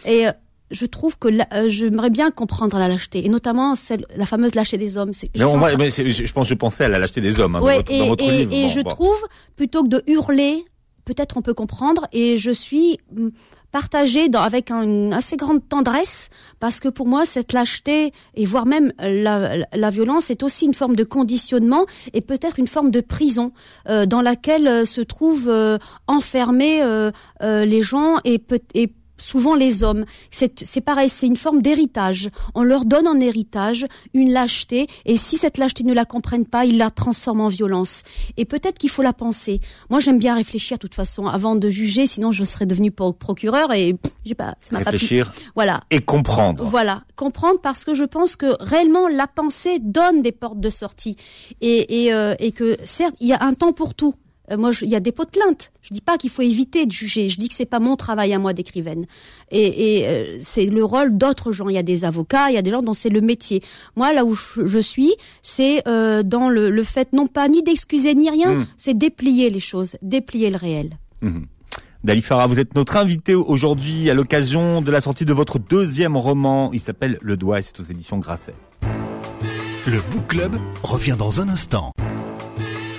et 0.05 0.27
euh, 0.27 0.33
je 0.71 0.87
trouve 0.87 1.19
que 1.19 1.29
euh, 1.29 1.69
j'aimerais 1.69 2.11
bien 2.11 2.31
comprendre 2.31 2.79
la 2.79 2.89
lâcheté 2.89 3.25
et 3.25 3.29
notamment 3.29 3.75
celle, 3.75 4.05
la 4.17 4.27
fameuse 4.27 4.55
lâcheté 4.55 4.79
des 4.79 4.97
hommes. 4.97 5.13
Je 5.15 5.27
Mais 5.35 5.39
suis 5.41 5.45
on 5.45 5.59
train- 5.59 5.77
mais 5.77 5.91
c'est- 5.91 6.11
je, 6.11 6.25
je 6.27 6.33
pense, 6.33 6.49
je 6.49 6.55
pensais 6.55 6.85
à 6.85 6.89
la 6.89 6.99
lâcheté 6.99 7.21
des 7.21 7.39
hommes 7.41 7.57
hein, 7.57 7.61
dans 7.61 7.67
votre, 7.67 7.93
et, 7.93 7.99
dans 7.99 8.07
votre 8.09 8.25
et- 8.25 8.31
livre. 8.31 8.53
et 8.53 8.63
Bon, 8.63 8.69
je 8.69 8.81
bon. 8.81 8.91
trouve, 8.91 9.23
plutôt 9.57 9.83
que 9.83 9.89
de 9.89 10.03
hurler, 10.07 10.65
peut-être 11.05 11.37
on 11.37 11.43
peut 11.43 11.55
comprendre, 11.55 12.07
et 12.13 12.37
je 12.39 12.51
suis 12.51 12.99
hum, 13.17 13.31
partagée 13.73 14.29
dans, 14.29 14.41
avec 14.41 14.71
un- 14.71 14.83
une 14.83 15.13
assez 15.13 15.37
grande 15.37 15.69
tendresse, 15.69 16.29
parce 16.61 16.79
que 16.81 16.89
pour 16.89 17.07
moi, 17.09 17.27
cette 17.27 17.53
lâcheté, 17.53 18.13
et 18.35 18.47
voire 18.47 18.67
même 18.67 18.93
la, 19.01 19.57
la- 19.57 19.67
la 19.75 19.91
violence, 19.91 20.31
est 20.31 20.43
aussi 20.45 20.65
une 20.65 20.75
forme 20.75 20.97
de 20.97 21.05
conditionnement, 21.05 21.85
et 22.15 22.21
peut-être 22.21 22.59
une 22.59 22.69
forme 22.69 22.91
de 22.91 23.01
prison, 23.01 23.53
euh, 23.89 24.07
dans 24.07 24.23
laquelle 24.23 24.67
euh, 24.69 24.85
se 24.85 25.01
trouvent 25.03 25.49
euh, 25.51 25.77
enfermés 26.07 26.83
euh, 26.83 27.11
euh, 27.43 27.65
les 27.65 27.83
gens, 27.83 28.17
et, 28.25 28.39
peut, 28.39 28.61
et 28.75 28.93
souvent 29.17 29.55
les 29.55 29.83
hommes. 29.83 30.05
C'est 30.31 30.65
c'est 30.65 30.81
pareil, 30.81 31.09
c'est 31.09 31.27
une 31.27 31.37
forme 31.37 31.63
d'héritage. 31.63 32.31
On 32.55 32.63
leur 32.63 32.85
donne 32.85 33.07
en 33.09 33.19
héritage 33.21 33.87
une 34.13 34.33
lâcheté, 34.33 34.87
et 35.05 35.17
si 35.17 35.37
cette 35.37 35.59
lâcheté 35.59 35.85
ne 35.85 35.93
la 35.95 36.05
comprennent 36.05 36.47
pas, 36.47 36.65
ils 36.65 36.79
la 36.79 36.91
transforment 36.91 37.43
en 37.43 37.49
violence. 37.49 38.03
Et 38.37 38.45
peut-être 38.45 38.79
qu'il 38.79 38.91
faut 38.91 39.03
la 39.03 39.13
penser. 39.13 39.61
Moi, 39.91 40.01
j'aime 40.01 40.19
bien 40.19 40.35
réfléchir, 40.35 40.77
de 40.79 40.81
toute 40.81 40.95
façon, 40.95 41.27
avant 41.27 41.57
de 41.57 41.69
juger, 41.69 42.07
sinon 42.07 42.33
je 42.33 42.45
serais 42.45 42.67
devenu 42.67 42.91
pro- 42.91 43.13
procureur 43.13 43.73
et 43.73 43.95
pff, 43.95 44.13
j'ai 44.25 44.35
pas, 44.35 44.55
ça. 44.61 44.79
Réfléchir 44.79 45.33
Voilà. 45.55 45.83
et 45.91 46.01
comprendre. 46.01 46.65
Voilà, 46.65 47.05
comprendre 47.17 47.61
parce 47.61 47.85
que 47.85 47.95
je 47.95 48.05
pense 48.05 48.37
que 48.37 48.57
réellement 48.61 49.09
la 49.09 49.27
pensée 49.27 49.79
donne 49.81 50.23
des 50.23 50.33
portes 50.33 50.61
de 50.61 50.71
sortie 50.71 51.17
et, 51.61 52.05
et, 52.05 52.13
euh, 52.13 52.35
et 52.39 52.53
que 52.53 52.77
certes 52.85 53.15
il 53.21 53.29
y 53.29 53.33
a 53.33 53.43
un 53.43 53.55
temps 53.55 53.73
pour 53.73 53.95
tout. 53.95 54.15
Euh, 54.51 54.57
moi, 54.57 54.71
il 54.83 54.89
y 54.89 54.95
a 54.97 55.01
des 55.01 55.13
pots 55.13 55.25
de 55.25 55.31
plainte. 55.31 55.73
Je 55.83 55.93
dis 55.95 56.01
pas 56.01 56.19
qu'il 56.19 56.31
faut 56.31 56.43
éviter 56.43 56.85
de 56.87 56.91
juger. 56.93 57.29
Je 57.29 57.39
dis 57.39 57.49
que 57.49 57.55
c'est 57.55 57.65
pas 57.65 57.81
mon 57.81 57.97
travail 57.97 58.33
à 58.35 58.39
moi 58.39 58.53
d'écrivaine. 58.53 59.07
Et, 59.51 59.99
et 60.01 60.07
euh, 60.09 60.39
c'est 60.43 60.67
le 60.67 60.85
rôle 60.85 61.17
d'autres 61.17 61.53
gens. 61.53 61.69
Il 61.69 61.75
y 61.75 61.79
a 61.79 61.83
des 61.83 62.05
avocats, 62.05 62.51
il 62.51 62.55
y 62.55 62.59
a 62.59 62.63
des 62.63 62.71
gens 62.71 62.83
dont 62.83 62.95
c'est 62.95 63.09
le 63.09 63.21
métier. 63.21 63.63
Moi, 63.97 64.13
là 64.13 64.25
où 64.25 64.35
je, 64.35 64.67
je 64.67 64.79
suis, 64.79 65.15
c'est 65.43 65.87
euh, 65.89 66.23
dans 66.23 66.49
le, 66.49 66.71
le 66.71 66.85
fait 66.85 67.13
non 67.13 67.27
pas 67.27 67.49
ni 67.49 67.63
d'excuser 67.63 68.15
ni 68.15 68.29
rien, 68.31 68.53
Mm. 68.55 68.67
c'est 68.77 68.95
déplier 68.97 69.49
les 69.51 69.61
choses, 69.61 69.97
déplier 70.03 70.51
le 70.51 70.57
réel. 70.57 70.99
Mhm. 71.23 71.47
Dali 72.05 72.21
Farah, 72.21 72.47
vous 72.47 72.59
êtes 72.61 72.75
notre 72.75 72.99
invité 72.99 73.35
aujourd'hui 73.35 74.11
à 74.11 74.15
l'occasion 74.15 74.83
de 74.83 74.91
la 74.91 75.01
sortie 75.01 75.25
de 75.25 75.33
votre 75.33 75.59
deuxième 75.59 76.19
roman. 76.19 76.71
Il 76.75 76.81
s'appelle 76.81 77.19
Le 77.23 77.39
Doigt 77.39 77.61
et 77.61 77.63
c'est 77.63 77.81
aux 77.81 77.85
éditions 77.85 78.19
Grasset. 78.19 78.55
Le 79.87 80.01
Book 80.13 80.27
Club 80.29 80.57
revient 80.83 81.17
dans 81.19 81.41
un 81.41 81.49
instant. 81.49 81.93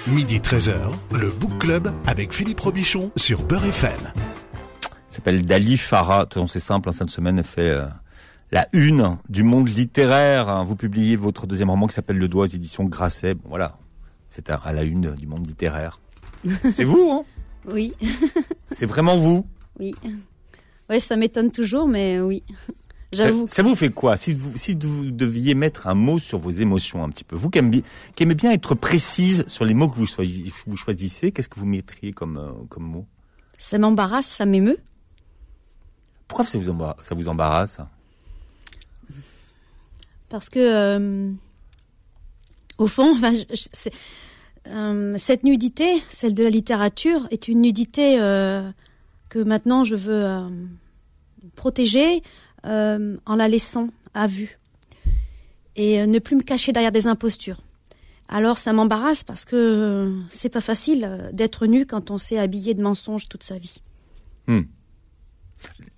Midi 0.08 0.38
13h, 0.40 0.74
le 1.14 1.30
Book 1.32 1.58
Club 1.60 1.92
avec 2.06 2.32
Philippe 2.34 2.60
Robichon 2.60 3.12
sur 3.16 3.44
Beurre 3.44 3.66
FM. 3.66 3.92
Il 5.10 5.14
s'appelle 5.16 5.46
Dali 5.46 5.78
Farah. 5.78 6.28
C'est 6.48 6.60
simple, 6.60 6.90
hein, 6.90 6.92
cette 6.92 7.10
semaine, 7.10 7.40
elle 7.40 7.44
fait 7.46 7.70
euh, 7.70 7.86
la 8.52 8.68
une 8.74 9.18
du 9.30 9.44
monde 9.44 9.68
littéraire. 9.70 10.64
Vous 10.66 10.76
publiez 10.76 11.16
votre 11.16 11.48
deuxième 11.48 11.70
roman 11.70 11.88
qui 11.88 11.96
s'appelle 11.96 12.18
Le 12.18 12.28
Doigt 12.28 12.46
aux 12.46 12.50
éditions 12.50 12.84
Grasset. 12.84 13.34
Bon, 13.34 13.50
voilà, 13.50 13.78
c'est 14.30 14.50
à, 14.50 14.56
à 14.56 14.74
la 14.74 14.84
une 14.84 15.14
du 15.16 15.26
monde 15.28 15.48
littéraire. 15.48 16.00
c'est 16.74 16.84
vous, 16.84 17.10
hein? 17.12 17.24
Oui, 17.68 17.94
C'est 18.68 18.86
vraiment 18.86 19.16
vous? 19.18 19.46
oui. 19.80 19.96
Ouais, 20.88 21.00
ça 21.00 21.16
m'étonne 21.16 21.50
toujours, 21.50 21.88
mais 21.88 22.20
oui. 22.20 22.44
Ça, 23.16 23.24
J'avoue. 23.26 23.46
ça 23.48 23.64
vous 23.64 23.76
fait 23.76 23.90
quoi 23.90 24.18
si 24.18 24.34
vous, 24.34 24.58
si 24.58 24.74
vous 24.76 25.12
deviez 25.12 25.56
mettre 25.56 25.88
un 25.88 25.96
mot 25.96 26.20
sur 26.20 26.38
vos 26.40 26.52
émotions 26.52 27.04
un 27.04 27.10
petit 27.10 27.24
peu, 27.24 27.36
vous 27.36 27.50
qui 27.50 27.60
aimez, 27.60 27.70
bi- 27.70 27.84
qui 28.16 28.24
aimez 28.24 28.36
bien 28.36 28.52
être 28.52 28.76
précise 28.76 29.44
sur 29.48 29.64
les 29.66 29.74
mots 29.74 29.88
que 29.90 29.96
vous, 29.96 30.06
choisi- 30.06 30.52
vous 30.68 30.78
choisissez, 30.78 31.32
qu'est-ce 31.32 31.48
que 31.50 31.60
vous 31.60 31.66
mettriez 31.66 32.12
comme, 32.14 32.38
euh, 32.38 32.52
comme 32.70 32.84
mot? 32.84 33.06
Ça 33.58 33.78
m'embarrasse, 33.78 34.26
ça 34.28 34.46
m'émeut. 34.46 34.78
Pourquoi 36.28 36.46
ça 36.46 36.58
vous, 36.58 36.70
embar- 36.70 36.96
ça 37.02 37.16
vous 37.16 37.28
embarrasse? 37.28 37.80
Parce 40.30 40.50
que, 40.50 40.60
euh, 40.60 41.32
au 42.78 42.88
fond, 42.88 43.12
enfin, 43.16 43.34
je- 43.34 43.56
je- 43.56 43.68
c'est- 43.72 43.94
euh, 44.68 45.14
cette 45.18 45.44
nudité, 45.44 45.86
celle 46.10 46.34
de 46.34 46.44
la 46.44 46.50
littérature, 46.50 47.28
est 47.32 47.48
une 47.48 47.62
nudité 47.62 48.18
que 49.30 49.40
maintenant 49.44 49.84
je 49.84 49.96
veux 49.96 50.26
protéger 51.56 52.22
euh, 52.66 53.18
en 53.26 53.36
la 53.36 53.48
laissant 53.48 53.90
à 54.14 54.28
vue 54.28 54.58
et 55.76 56.02
euh, 56.02 56.06
ne 56.06 56.20
plus 56.20 56.36
me 56.36 56.42
cacher 56.42 56.72
derrière 56.72 56.92
des 56.92 57.08
impostures. 57.08 57.60
Alors 58.28 58.58
ça 58.58 58.74
m'embarrasse 58.74 59.24
parce 59.24 59.46
que 59.46 59.56
euh, 59.56 60.12
c'est 60.30 60.50
pas 60.50 60.62
facile 60.62 61.30
d'être 61.34 61.68
nu 61.68 61.86
quand 61.86 62.10
on 62.12 62.18
s'est 62.18 62.40
habillé 62.40 62.74
de 62.74 62.82
mensonges 62.82 63.28
toute 63.28 63.44
sa 63.44 63.58
vie. 63.58 63.82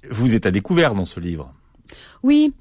Vous 0.10 0.36
êtes 0.36 0.45
à 0.45 0.51
découvert 0.51 0.95
dans 0.95 1.06
ce 1.06 1.19
livre. 1.19 1.51
Oui, 2.23 2.53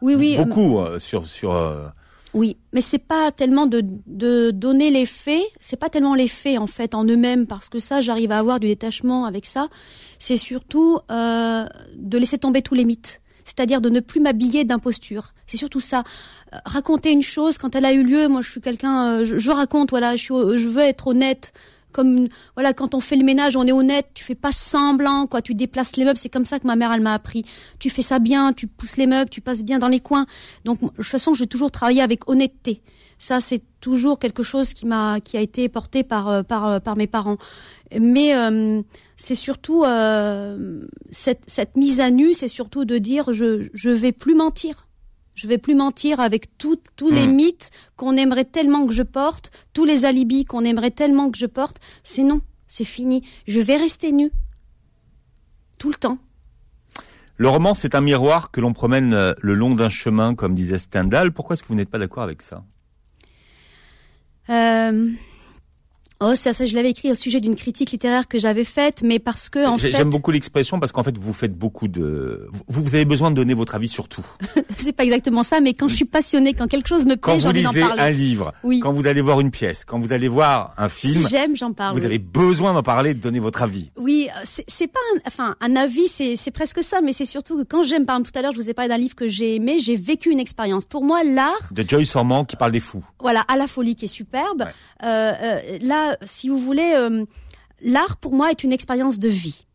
oui, 0.00 0.14
oui. 0.14 0.36
Beaucoup 0.36 0.78
euh, 0.80 0.98
sur 0.98 1.26
sur. 1.26 1.52
euh, 1.52 1.88
Oui, 2.34 2.56
mais 2.72 2.80
c'est 2.80 2.98
pas 2.98 3.32
tellement 3.32 3.66
de, 3.66 3.82
de 4.06 4.50
donner 4.50 4.90
les 4.90 5.06
faits, 5.06 5.44
c'est 5.60 5.76
pas 5.78 5.88
tellement 5.90 6.14
les 6.14 6.28
faits 6.28 6.58
en 6.58 6.66
fait 6.66 6.94
en 6.94 7.04
eux-mêmes 7.04 7.46
parce 7.46 7.68
que 7.68 7.78
ça 7.78 8.00
j'arrive 8.00 8.32
à 8.32 8.38
avoir 8.38 8.60
du 8.60 8.66
détachement 8.66 9.24
avec 9.24 9.46
ça. 9.46 9.68
C'est 10.18 10.36
surtout 10.36 10.98
euh, 11.10 11.66
de 11.94 12.18
laisser 12.18 12.38
tomber 12.38 12.62
tous 12.62 12.74
les 12.74 12.84
mythes. 12.84 13.20
C'est-à-dire 13.46 13.80
de 13.80 13.88
ne 13.88 14.00
plus 14.00 14.20
m'habiller 14.20 14.64
d'imposture. 14.64 15.32
C'est 15.46 15.56
surtout 15.56 15.80
ça. 15.80 16.02
Euh, 16.52 16.58
raconter 16.66 17.12
une 17.12 17.22
chose 17.22 17.58
quand 17.58 17.76
elle 17.76 17.84
a 17.84 17.92
eu 17.92 18.02
lieu. 18.02 18.26
Moi, 18.28 18.42
je 18.42 18.50
suis 18.50 18.60
quelqu'un, 18.60 19.06
euh, 19.06 19.24
je, 19.24 19.38
je, 19.38 19.50
raconte. 19.52 19.90
Voilà, 19.90 20.16
je, 20.16 20.22
suis, 20.22 20.34
je 20.34 20.68
veux 20.68 20.82
être 20.82 21.06
honnête. 21.06 21.52
Comme 21.92 22.28
voilà, 22.56 22.74
quand 22.74 22.94
on 22.94 23.00
fait 23.00 23.16
le 23.16 23.24
ménage, 23.24 23.56
on 23.56 23.64
est 23.64 23.72
honnête. 23.72 24.08
Tu 24.14 24.24
fais 24.24 24.34
pas 24.34 24.50
semblant, 24.50 25.28
quoi. 25.28 25.42
Tu 25.42 25.54
déplaces 25.54 25.96
les 25.96 26.04
meubles. 26.04 26.18
C'est 26.18 26.28
comme 26.28 26.44
ça 26.44 26.58
que 26.58 26.66
ma 26.66 26.74
mère, 26.74 26.92
elle 26.92 27.00
m'a 27.00 27.14
appris. 27.14 27.44
Tu 27.78 27.88
fais 27.88 28.02
ça 28.02 28.18
bien. 28.18 28.52
Tu 28.52 28.66
pousses 28.66 28.96
les 28.96 29.06
meubles. 29.06 29.30
Tu 29.30 29.40
passes 29.40 29.62
bien 29.62 29.78
dans 29.78 29.88
les 29.88 30.00
coins. 30.00 30.26
Donc, 30.64 30.80
de 30.80 30.88
toute 30.88 31.04
façon, 31.04 31.32
j'ai 31.32 31.46
toujours 31.46 31.70
travaillé 31.70 32.02
avec 32.02 32.28
honnêteté. 32.28 32.82
Ça, 33.18 33.40
c'est 33.40 33.62
toujours 33.80 34.18
quelque 34.18 34.42
chose 34.42 34.74
qui 34.74 34.84
m'a, 34.86 35.20
qui 35.20 35.36
a 35.36 35.40
été 35.40 35.68
porté 35.68 36.02
par 36.02 36.28
euh, 36.28 36.42
par 36.42 36.80
par 36.80 36.96
mes 36.96 37.06
parents. 37.06 37.38
Mais 37.98 38.36
euh, 38.36 38.82
c'est 39.16 39.34
surtout 39.34 39.84
euh, 39.84 40.86
cette, 41.10 41.42
cette 41.46 41.76
mise 41.76 42.00
à 42.00 42.10
nu, 42.10 42.34
c'est 42.34 42.48
surtout 42.48 42.84
de 42.84 42.98
dire 42.98 43.32
je 43.32 43.68
je 43.72 43.90
vais 43.90 44.12
plus 44.12 44.34
mentir. 44.34 44.86
Je 45.34 45.48
vais 45.48 45.58
plus 45.58 45.74
mentir 45.74 46.18
avec 46.20 46.56
tout, 46.56 46.78
tous 46.96 47.10
les 47.10 47.26
Mmh. 47.26 47.32
mythes 47.32 47.70
qu'on 47.96 48.16
aimerait 48.16 48.46
tellement 48.46 48.86
que 48.86 48.92
je 48.94 49.02
porte, 49.02 49.50
tous 49.74 49.84
les 49.84 50.06
alibis 50.06 50.46
qu'on 50.46 50.64
aimerait 50.64 50.90
tellement 50.90 51.30
que 51.30 51.36
je 51.36 51.44
porte. 51.44 51.76
C'est 52.04 52.22
non, 52.22 52.40
c'est 52.66 52.84
fini. 52.86 53.22
Je 53.46 53.60
vais 53.60 53.76
rester 53.76 54.12
nue 54.12 54.32
tout 55.76 55.90
le 55.90 55.96
temps. 55.96 56.16
Le 57.36 57.48
roman, 57.50 57.74
c'est 57.74 57.94
un 57.94 58.00
miroir 58.00 58.50
que 58.50 58.62
l'on 58.62 58.72
promène 58.72 59.12
euh, 59.12 59.34
le 59.42 59.52
long 59.52 59.74
d'un 59.74 59.90
chemin, 59.90 60.34
comme 60.34 60.54
disait 60.54 60.78
Stendhal. 60.78 61.32
Pourquoi 61.32 61.52
est-ce 61.52 61.62
que 61.62 61.68
vous 61.68 61.74
n'êtes 61.74 61.90
pas 61.90 61.98
d'accord 61.98 62.22
avec 62.22 62.40
ça? 62.40 62.64
Euh... 64.48 65.12
Oh, 66.20 66.34
ça, 66.34 66.52
ça, 66.54 66.64
je 66.64 66.74
l'avais 66.74 66.90
écrit 66.90 67.10
au 67.10 67.14
sujet 67.14 67.40
d'une 67.40 67.56
critique 67.56 67.90
littéraire 67.90 68.26
que 68.26 68.38
j'avais 68.38 68.64
faite, 68.64 69.02
mais 69.04 69.18
parce 69.18 69.48
que 69.50 69.66
en 69.66 69.76
fait, 69.76 69.92
J'aime 69.92 70.08
beaucoup 70.10 70.30
l'expression 70.30 70.80
parce 70.80 70.90
qu'en 70.92 71.02
fait, 71.02 71.16
vous 71.18 71.32
faites 71.34 71.54
beaucoup 71.54 71.88
de... 71.88 72.48
Vous, 72.68 72.82
vous 72.82 72.94
avez 72.94 73.04
besoin 73.04 73.30
de 73.30 73.36
donner 73.36 73.52
votre 73.54 73.74
avis 73.74 73.88
sur 73.88 74.08
tout. 74.08 74.24
c'est 74.76 74.92
pas 74.92 75.04
exactement 75.04 75.42
ça, 75.42 75.60
mais 75.60 75.74
quand 75.74 75.88
je 75.88 75.94
suis 75.96 76.04
passionnée, 76.06 76.54
quand 76.54 76.66
quelque 76.68 76.88
chose 76.88 77.04
me 77.04 77.16
Quand 77.16 77.32
plaît, 77.32 77.40
j'ai 77.40 77.42
vous 77.42 77.48
envie 77.50 77.62
d'en 77.64 77.70
lisez 77.70 77.82
un 77.82 77.88
parler. 77.96 78.14
livre, 78.14 78.52
Oui. 78.64 78.80
quand 78.80 78.92
vous 78.92 79.06
allez 79.06 79.20
voir 79.20 79.40
une 79.40 79.50
pièce, 79.50 79.84
quand 79.84 79.98
vous 79.98 80.12
allez 80.12 80.28
voir 80.28 80.72
un 80.78 80.88
film, 80.88 81.22
Si 81.22 81.28
j'aime, 81.28 81.54
j'en 81.54 81.72
parle. 81.72 81.92
vous 81.94 82.00
oui. 82.00 82.06
avez 82.06 82.18
besoin 82.18 82.72
d'en 82.72 82.82
parler, 82.82 83.12
de 83.12 83.20
donner 83.20 83.38
votre 83.40 83.62
avis. 83.62 83.90
Oui, 83.96 84.28
c'est 84.44 84.86
pas 84.88 85.00
un, 85.14 85.20
enfin 85.26 85.54
un 85.60 85.76
avis, 85.76 86.08
c'est 86.08 86.50
presque 86.50 86.82
ça, 86.82 87.00
mais 87.02 87.12
c'est 87.12 87.24
surtout 87.26 87.58
que 87.58 87.62
quand 87.64 87.82
j'aime, 87.82 88.06
par 88.06 88.16
exemple 88.16 88.32
tout 88.32 88.38
à 88.38 88.42
l'heure, 88.42 88.52
je 88.52 88.58
vous 88.58 88.70
ai 88.70 88.74
parlé 88.74 88.88
d'un 88.88 88.96
livre 88.98 89.14
que 89.14 89.28
j'ai 89.28 89.56
aimé, 89.56 89.78
j'ai 89.80 89.96
vécu 89.96 90.30
une 90.30 90.40
expérience. 90.40 90.84
Pour 90.86 91.04
moi, 91.04 91.22
l'art, 91.24 91.68
De 91.72 91.84
Joyce 91.86 92.16
Ormand 92.16 92.44
qui 92.44 92.56
parle 92.56 92.72
des 92.72 92.80
fous. 92.80 93.04
voilà, 93.20 93.40
à 93.48 93.56
la 93.58 93.66
folie 93.66 93.94
qui 93.96 94.06
est 94.06 94.08
superbe. 94.08 94.60
Ouais. 94.62 94.66
Euh, 95.04 95.32
euh, 95.42 95.60
si 96.24 96.48
vous 96.48 96.58
voulez, 96.58 96.94
euh, 96.96 97.24
l'art 97.80 98.16
pour 98.16 98.32
moi 98.34 98.50
est 98.50 98.64
une 98.64 98.72
expérience 98.72 99.18
de 99.18 99.28
vie. 99.28 99.66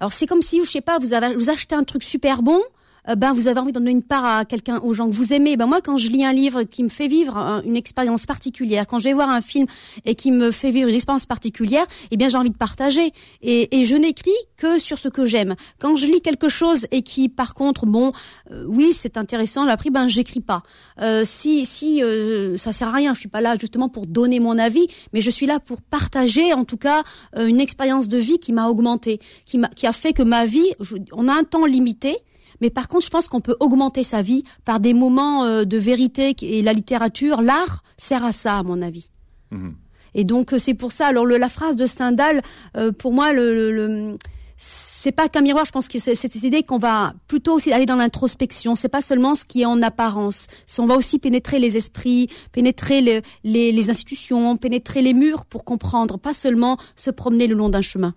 Alors 0.00 0.12
c'est 0.12 0.26
comme 0.26 0.42
si, 0.42 0.64
je 0.64 0.70
sais 0.70 0.80
pas, 0.80 0.98
vous 0.98 1.12
avez 1.12 1.34
vous 1.34 1.50
achetez 1.50 1.74
un 1.74 1.84
truc 1.84 2.02
super 2.02 2.42
bon. 2.42 2.60
Euh, 3.08 3.14
ben 3.14 3.32
vous 3.32 3.48
avez 3.48 3.58
envie 3.60 3.72
d'en 3.72 3.80
donner 3.80 3.90
une 3.92 4.02
part 4.02 4.24
à 4.24 4.44
quelqu'un, 4.44 4.78
aux 4.80 4.92
gens 4.94 5.06
que 5.08 5.12
vous 5.14 5.32
aimez. 5.32 5.56
Ben 5.56 5.66
moi, 5.66 5.80
quand 5.80 5.96
je 5.96 6.08
lis 6.08 6.24
un 6.24 6.32
livre 6.32 6.62
qui 6.64 6.82
me 6.82 6.88
fait 6.88 7.08
vivre 7.08 7.36
un- 7.36 7.62
une 7.62 7.76
expérience 7.76 8.26
particulière, 8.26 8.86
quand 8.86 8.98
je 8.98 9.04
vais 9.04 9.12
voir 9.14 9.30
un 9.30 9.40
film 9.40 9.66
et 10.04 10.14
qui 10.14 10.30
me 10.32 10.50
fait 10.50 10.70
vivre 10.70 10.88
une 10.88 10.94
expérience 10.94 11.26
particulière, 11.26 11.86
eh 12.10 12.16
bien 12.16 12.28
j'ai 12.28 12.36
envie 12.38 12.50
de 12.50 12.56
partager. 12.56 13.12
Et, 13.42 13.78
et 13.78 13.84
je 13.84 13.96
n'écris 13.96 14.30
que 14.56 14.78
sur 14.78 14.98
ce 14.98 15.08
que 15.08 15.24
j'aime. 15.24 15.54
Quand 15.80 15.96
je 15.96 16.06
lis 16.06 16.20
quelque 16.20 16.48
chose 16.48 16.86
et 16.90 17.02
qui, 17.02 17.28
par 17.28 17.54
contre, 17.54 17.86
bon, 17.86 18.12
euh, 18.50 18.64
oui, 18.68 18.92
c'est 18.92 19.16
intéressant, 19.16 19.64
j'ai 19.64 19.70
appris, 19.70 19.90
ben 19.90 20.08
j'écris 20.08 20.40
pas. 20.40 20.62
Euh, 21.00 21.22
si 21.24 21.64
si 21.66 22.02
euh, 22.02 22.56
ça 22.56 22.72
sert 22.72 22.88
à 22.88 22.92
rien, 22.92 23.14
je 23.14 23.20
suis 23.20 23.28
pas 23.28 23.40
là 23.40 23.56
justement 23.58 23.88
pour 23.88 24.06
donner 24.06 24.40
mon 24.40 24.58
avis, 24.58 24.86
mais 25.12 25.20
je 25.20 25.30
suis 25.30 25.46
là 25.46 25.60
pour 25.60 25.80
partager, 25.82 26.52
en 26.52 26.64
tout 26.64 26.76
cas, 26.76 27.02
euh, 27.36 27.46
une 27.46 27.60
expérience 27.60 28.08
de 28.08 28.18
vie 28.18 28.38
qui 28.38 28.52
m'a 28.52 28.68
augmenté, 28.68 29.20
qui 29.46 29.58
m'a 29.58 29.68
qui 29.68 29.86
a 29.86 29.92
fait 29.92 30.12
que 30.12 30.22
ma 30.22 30.44
vie, 30.46 30.70
je- 30.80 30.96
on 31.12 31.28
a 31.28 31.32
un 31.32 31.44
temps 31.44 31.64
limité. 31.64 32.16
Mais 32.60 32.70
par 32.70 32.88
contre, 32.88 33.04
je 33.04 33.10
pense 33.10 33.28
qu'on 33.28 33.40
peut 33.40 33.56
augmenter 33.60 34.02
sa 34.02 34.22
vie 34.22 34.44
par 34.64 34.80
des 34.80 34.94
moments 34.94 35.44
euh, 35.44 35.64
de 35.64 35.78
vérité 35.78 36.34
et 36.42 36.62
la 36.62 36.72
littérature, 36.72 37.40
l'art 37.40 37.82
sert 37.96 38.24
à 38.24 38.32
ça, 38.32 38.58
à 38.58 38.62
mon 38.62 38.82
avis. 38.82 39.08
Mhm. 39.50 39.74
Et 40.14 40.24
donc 40.24 40.52
euh, 40.52 40.58
c'est 40.58 40.74
pour 40.74 40.92
ça. 40.92 41.06
Alors 41.06 41.24
le, 41.26 41.36
la 41.38 41.48
phrase 41.48 41.76
de 41.76 41.86
Stendhal, 41.86 42.42
euh, 42.76 42.92
pour 42.92 43.12
moi, 43.12 43.32
le, 43.32 43.54
le, 43.54 43.70
le- 43.72 44.18
c'est 44.62 45.12
pas 45.12 45.30
qu'un 45.30 45.40
miroir. 45.40 45.64
Je 45.64 45.70
pense 45.70 45.88
que 45.88 45.98
c'est 45.98 46.14
cette 46.14 46.34
idée 46.34 46.62
qu'on 46.62 46.76
va 46.78 47.14
plutôt 47.28 47.54
aussi 47.54 47.72
aller 47.72 47.86
dans 47.86 47.96
l'introspection. 47.96 48.74
C'est 48.74 48.90
pas 48.90 49.00
seulement 49.00 49.34
ce 49.34 49.46
qui 49.46 49.62
est 49.62 49.64
en 49.64 49.80
apparence. 49.80 50.48
On 50.78 50.86
va 50.86 50.96
aussi 50.96 51.18
pénétrer 51.18 51.58
les 51.58 51.78
esprits, 51.78 52.28
pénétrer 52.52 53.00
les, 53.00 53.22
les, 53.42 53.72
les 53.72 53.88
institutions, 53.88 54.58
pénétrer 54.58 55.00
les 55.00 55.14
murs 55.14 55.46
pour 55.46 55.64
comprendre, 55.64 56.18
pas 56.18 56.34
seulement 56.34 56.76
se 56.96 57.10
promener 57.10 57.46
le 57.46 57.54
long 57.54 57.70
d'un 57.70 57.80
chemin. 57.80 58.14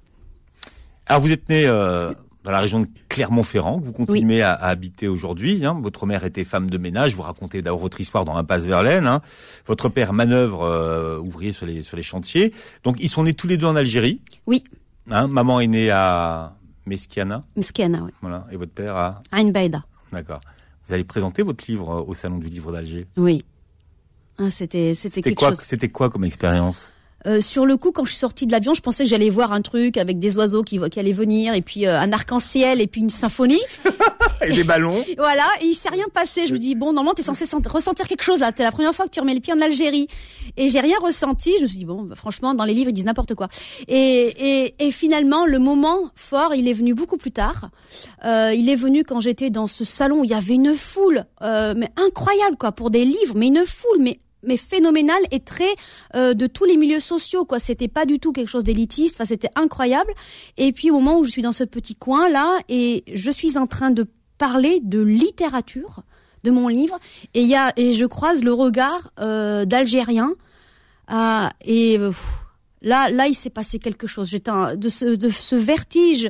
Alors 1.05 1.21
vous 1.21 1.31
êtes 1.31 1.47
né 1.47 1.65
euh, 1.65 2.13
dans 2.43 2.51
la 2.51 2.59
région 2.59 2.81
de 2.81 2.87
Clermont-Ferrand, 3.09 3.79
que 3.79 3.85
vous 3.85 3.93
continuez 3.93 4.41
à, 4.41 4.51
à 4.53 4.67
habiter 4.67 5.07
aujourd'hui. 5.07 5.65
hein. 5.65 5.79
Votre 5.81 6.05
mère 6.05 6.23
était 6.25 6.43
femme 6.43 6.69
de 6.69 6.77
ménage. 6.77 7.15
Vous 7.15 7.21
racontez 7.21 7.61
votre 7.61 8.01
histoire 8.01 8.25
dans 8.25 8.35
Impasse 8.35 8.63
Verlaine. 8.63 9.07
hein. 9.07 9.21
Votre 9.65 9.87
père 9.89 10.11
manœuvre 10.13 10.63
euh, 10.63 11.19
ouvrier 11.19 11.53
sur 11.53 11.65
les 11.65 11.83
sur 11.83 11.95
les 11.97 12.03
chantiers. 12.03 12.53
Donc 12.83 12.97
ils 12.99 13.09
sont 13.09 13.23
nés 13.23 13.33
tous 13.33 13.47
les 13.47 13.57
deux 13.57 13.67
en 13.67 13.75
Algérie. 13.75 14.19
Oui, 14.47 14.63
Hein. 15.11 15.27
Maman 15.27 15.59
est 15.59 15.67
née 15.67 15.89
à 15.89 16.55
Meskiana, 16.85 17.41
Mskena, 17.57 18.03
ouais. 18.03 18.11
voilà, 18.21 18.45
et 18.51 18.55
votre 18.57 18.71
père 18.71 18.95
à 18.95 19.21
Ain 19.31 19.49
Baïda. 19.51 19.83
d'accord. 20.11 20.39
Vous 20.87 20.93
allez 20.93 21.03
présenter 21.05 21.43
votre 21.43 21.63
livre 21.69 21.89
euh, 21.91 22.03
au 22.05 22.13
salon 22.13 22.37
du 22.39 22.47
livre 22.47 22.71
d'Alger. 22.73 23.07
Oui. 23.17 23.43
Ah, 24.37 24.49
c'était 24.51 24.95
c'était 24.95 25.33
quoi 25.33 25.49
chose. 25.49 25.59
C'était 25.61 25.89
quoi 25.89 26.09
comme 26.09 26.23
expérience? 26.25 26.91
Euh, 27.25 27.39
sur 27.41 27.65
le 27.65 27.77
coup, 27.77 27.91
quand 27.91 28.03
je 28.05 28.11
suis 28.11 28.19
sortie 28.19 28.45
de 28.45 28.51
l'avion, 28.51 28.73
je 28.73 28.81
pensais 28.81 29.03
que 29.03 29.09
j'allais 29.09 29.29
voir 29.29 29.51
un 29.53 29.61
truc 29.61 29.97
avec 29.97 30.19
des 30.19 30.37
oiseaux 30.37 30.63
qui, 30.63 30.79
qui 30.89 30.99
allaient 30.99 31.11
venir, 31.13 31.53
et 31.53 31.61
puis 31.61 31.85
euh, 31.87 31.99
un 31.99 32.11
arc-en-ciel, 32.11 32.81
et 32.81 32.87
puis 32.87 33.01
une 33.01 33.09
symphonie. 33.09 33.61
Et 34.45 34.51
des 34.53 34.63
ballons. 34.65 35.01
voilà, 35.17 35.45
et 35.61 35.65
il 35.67 35.73
s'est 35.73 35.87
rien 35.89 36.03
passé. 36.13 36.47
Je 36.47 36.53
me 36.53 36.57
dis, 36.57 36.75
bon, 36.75 36.87
normalement, 36.87 37.13
t'es 37.13 37.21
censé 37.21 37.45
sent- 37.45 37.65
ressentir 37.65 38.07
quelque 38.09 38.23
chose 38.23 38.39
là. 38.41 38.51
T'es 38.51 38.63
la 38.63 38.73
première 38.73 38.93
fois 38.93 39.05
que 39.05 39.11
tu 39.11 39.21
remets 39.21 39.35
le 39.35 39.39
pied 39.39 39.53
en 39.53 39.61
Algérie. 39.61 40.07
Et 40.57 40.67
j'ai 40.67 40.81
rien 40.81 40.97
ressenti. 41.01 41.53
Je 41.59 41.63
me 41.63 41.67
suis 41.67 41.77
dit, 41.77 41.85
bon, 41.85 42.01
bah, 42.03 42.15
franchement, 42.15 42.53
dans 42.53 42.65
les 42.65 42.73
livres, 42.73 42.89
ils 42.89 42.93
disent 42.93 43.05
n'importe 43.05 43.35
quoi. 43.35 43.47
Et, 43.87 44.65
et, 44.65 44.75
et 44.85 44.91
finalement, 44.91 45.45
le 45.45 45.59
moment 45.59 46.09
fort, 46.15 46.53
il 46.55 46.67
est 46.67 46.73
venu 46.73 46.93
beaucoup 46.93 47.15
plus 47.15 47.31
tard. 47.31 47.69
Euh, 48.25 48.51
il 48.53 48.67
est 48.69 48.75
venu 48.75 49.05
quand 49.05 49.21
j'étais 49.21 49.49
dans 49.49 49.67
ce 49.67 49.85
salon 49.85 50.21
où 50.21 50.23
il 50.25 50.31
y 50.31 50.33
avait 50.33 50.55
une 50.55 50.75
foule, 50.75 51.23
euh, 51.41 51.73
mais 51.77 51.87
incroyable, 51.95 52.57
quoi, 52.57 52.73
pour 52.73 52.89
des 52.89 53.05
livres, 53.05 53.35
mais 53.35 53.47
une 53.47 53.63
foule, 53.65 53.99
mais 54.01 54.19
mais 54.43 54.57
phénoménal 54.57 55.19
et 55.31 55.39
très 55.39 55.73
euh, 56.15 56.33
de 56.33 56.47
tous 56.47 56.65
les 56.65 56.77
milieux 56.77 56.99
sociaux 56.99 57.45
quoi. 57.45 57.59
C'était 57.59 57.87
pas 57.87 58.05
du 58.05 58.19
tout 58.19 58.31
quelque 58.31 58.49
chose 58.49 58.63
d'élitiste. 58.63 59.15
Enfin 59.15 59.25
c'était 59.25 59.49
incroyable. 59.55 60.11
Et 60.57 60.71
puis 60.71 60.91
au 60.91 60.95
moment 60.95 61.17
où 61.17 61.23
je 61.23 61.31
suis 61.31 61.41
dans 61.41 61.51
ce 61.51 61.63
petit 61.63 61.95
coin 61.95 62.29
là 62.29 62.59
et 62.69 63.03
je 63.13 63.31
suis 63.31 63.57
en 63.57 63.67
train 63.67 63.91
de 63.91 64.05
parler 64.37 64.79
de 64.83 65.01
littérature 65.01 66.03
de 66.43 66.51
mon 66.51 66.67
livre 66.67 66.99
et 67.33 67.41
il 67.41 67.47
y 67.47 67.55
a 67.55 67.71
et 67.77 67.93
je 67.93 68.05
croise 68.05 68.43
le 68.43 68.53
regard 68.53 69.11
euh, 69.19 69.65
ah, 71.07 71.51
et 71.65 71.97
euh, 71.99 72.11
là 72.81 73.09
là 73.09 73.27
il 73.27 73.35
s'est 73.35 73.49
passé 73.49 73.79
quelque 73.79 74.07
chose. 74.07 74.29
J'étais 74.29 74.51
de 74.75 74.89
ce 74.89 75.15
de 75.15 75.29
ce 75.29 75.55
vertige 75.55 76.29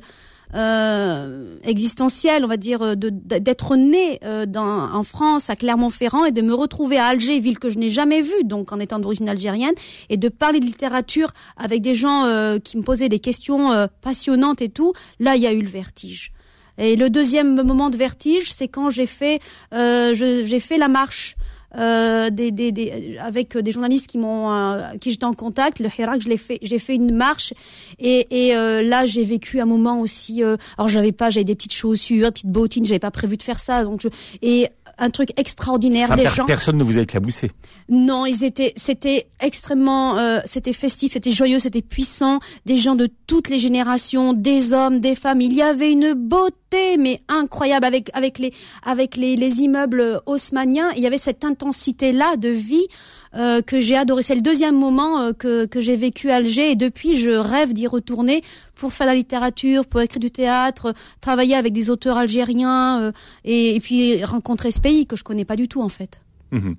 euh, 0.53 1.57
existentiel, 1.63 2.43
on 2.45 2.47
va 2.47 2.57
dire, 2.57 2.95
de- 2.95 3.09
d'être 3.09 3.75
né 3.75 4.19
euh, 4.23 4.45
dans, 4.45 4.91
en 4.93 5.03
France, 5.03 5.49
à 5.49 5.55
Clermont-Ferrand, 5.55 6.25
et 6.25 6.31
de 6.31 6.41
me 6.41 6.53
retrouver 6.53 6.97
à 6.97 7.05
Alger, 7.07 7.39
ville 7.39 7.59
que 7.59 7.69
je 7.69 7.77
n'ai 7.77 7.89
jamais 7.89 8.21
vue, 8.21 8.43
donc 8.43 8.71
en 8.71 8.79
étant 8.79 8.99
d'origine 8.99 9.29
algérienne, 9.29 9.73
et 10.09 10.17
de 10.17 10.29
parler 10.29 10.59
de 10.59 10.65
littérature 10.65 11.31
avec 11.57 11.81
des 11.81 11.95
gens 11.95 12.25
euh, 12.25 12.59
qui 12.59 12.77
me 12.77 12.83
posaient 12.83 13.09
des 13.09 13.19
questions 13.19 13.71
euh, 13.71 13.87
passionnantes 14.01 14.61
et 14.61 14.69
tout. 14.69 14.93
Là, 15.19 15.35
il 15.35 15.41
y 15.41 15.47
a 15.47 15.53
eu 15.53 15.61
le 15.61 15.69
vertige. 15.69 16.31
Et 16.77 16.95
le 16.95 17.09
deuxième 17.09 17.61
moment 17.63 17.89
de 17.91 17.97
vertige, 17.97 18.51
c'est 18.51 18.67
quand 18.67 18.89
j'ai 18.89 19.05
fait, 19.05 19.39
euh, 19.73 20.13
j'ai 20.15 20.59
fait 20.59 20.77
la 20.77 20.87
marche. 20.87 21.35
Euh, 21.75 22.29
des, 22.29 22.51
des, 22.51 22.71
des, 22.71 23.17
avec 23.17 23.57
des 23.57 23.71
journalistes 23.71 24.05
qui 24.05 24.19
m'ont, 24.19 24.53
euh, 24.53 24.95
qui 25.01 25.09
j'étais 25.09 25.25
en 25.25 25.33
contact, 25.33 25.79
le 25.79 25.89
Hirak, 25.97 26.21
je 26.21 26.29
l'ai 26.29 26.37
fait, 26.37 26.59
j'ai 26.61 26.77
fait 26.77 26.93
une 26.93 27.15
marche 27.15 27.51
et, 27.97 28.27
et 28.29 28.55
euh, 28.55 28.83
là 28.83 29.07
j'ai 29.07 29.25
vécu 29.25 29.59
un 29.59 29.65
moment 29.65 29.99
aussi. 29.99 30.43
euh, 30.43 30.55
alors 30.77 30.87
j'avais 30.87 31.11
pas, 31.11 31.31
j'avais 31.31 31.45
des 31.45 31.55
petites 31.55 31.73
chaussures, 31.73 32.31
petites 32.31 32.45
bottines, 32.45 32.85
j'avais 32.85 32.99
pas 32.99 33.09
prévu 33.09 33.37
de 33.37 33.43
faire 33.43 33.59
ça, 33.59 33.83
donc 33.85 34.01
je, 34.01 34.07
et 34.43 34.67
un 34.97 35.09
truc 35.09 35.29
extraordinaire 35.37 36.05
Enfin, 36.05 36.15
des 36.15 36.23
per- 36.23 36.29
gens. 36.35 36.45
personne 36.45 36.77
ne 36.77 36.83
vous 36.83 36.97
a 36.97 37.01
éclaboussé. 37.01 37.51
Non, 37.89 38.25
ils 38.25 38.43
étaient, 38.43 38.73
c'était 38.75 39.27
extrêmement, 39.39 40.17
euh, 40.17 40.39
c'était 40.45 40.73
festif, 40.73 41.13
c'était 41.13 41.31
joyeux, 41.31 41.59
c'était 41.59 41.81
puissant. 41.81 42.39
Des 42.65 42.77
gens 42.77 42.95
de 42.95 43.07
toutes 43.27 43.49
les 43.49 43.59
générations, 43.59 44.33
des 44.33 44.73
hommes, 44.73 44.99
des 44.99 45.15
femmes. 45.15 45.41
Il 45.41 45.53
y 45.53 45.61
avait 45.61 45.91
une 45.91 46.13
beauté, 46.13 46.97
mais 46.97 47.21
incroyable 47.27 47.85
avec 47.85 48.09
avec 48.13 48.39
les 48.39 48.53
avec 48.83 49.17
les, 49.17 49.35
les 49.35 49.61
immeubles 49.61 50.21
haussmanniens. 50.25 50.91
Il 50.95 51.01
y 51.01 51.07
avait 51.07 51.17
cette 51.17 51.43
intensité 51.43 52.11
là 52.11 52.35
de 52.37 52.49
vie 52.49 52.87
euh, 53.35 53.61
que 53.61 53.79
j'ai 53.79 53.95
adoré. 53.95 54.23
C'est 54.23 54.35
le 54.35 54.41
deuxième 54.41 54.77
moment 54.77 55.21
euh, 55.21 55.33
que 55.33 55.65
que 55.65 55.81
j'ai 55.81 55.95
vécu 55.95 56.29
à 56.29 56.35
Alger 56.35 56.71
et 56.71 56.75
depuis 56.75 57.15
je 57.15 57.31
rêve 57.31 57.73
d'y 57.73 57.87
retourner 57.87 58.41
pour 58.75 58.93
faire 58.93 59.07
la 59.07 59.15
littérature, 59.15 59.85
pour 59.85 60.01
écrire 60.01 60.19
du 60.19 60.31
théâtre, 60.31 60.93
travailler 61.21 61.55
avec 61.55 61.73
des 61.73 61.89
auteurs 61.89 62.17
algériens 62.17 63.01
euh, 63.01 63.11
et, 63.43 63.75
et 63.75 63.79
puis 63.79 64.23
rencontrer 64.23 64.71
ce 64.71 64.79
pays 64.79 65.05
que 65.05 65.15
je 65.15 65.23
connais 65.23 65.45
pas 65.45 65.55
du 65.55 65.67
tout 65.67 65.81
en 65.81 65.89
fait. 65.89 66.25
Mhm. 66.51 66.75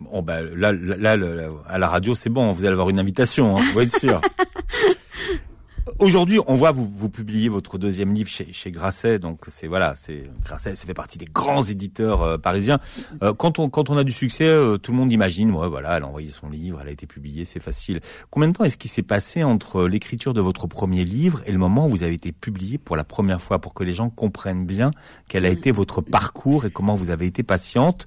Bon, 0.00 0.24
là, 0.26 0.42
là, 0.72 0.72
là, 0.72 1.16
là, 1.16 1.48
à 1.68 1.78
la 1.78 1.88
radio, 1.88 2.14
c'est 2.14 2.30
bon, 2.30 2.52
vous 2.52 2.64
allez 2.64 2.72
avoir 2.72 2.88
une 2.88 2.98
invitation, 2.98 3.56
hein, 3.56 3.60
vous 3.74 3.80
être 3.80 3.98
sûr. 3.98 4.20
Aujourd'hui, 6.00 6.40
on 6.46 6.54
voit 6.54 6.70
vous, 6.70 6.90
vous 6.90 7.10
publiez 7.10 7.50
votre 7.50 7.76
deuxième 7.76 8.14
livre 8.14 8.30
chez, 8.30 8.54
chez 8.54 8.70
Grasset, 8.70 9.18
donc 9.18 9.40
c'est 9.48 9.66
voilà, 9.66 9.92
c'est 9.96 10.30
Grasset, 10.42 10.74
ça 10.74 10.86
fait 10.86 10.94
partie 10.94 11.18
des 11.18 11.26
grands 11.26 11.62
éditeurs 11.62 12.22
euh, 12.22 12.38
parisiens. 12.38 12.78
Euh, 13.22 13.34
quand 13.34 13.58
on 13.58 13.68
quand 13.68 13.90
on 13.90 13.98
a 13.98 14.02
du 14.02 14.12
succès, 14.12 14.48
euh, 14.48 14.78
tout 14.78 14.92
le 14.92 14.96
monde 14.96 15.12
imagine, 15.12 15.50
ouais, 15.50 15.68
voilà, 15.68 15.98
elle 15.98 16.04
a 16.04 16.06
envoyé 16.06 16.30
son 16.30 16.48
livre, 16.48 16.78
elle 16.80 16.88
a 16.88 16.90
été 16.90 17.06
publiée, 17.06 17.44
c'est 17.44 17.60
facile. 17.60 18.00
Combien 18.30 18.48
de 18.48 18.54
temps 18.54 18.64
est-ce 18.64 18.78
qu'il 18.78 18.90
s'est 18.90 19.02
passé 19.02 19.44
entre 19.44 19.86
l'écriture 19.86 20.32
de 20.32 20.40
votre 20.40 20.66
premier 20.66 21.04
livre 21.04 21.42
et 21.44 21.52
le 21.52 21.58
moment 21.58 21.84
où 21.84 21.90
vous 21.90 22.02
avez 22.02 22.14
été 22.14 22.32
publié 22.32 22.78
pour 22.78 22.96
la 22.96 23.04
première 23.04 23.42
fois, 23.42 23.58
pour 23.58 23.74
que 23.74 23.84
les 23.84 23.92
gens 23.92 24.08
comprennent 24.08 24.64
bien 24.64 24.92
quel 25.28 25.44
a 25.44 25.50
été 25.50 25.70
votre 25.70 26.00
parcours 26.00 26.64
et 26.64 26.70
comment 26.70 26.94
vous 26.94 27.10
avez 27.10 27.26
été 27.26 27.42
patiente 27.42 28.06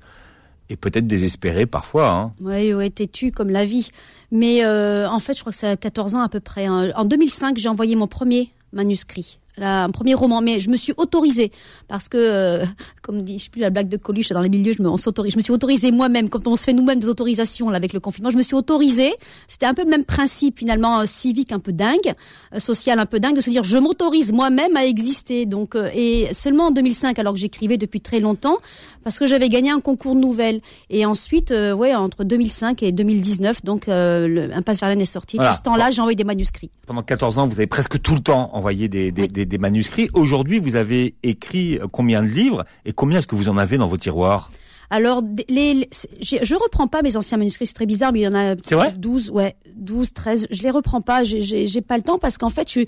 et 0.70 0.76
peut-être 0.76 1.08
désespérée 1.08 1.66
parfois. 1.66 2.10
Hein. 2.10 2.34
Oui, 2.42 2.74
ouais, 2.74 2.92
comme 3.36 3.50
la 3.50 3.66
vie. 3.66 3.90
Mais 4.32 4.64
euh, 4.64 5.08
en 5.10 5.20
fait, 5.20 5.36
je 5.36 5.42
crois 5.42 5.52
que 5.52 5.58
c'est 5.58 5.68
à 5.68 5.78
14 5.78 6.16
ans 6.16 6.22
à 6.22 6.30
peu 6.30 6.40
près. 6.40 6.66
hein. 6.66 6.92
En 6.96 7.06
2005, 7.06 7.58
j'ai 7.58 7.70
envoyé 7.70 7.96
mon 7.96 8.08
premier 8.08 8.50
manuscrit. 8.72 9.40
Là, 9.56 9.84
un 9.84 9.92
premier 9.92 10.16
roman, 10.16 10.42
mais 10.42 10.60
je 10.60 10.72
me 10.72 10.76
suis 10.76 10.94
autorisée 10.98 11.52
parce 11.88 12.10
que, 12.10 12.18
euh, 12.18 12.66
comme 13.04 13.22
dit, 13.22 13.38
je 13.38 13.44
sais 13.44 13.50
plus 13.52 13.62
la 13.62 13.70
blague 13.70 13.88
de 13.88 13.98
Coluche 13.98 14.30
dans 14.30 14.42
les 14.42 14.50
milieux, 14.50 14.74
je 14.76 14.82
me, 14.82 14.90
on 14.90 14.98
s'autorise. 14.98 15.34
Je 15.34 15.38
me 15.38 15.44
suis 15.44 15.54
autorisée 15.54 15.92
moi-même, 15.92 16.28
quand 16.30 16.48
on 16.48 16.56
se 16.56 16.64
fait 16.64 16.74
nous-mêmes 16.74 16.98
des 16.98 17.08
autorisations 17.08 17.70
là, 17.70 17.78
avec 17.78 17.94
le 17.94 18.00
confinement, 18.00 18.32
je 18.32 18.38
me 18.38 18.42
suis 18.42 18.56
autorisée. 18.56 19.14
C'était 19.48 19.68
un 19.68 19.76
peu 19.76 19.84
le 19.84 19.92
même 19.92 20.06
principe 20.06 20.58
finalement 20.58 21.02
euh, 21.02 21.06
civique, 21.06 21.52
un 21.52 21.60
peu 21.60 21.72
dingue, 21.72 22.14
euh, 22.56 22.58
social 22.58 22.98
un 22.98 23.06
peu 23.06 23.20
dingue, 23.20 23.36
de 23.36 23.42
se 23.42 23.52
dire 23.52 23.64
je 23.64 23.78
m'autorise 23.78 24.32
moi-même 24.32 24.76
à 24.76 24.88
exister. 24.88 25.46
Donc, 25.46 25.78
et 25.94 26.34
seulement 26.34 26.68
en 26.68 26.72
2005, 26.72 27.20
alors 27.20 27.34
que 27.34 27.40
j'écrivais 27.40 27.78
depuis 27.78 28.02
très 28.02 28.22
longtemps, 28.22 28.58
parce 29.04 29.20
que 29.20 29.28
j'avais 29.28 29.50
gagné 29.50 29.70
un 29.70 29.80
concours 29.80 30.16
de 30.16 30.20
nouvelles. 30.20 30.62
Et 30.90 31.06
ensuite, 31.06 31.52
euh, 31.52 31.74
ouais, 31.74 31.94
entre 31.96 32.24
2005 32.24 32.84
et 32.84 32.92
2019, 32.92 33.64
donc 33.64 33.88
euh, 33.88 34.28
le, 34.28 34.54
Impasse 34.54 34.80
Verlaine 34.80 35.02
est 35.02 35.06
sorti. 35.06 35.38
Voilà. 35.38 35.52
Tout 35.52 35.58
ce 35.58 35.62
temps-là, 35.64 35.92
j'ai 35.92 36.02
envoyé 36.02 36.16
des 36.16 36.24
manuscrits. 36.24 36.72
Pendant 36.88 37.04
14 37.04 37.38
ans, 37.38 37.48
vous 37.48 37.56
avez 37.56 37.68
presque 37.68 38.02
tout 38.02 38.16
le 38.16 38.22
temps 38.22 38.50
envoyé 38.54 38.88
des, 38.88 39.12
des, 39.12 39.24
Oui. 39.24 39.28
des, 39.30 39.46
des 39.46 39.58
manuscrits. 39.58 40.10
Aujourd'hui, 40.14 40.60
vous 40.60 40.76
avez 40.76 41.16
écrit 41.24 41.78
euh, 41.78 41.88
combien 41.92 42.22
de 42.22 42.28
livres 42.28 42.66
et 42.86 42.94
combien 42.94 43.20
est-ce 43.20 43.28
que 43.28 43.36
vous 43.36 43.50
en 43.50 43.58
avez 43.58 43.78
dans 43.78 43.88
vos 43.88 43.98
tiroirs? 43.98 44.50
Alors, 44.90 45.22
les, 45.50 45.74
les- 45.74 45.90
je 46.22 46.56
reprends 46.56 46.88
pas 46.88 47.02
mes 47.02 47.18
anciens 47.18 47.38
manuscrits, 47.38 47.66
c'est 47.68 47.74
très 47.74 47.86
bizarre, 47.86 48.12
mais 48.14 48.20
il 48.20 48.24
y 48.24 48.28
en 48.28 48.36
a 48.36 48.56
C'est 48.66 48.76
vrai? 48.76 48.94
12, 48.96 49.32
ouais, 49.32 49.56
12, 49.76 50.14
13. 50.14 50.48
Je 50.52 50.62
les 50.62 50.70
reprends 50.72 51.02
pas, 51.02 51.24
j'ai- 51.24 51.82
pas 51.82 51.98
le 51.98 52.04
temps 52.04 52.18
parce 52.18 52.38
qu'en 52.38 52.50
fait, 52.50 52.72
je, 52.72 52.82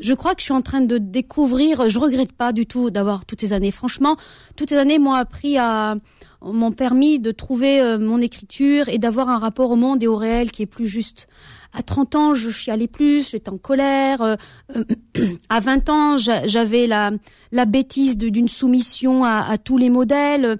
je 0.00 0.14
crois 0.14 0.34
que 0.34 0.40
je 0.40 0.44
suis 0.46 0.52
en 0.54 0.62
train 0.62 0.80
de 0.80 0.98
découvrir, 0.98 1.88
je 1.88 1.98
regrette 1.98 2.32
pas 2.32 2.52
du 2.52 2.66
tout 2.66 2.90
d'avoir 2.90 3.24
toutes 3.26 3.40
ces 3.40 3.52
années. 3.52 3.70
Franchement, 3.70 4.16
toutes 4.56 4.70
ces 4.70 4.76
années 4.78 4.98
m'ont 4.98 5.12
appris 5.12 5.56
à, 5.58 5.96
m'ont 6.42 6.72
permis 6.72 7.20
de 7.20 7.30
trouver 7.30 7.80
euh, 7.80 7.98
mon 7.98 8.20
écriture 8.20 8.88
et 8.88 8.98
d'avoir 8.98 9.28
un 9.28 9.38
rapport 9.38 9.70
au 9.70 9.76
monde 9.76 10.02
et 10.02 10.06
au 10.08 10.16
réel 10.16 10.50
qui 10.50 10.62
est 10.62 10.66
plus 10.66 10.86
juste. 10.86 11.28
À 11.76 11.82
30 11.82 12.14
ans, 12.14 12.34
je 12.34 12.50
chialais 12.50 12.86
plus, 12.86 13.30
j'étais 13.30 13.48
en 13.50 13.58
colère. 13.58 14.20
euh, 14.22 14.36
euh, 14.76 14.84
à 15.48 15.60
20 15.60 15.88
ans, 15.90 16.18
j'a- 16.18 16.46
j'avais 16.46 16.86
la, 16.86 17.10
la 17.52 17.64
bêtise 17.64 18.16
d'une 18.16 18.48
soumission 18.48 19.24
à, 19.24 19.40
à 19.48 19.58
tous 19.58 19.76
les 19.78 19.90
modèles. 19.90 20.58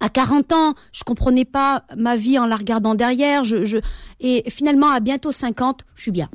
À 0.00 0.08
40 0.08 0.52
ans, 0.52 0.74
je 0.92 1.04
comprenais 1.04 1.44
pas 1.44 1.84
ma 1.96 2.16
vie 2.16 2.38
en 2.38 2.46
la 2.46 2.56
regardant 2.56 2.94
derrière. 2.94 3.44
Je, 3.44 3.64
je... 3.64 3.78
Et 4.20 4.44
finalement, 4.50 4.90
à 4.90 5.00
bientôt 5.00 5.32
50, 5.32 5.82
je 5.94 6.02
suis 6.02 6.10
bien. 6.10 6.28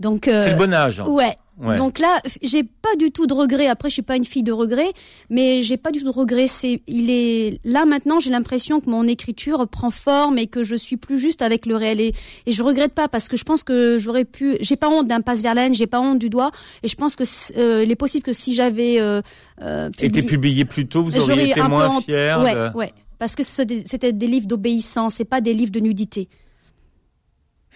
Donc, 0.00 0.28
euh, 0.28 0.42
C'est 0.44 0.50
le 0.52 0.56
bon 0.56 0.72
âge. 0.72 1.00
hein. 1.00 1.06
Ouais. 1.06 1.36
Ouais. 1.58 1.76
Donc 1.78 1.98
là, 1.98 2.20
j'ai 2.42 2.64
pas 2.64 2.94
du 2.98 3.10
tout 3.10 3.26
de 3.26 3.32
regret. 3.32 3.66
Après, 3.66 3.88
je 3.88 3.94
suis 3.94 4.02
pas 4.02 4.16
une 4.16 4.24
fille 4.24 4.42
de 4.42 4.52
regret, 4.52 4.88
mais 5.30 5.62
j'ai 5.62 5.76
pas 5.78 5.90
du 5.90 6.00
tout 6.00 6.04
de 6.04 6.10
regret. 6.18 6.48
C'est, 6.48 6.82
il 6.86 7.08
est 7.08 7.58
là 7.64 7.86
maintenant. 7.86 8.20
J'ai 8.20 8.28
l'impression 8.30 8.80
que 8.80 8.90
mon 8.90 9.06
écriture 9.06 9.66
prend 9.66 9.90
forme 9.90 10.36
et 10.38 10.48
que 10.48 10.62
je 10.62 10.74
suis 10.74 10.96
plus 10.98 11.18
juste 11.18 11.40
avec 11.40 11.64
le 11.64 11.76
réel. 11.76 12.00
Et, 12.00 12.12
et 12.44 12.52
je 12.52 12.62
regrette 12.62 12.92
pas 12.92 13.08
parce 13.08 13.28
que 13.28 13.36
je 13.38 13.44
pense 13.44 13.62
que 13.62 13.96
j'aurais 13.98 14.26
pu. 14.26 14.56
J'ai 14.60 14.76
pas 14.76 14.90
honte 14.90 15.06
d'un 15.06 15.22
passe 15.22 15.40
Verlaine. 15.40 15.74
J'ai 15.74 15.86
pas 15.86 16.00
honte 16.00 16.18
du 16.18 16.28
doigt. 16.28 16.50
Et 16.82 16.88
je 16.88 16.94
pense 16.96 17.16
que 17.16 17.24
euh, 17.56 17.84
il 17.84 17.90
est 17.90 17.96
possible 17.96 18.22
que 18.24 18.34
si 18.34 18.52
j'avais 18.52 19.00
euh, 19.00 19.22
euh, 19.62 19.88
Été 19.98 20.22
publié- 20.22 20.66
plus 20.66 20.86
tôt, 20.86 21.02
vous 21.02 21.18
auriez 21.18 21.50
été 21.50 21.62
moins 21.62 22.00
fier. 22.02 22.42
Ouais, 22.42 22.68
ouais. 22.74 22.92
Parce 23.18 23.34
que 23.34 23.42
c'était 23.42 24.12
des 24.12 24.26
livres 24.26 24.46
d'obéissance, 24.46 25.14
c'est 25.14 25.24
pas 25.24 25.40
des 25.40 25.54
livres 25.54 25.72
de 25.72 25.80
nudité. 25.80 26.28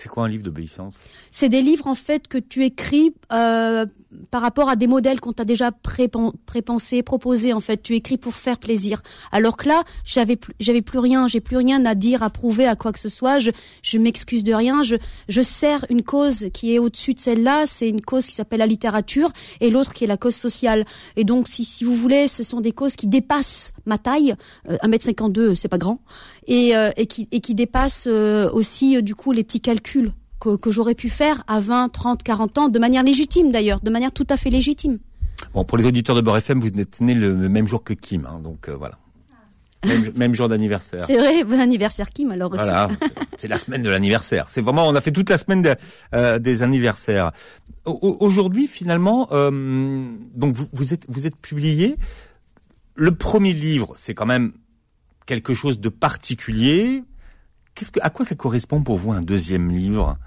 C'est 0.01 0.09
quoi 0.09 0.25
un 0.25 0.29
livre 0.29 0.45
d'obéissance? 0.45 0.99
C'est 1.29 1.51
des 1.51 1.61
livres 1.61 1.87
en 1.87 1.95
fait 1.95 2.27
que 2.27 2.39
tu 2.39 2.65
écris 2.65 3.15
euh, 3.35 3.85
par 4.31 4.43
rapport 4.43 4.69
à 4.69 4.77
des 4.77 4.87
modèles 4.87 5.21
qu'on 5.21 5.33
t'a 5.33 5.45
déjà 5.45 5.71
prépen- 5.71 6.33
prépensés, 6.47 7.03
proposés 7.03 7.53
en 7.53 7.61
fait. 7.61 7.83
Tu 7.83 7.95
écris 7.95 8.17
pour 8.17 8.35
faire 8.35 8.59
plaisir. 8.59 9.03
Alors 9.33 9.57
que 9.57 9.69
là, 9.69 9.85
j'avais 10.05 10.37
plus, 10.37 10.55
j'avais 10.61 10.83
plus 10.83 10.99
rien, 10.99 11.29
j'ai 11.29 11.41
plus 11.41 11.57
rien 11.57 11.85
à 11.85 11.95
dire, 11.95 12.23
à 12.23 12.31
prouver 12.31 12.67
à 12.67 12.75
quoi 12.77 12.93
que 12.93 12.99
ce 12.99 13.09
soit. 13.09 13.39
Je, 13.39 13.51
je 13.83 13.99
m'excuse 13.99 14.45
de 14.45 14.53
rien. 14.53 14.83
Je, 14.83 14.97
je 15.29 15.43
sers 15.43 15.85
une 15.91 16.03
cause 16.03 16.49
qui 16.53 16.75
est 16.75 16.79
au-dessus 16.79 17.15
de 17.15 17.19
celle-là. 17.19 17.67
C'est 17.67 17.89
une 17.89 18.01
cause 18.01 18.27
qui 18.27 18.35
s'appelle 18.35 18.59
la 18.61 18.67
littérature 18.67 19.31
et 19.61 19.71
l'autre 19.71 19.93
qui 19.95 20.05
est 20.05 20.09
la 20.09 20.17
cause 20.17 20.35
sociale. 20.35 20.85
Et 21.17 21.25
donc, 21.25 21.49
si, 21.49 21.65
si 21.65 21.85
vous 21.85 21.95
voulez, 21.95 22.27
ce 22.29 22.43
sont 22.43 22.61
des 22.61 22.73
causes 22.73 22.97
qui 22.97 23.07
dépassent 23.07 23.73
ma 23.87 23.99
taille. 23.99 24.35
Euh, 24.69 24.77
1m52, 24.83 25.55
c'est 25.55 25.69
pas 25.69 25.79
grand. 25.79 26.01
Et, 26.47 26.77
euh, 26.77 26.91
et, 26.97 27.07
qui, 27.07 27.29
et 27.31 27.41
qui 27.41 27.55
dépassent 27.55 28.09
euh, 28.09 28.51
aussi, 28.53 28.97
euh, 28.97 29.03
du 29.03 29.15
coup, 29.15 29.33
les 29.33 29.45
petits 29.45 29.61
calculs 29.61 30.13
que, 30.41 30.57
que 30.57 30.71
j'aurais 30.71 30.95
pu 30.95 31.09
faire 31.11 31.43
à 31.47 31.61
20, 31.61 31.89
30, 31.91 32.23
40 32.23 32.59
ans, 32.59 32.69
de 32.69 32.79
manière 32.79 33.03
légitime 33.03 33.51
d'ailleurs, 33.53 33.81
de 33.81 33.91
manière 33.91 34.13
tout 34.13 34.27
à 34.31 34.37
fait 34.37 34.51
légitime. 34.51 34.99
Bon, 35.55 35.65
pour 35.65 35.79
les 35.79 35.87
auditeurs 35.87 36.17
de 36.17 36.21
Beurre 36.21 36.39
FM, 36.39 36.61
vous 36.61 36.69
êtes 36.79 37.01
né 37.01 37.15
le, 37.15 37.35
même 37.49 37.67
jour 37.67 37.83
que 37.85 37.95
Kim, 37.95 38.27
hein, 38.27 38.41
donc 38.43 38.69
euh, 38.69 38.75
voilà. 38.77 38.99
Même, 39.87 40.13
même 40.15 40.35
jour 40.35 40.49
d'anniversaire. 40.51 41.05
C'est 41.07 41.17
vrai, 41.17 41.43
bon 41.45 41.59
anniversaire 41.59 42.11
Kim 42.11 42.31
alors 42.33 42.53
aussi. 42.53 42.63
Voilà, 42.63 42.91
c'est 43.39 43.49
la 43.49 43.57
semaine 43.57 43.83
de 43.83 43.89
l'anniversaire. 43.89 44.51
C'est 44.51 44.61
vraiment, 44.61 44.87
on 44.87 44.95
a 44.95 45.01
fait 45.01 45.11
toute 45.13 45.31
la 45.31 45.39
semaine 45.39 45.63
de- 45.63 45.75
euh, 46.15 46.39
des 46.39 46.63
anniversaires. 46.63 47.33
Au- 47.87 47.93
au- 48.03 48.17
Aujourd'hui, 48.27 48.67
finalement, 48.67 49.29
euh, 49.33 50.07
donc 50.35 50.55
vous, 50.55 50.67
vous 50.75 50.93
êtes 50.93 51.05
vous 51.09 51.27
êtes 51.27 51.37
publié. 51.37 51.97
Le 52.95 53.15
premier 53.15 53.55
livre, 53.55 53.95
c'est 53.97 54.13
quand 54.13 54.27
même 54.27 54.53
quelque 55.25 55.55
chose 55.55 55.81
de 55.81 55.89
particulier. 55.89 57.03
Qu'est-ce 57.75 57.91
que, 57.91 58.01
à 58.03 58.11
quoi 58.11 58.27
ça 58.27 58.35
correspond 58.35 58.83
pour 58.83 58.99
vous 58.99 59.13
un 59.13 59.23
deuxième 59.23 59.71
livre? 59.71 60.19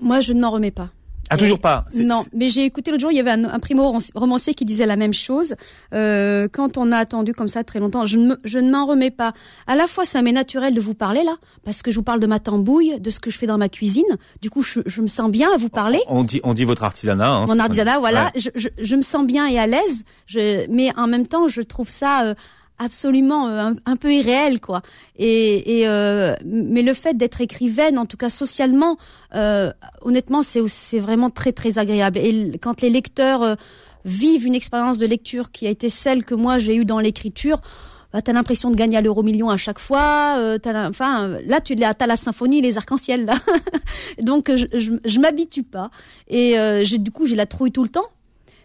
Moi, 0.00 0.20
je 0.20 0.32
ne 0.32 0.40
m'en 0.40 0.50
remets 0.50 0.70
pas. 0.70 0.88
Ah, 1.30 1.36
toujours 1.36 1.58
pas. 1.58 1.84
Non, 1.94 2.22
mais 2.32 2.48
j'ai 2.48 2.64
écouté 2.64 2.90
l'autre 2.90 3.02
jour, 3.02 3.12
il 3.12 3.16
y 3.16 3.20
avait 3.20 3.32
un, 3.32 3.44
un 3.44 3.58
primo 3.58 3.92
romancier 4.14 4.54
qui 4.54 4.64
disait 4.64 4.86
la 4.86 4.96
même 4.96 5.12
chose. 5.12 5.56
Euh, 5.92 6.48
quand 6.50 6.78
on 6.78 6.90
a 6.90 6.96
attendu 6.96 7.34
comme 7.34 7.48
ça 7.48 7.64
très 7.64 7.80
longtemps, 7.80 8.06
je 8.06 8.16
ne, 8.16 8.28
me- 8.28 8.40
je 8.44 8.58
ne 8.58 8.70
m'en 8.70 8.86
remets 8.86 9.10
pas. 9.10 9.34
À 9.66 9.76
la 9.76 9.86
fois, 9.86 10.06
ça 10.06 10.22
m'est 10.22 10.32
naturel 10.32 10.72
de 10.74 10.80
vous 10.80 10.94
parler 10.94 11.22
là, 11.24 11.36
parce 11.64 11.82
que 11.82 11.90
je 11.90 11.96
vous 11.96 12.02
parle 12.02 12.20
de 12.20 12.26
ma 12.26 12.38
tambouille, 12.38 12.98
de 12.98 13.10
ce 13.10 13.20
que 13.20 13.30
je 13.30 13.36
fais 13.36 13.46
dans 13.46 13.58
ma 13.58 13.68
cuisine. 13.68 14.06
Du 14.40 14.48
coup, 14.48 14.62
je, 14.62 14.80
je 14.86 15.02
me 15.02 15.06
sens 15.06 15.30
bien 15.30 15.52
à 15.52 15.58
vous 15.58 15.68
parler. 15.68 16.00
On 16.08 16.22
dit, 16.24 16.40
on 16.44 16.54
dit 16.54 16.64
votre 16.64 16.82
artisanat. 16.84 17.28
Hein, 17.30 17.44
Mon 17.46 17.58
artisanat, 17.58 17.98
voilà, 17.98 18.30
Ouais. 18.34 18.40
je, 18.40 18.48
je, 18.54 18.68
je 18.80 18.96
me 18.96 19.02
sens 19.02 19.26
bien 19.26 19.46
et 19.48 19.58
à 19.58 19.66
l'aise, 19.66 20.04
je, 20.24 20.66
mais 20.70 20.96
en 20.96 21.08
même 21.08 21.26
temps, 21.26 21.46
je 21.48 21.60
trouve 21.60 21.90
ça 21.90 22.22
euh, 22.24 22.34
absolument 22.78 23.48
euh, 23.48 23.58
un, 23.70 23.74
un 23.86 23.96
peu 23.96 24.12
irréel, 24.12 24.60
quoi. 24.60 24.82
Et, 25.16 25.78
et 25.80 25.88
euh, 25.88 26.34
mais 26.44 26.82
le 26.82 26.94
fait 26.94 27.14
d'être 27.16 27.40
écrivaine, 27.40 27.98
en 27.98 28.06
tout 28.06 28.16
cas 28.16 28.30
socialement, 28.30 28.96
euh, 29.34 29.72
honnêtement, 30.02 30.42
c'est 30.42 30.60
c'est 30.68 30.98
vraiment 31.00 31.30
très 31.30 31.52
très 31.52 31.78
agréable. 31.78 32.18
Et 32.18 32.58
quand 32.60 32.80
les 32.80 32.90
lecteurs 32.90 33.42
euh, 33.42 33.54
vivent 34.04 34.46
une 34.46 34.54
expérience 34.54 34.98
de 34.98 35.06
lecture 35.06 35.50
qui 35.50 35.66
a 35.66 35.70
été 35.70 35.88
celle 35.88 36.24
que 36.24 36.34
moi 36.34 36.58
j'ai 36.58 36.76
eue 36.76 36.84
dans 36.84 37.00
l'écriture. 37.00 37.60
Bah, 38.10 38.22
t'as 38.22 38.32
l'impression 38.32 38.70
de 38.70 38.74
gagner 38.74 38.96
à 38.96 39.02
l'euro 39.02 39.22
million 39.22 39.50
à 39.50 39.58
chaque 39.58 39.78
fois. 39.78 40.36
Euh, 40.38 40.56
t'as 40.56 40.72
la- 40.72 40.88
enfin, 40.88 41.28
là, 41.44 41.60
tu 41.60 41.74
as 41.82 42.06
la 42.06 42.16
symphonie, 42.16 42.62
les 42.62 42.78
arcs-en-ciel 42.78 43.26
là. 43.26 43.34
Donc, 44.22 44.50
je, 44.54 44.64
je, 44.72 44.92
je 45.04 45.20
m'habitue 45.20 45.62
pas. 45.62 45.90
Et 46.28 46.58
euh, 46.58 46.84
j'ai 46.84 46.96
du 46.96 47.10
coup, 47.10 47.26
j'ai 47.26 47.36
la 47.36 47.44
trouille 47.44 47.70
tout 47.70 47.82
le 47.82 47.90
temps. 47.90 48.06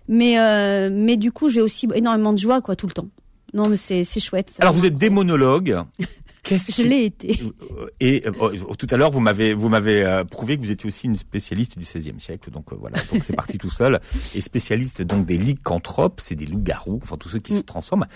Mais 0.08 0.40
euh, 0.40 0.90
mais 0.94 1.18
du 1.18 1.34
coup, 1.34 1.50
j'ai 1.50 1.62
aussi 1.62 1.90
énormément 1.94 2.32
de 2.32 2.38
joie 2.38 2.62
quoi 2.62 2.78
tout 2.78 2.88
le 2.88 2.94
temps. 2.94 3.08
Non, 3.54 3.70
mais 3.70 3.76
c'est 3.76 4.04
c'est 4.04 4.20
chouette. 4.20 4.50
ça. 4.50 4.64
Alors 4.64 4.74
vous 4.74 4.86
êtes 4.86 4.98
démonologue. 4.98 5.78
Qu'est-ce 6.44 6.74
je 6.82 6.86
l'ai 6.86 7.06
été. 7.06 7.40
Euh, 7.72 7.86
Et 8.02 8.24
euh, 8.28 8.32
euh, 8.42 8.74
tout 8.78 8.88
à 8.90 8.98
l'heure, 8.98 9.12
vous 9.12 9.22
m'avez 9.22 9.54
vous 9.54 9.70
m'avez 9.70 10.04
euh, 10.04 10.26
prouvé 10.26 10.58
que 10.58 10.62
vous 10.62 10.72
étiez 10.72 10.88
aussi 10.88 11.06
une 11.08 11.16
spécialiste 11.16 11.78
du 11.78 11.86
XVIe 11.86 12.20
siècle. 12.20 12.52
Donc 12.52 12.74
euh, 12.74 12.76
voilà, 12.78 12.98
donc 13.14 13.24
c'est 13.24 13.34
parti 13.36 13.58
tout 13.58 13.70
seul. 13.70 14.02
Et 14.36 14.42
spécialiste 14.42 15.02
donc 15.04 15.26
des 15.26 15.38
lycanthropes, 15.38 16.20
c'est 16.22 16.36
des 16.36 16.46
loups-garous, 16.46 17.00
enfin 17.02 17.16
tous 17.16 17.30
ceux 17.30 17.40
qui 17.40 17.54
Mm. 17.54 17.58
se 17.58 17.62
transforment. 17.62 18.08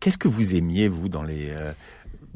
Qu'est-ce 0.00 0.18
que 0.18 0.26
vous 0.26 0.56
aimiez 0.56 0.88
vous 0.88 1.08
dans 1.08 1.22
les 1.22 1.50
euh, 1.50 1.72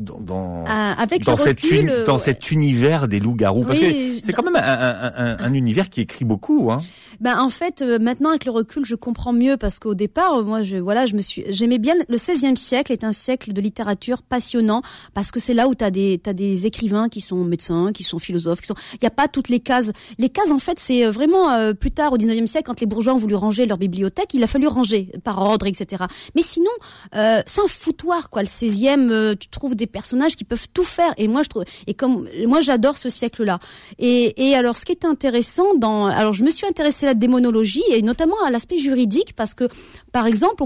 dans 0.01 0.21
dans, 0.21 0.65
Ah, 0.67 0.95
avec 1.01 1.25
dans 1.25 1.33
le 1.33 1.37
cet 1.39 1.61
recul, 1.61 1.81
uni- 1.81 1.91
euh, 1.91 2.05
dans 2.05 2.19
cet 2.19 2.51
univers 2.51 3.07
des 3.09 3.21
loups-garous 3.21 3.65
Parce 3.65 3.79
Oui, 3.79 4.19
que 4.21 4.27
c'est 4.27 4.33
quand 4.33 4.43
même 4.43 4.57
un, 4.57 4.61
un, 4.61 5.13
un, 5.17 5.37
un 5.39 5.55
univers 5.55 5.89
qui 5.91 6.01
écrit 6.01 6.25
beaucoup. 6.25 6.71
Hein. 6.73 6.79
Ben 7.21 7.39
en 7.39 7.51
fait, 7.51 7.83
euh, 7.83 7.99
maintenant 7.99 8.31
avec 8.31 8.45
le 8.47 8.51
recul, 8.51 8.85
je 8.87 8.95
comprends 8.95 9.33
mieux 9.33 9.57
parce 9.57 9.79
qu'au 9.79 9.95
départ, 9.95 10.35
euh, 10.39 10.43
moi, 10.43 10.63
je 10.63 10.77
voilà, 10.79 11.07
je 11.07 11.15
me 11.15 11.21
suis, 11.21 11.45
j'aimais 11.49 11.79
bien 11.79 11.95
le 12.09 12.17
XVIe 12.17 12.57
siècle 12.57 12.93
est 12.93 13.05
un 13.05 13.13
siècle 13.13 13.53
de 13.53 13.61
littérature 13.61 14.23
passionnant 14.23 14.81
parce 15.15 15.31
que 15.31 15.39
c'est 15.41 15.55
là 15.55 15.69
où 15.69 15.75
t'as 15.75 15.91
des 15.91 16.19
t'as 16.23 16.33
des 16.33 16.67
écrivains 16.67 17.09
qui 17.09 17.21
sont 17.21 17.45
médecins, 17.45 17.93
qui 17.93 18.03
sont 18.05 18.19
philosophes, 18.19 18.61
qui 18.63 18.67
sont. 18.69 18.75
Il 18.95 19.03
y 19.05 19.07
a 19.07 19.11
pas 19.11 19.29
toutes 19.29 19.49
les 19.49 19.61
cases. 19.61 19.93
Les 20.19 20.29
cases, 20.31 20.51
en 20.51 20.59
fait, 20.59 20.79
c'est 20.79 21.05
euh, 21.05 21.11
vraiment 21.11 21.51
euh, 21.51 21.75
plus 21.75 21.91
tard 21.91 22.13
au 22.13 22.17
XIXe 22.17 22.51
siècle 22.51 22.67
quand 22.67 22.81
les 22.81 22.87
bourgeois 22.87 23.15
ont 23.15 23.19
voulu 23.19 23.35
ranger 23.35 23.67
leur 23.67 23.77
bibliothèque, 23.79 24.33
il 24.35 24.43
a 24.43 24.47
fallu 24.47 24.67
ranger 24.67 25.11
par 25.25 25.41
ordre, 25.43 25.67
etc. 25.67 26.05
Mais 26.35 26.43
sinon, 26.43 26.71
euh, 27.15 27.43
c'est 27.47 27.61
un 27.61 27.69
foutoir 27.69 28.31
quoi. 28.31 28.43
Le 28.43 28.49
XVIe, 28.49 28.89
euh, 29.11 29.35
tu 29.39 29.49
trouves 29.49 29.75
des 29.77 29.87
personnages 29.91 30.37
qui 30.37 30.45
peuvent 30.45 30.69
tout 30.73 30.85
faire. 30.85 31.13
Et 31.19 31.29
moi, 31.29 31.43
je 31.43 31.49
trouve, 31.49 31.65
et 31.87 31.95
comme 31.95 32.27
moi, 32.47 32.61
j'adore 32.61 32.97
ce 32.97 33.09
siècle-là. 33.09 33.59
Et, 33.99 34.49
et 34.49 34.55
alors, 34.55 34.77
ce 34.77 34.85
qui 34.85 34.93
est 34.93 35.05
intéressant 35.05 35.75
dans, 35.75 36.07
alors, 36.07 36.33
je 36.33 36.45
me 36.45 36.51
suis 36.51 36.67
intéressée 36.67 37.07
à 37.07 37.11
la 37.11 37.15
démonologie 37.15 37.83
et 37.91 38.03
notamment 38.03 38.37
à 38.47 38.51
l'aspect 38.51 38.79
juridique 38.79 39.35
parce 39.37 39.55
que, 39.55 39.69
par 40.13 40.27
exemple, 40.27 40.63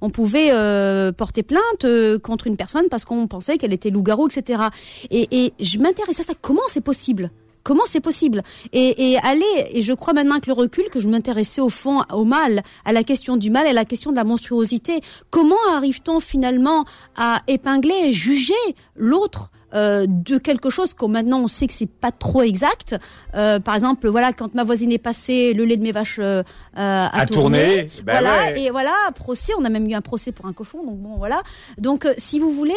on, 0.00 0.10
pouvait 0.10 0.50
euh, 0.52 1.12
porter 1.12 1.42
plainte 1.42 1.84
euh, 1.84 2.18
contre 2.18 2.46
une 2.46 2.56
personne 2.56 2.86
parce 2.90 3.04
qu'on 3.04 3.26
pensait 3.26 3.58
qu'elle 3.58 3.72
était 3.72 3.90
loup-garou, 3.90 4.28
etc. 4.28 4.64
Et, 5.10 5.28
et 5.44 5.52
je 5.60 5.78
m'intéressais 5.78 6.22
à 6.22 6.26
ça. 6.26 6.32
Comment 6.40 6.62
c'est 6.68 6.80
possible? 6.80 7.30
Comment 7.62 7.84
c'est 7.86 8.00
possible 8.00 8.42
et, 8.72 9.12
et 9.12 9.18
aller, 9.18 9.44
et 9.72 9.82
je 9.82 9.92
crois 9.92 10.12
maintenant 10.12 10.34
avec 10.34 10.46
le 10.46 10.52
recul 10.52 10.84
que 10.92 11.00
je 11.00 11.08
m'intéressais 11.08 11.60
au 11.60 11.68
fond 11.68 12.02
au 12.12 12.24
mal, 12.24 12.62
à 12.84 12.92
la 12.92 13.04
question 13.04 13.36
du 13.36 13.50
mal 13.50 13.66
et 13.66 13.70
à 13.70 13.72
la 13.72 13.84
question 13.84 14.10
de 14.10 14.16
la 14.16 14.24
monstruosité. 14.24 15.00
Comment 15.30 15.56
arrive-t-on 15.72 16.20
finalement 16.20 16.84
à 17.16 17.42
épingler 17.46 17.94
et 18.04 18.12
juger 18.12 18.54
l'autre 18.96 19.50
euh, 19.74 20.06
de 20.08 20.38
quelque 20.38 20.70
chose 20.70 20.94
qu'on 20.94 21.08
maintenant 21.08 21.40
on 21.42 21.48
sait 21.48 21.66
que 21.66 21.72
c'est 21.72 21.86
pas 21.90 22.12
trop 22.12 22.42
exact. 22.42 22.96
Euh, 23.34 23.58
par 23.60 23.74
exemple, 23.74 24.08
voilà, 24.08 24.32
quand 24.32 24.54
ma 24.54 24.64
voisine 24.64 24.92
est 24.92 24.98
passée, 24.98 25.52
le 25.54 25.64
lait 25.64 25.76
de 25.76 25.82
mes 25.82 25.92
vaches 25.92 26.18
euh, 26.20 26.42
a, 26.74 27.20
A 27.20 27.26
tourné, 27.26 27.88
bah 28.04 28.12
voilà, 28.20 28.36
ouais. 28.52 28.62
et 28.62 28.70
voilà, 28.70 28.92
procès. 29.14 29.52
On 29.58 29.64
a 29.64 29.68
même 29.68 29.88
eu 29.88 29.94
un 29.94 30.00
procès 30.00 30.32
pour 30.32 30.46
un 30.46 30.52
cochon, 30.52 30.84
donc 30.84 30.98
bon, 30.98 31.16
voilà. 31.18 31.42
Donc, 31.78 32.04
euh, 32.06 32.12
si 32.18 32.38
vous 32.38 32.50
voulez, 32.52 32.74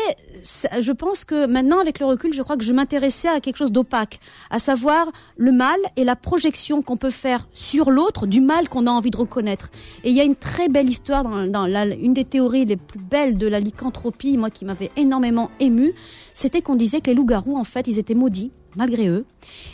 je 0.80 0.92
pense 0.92 1.26
que 1.26 1.46
maintenant, 1.46 1.80
avec 1.80 2.00
le 2.00 2.06
recul, 2.06 2.34
je 2.34 2.42
crois 2.42 2.58
que 2.58 2.64
je 2.64 2.74
m'intéressais 2.74 3.28
à 3.30 3.40
quelque 3.40 3.58
chose 3.58 3.72
d'opaque, 3.72 4.20
à 4.50 4.60
savoir 4.60 5.08
le 5.38 5.52
mal 5.52 5.78
et 5.98 6.04
la 6.04 6.16
projection 6.16 6.82
qu'on 6.82 6.98
peut 6.98 7.10
faire 7.10 7.48
sur 7.54 7.92
l'autre 7.92 8.28
du 8.28 8.42
mal 8.42 8.70
qu'on 8.70 8.86
a 8.88 8.92
envie 8.92 9.12
de 9.12 9.18
reconnaître. 9.18 9.70
Et 10.04 10.10
il 10.10 10.16
y 10.16 10.22
a 10.22 10.24
une 10.24 10.36
très 10.36 10.70
belle 10.70 10.90
histoire 10.90 11.24
dans, 11.24 11.48
dans 11.48 11.68
la- 11.68 11.86
une 11.86 12.14
des 12.14 12.26
théories 12.26 12.66
les 12.66 12.78
plus 12.78 13.00
belles 13.00 13.38
de 13.38 13.48
la 13.48 13.60
lycanthropie, 13.60 14.38
moi 14.38 14.50
qui 14.50 14.66
m'avait 14.66 14.92
énormément 14.98 15.50
ému, 15.60 15.94
c'était 16.36 16.62
qu'on 16.62 16.76
disait 16.76 17.00
que 17.00 17.10
les 17.10 17.16
loups-garous, 17.16 17.56
en 17.56 17.64
fait, 17.64 17.88
ils 17.88 17.98
étaient 17.98 18.14
maudits 18.14 18.52
malgré 18.76 19.08
eux, 19.08 19.24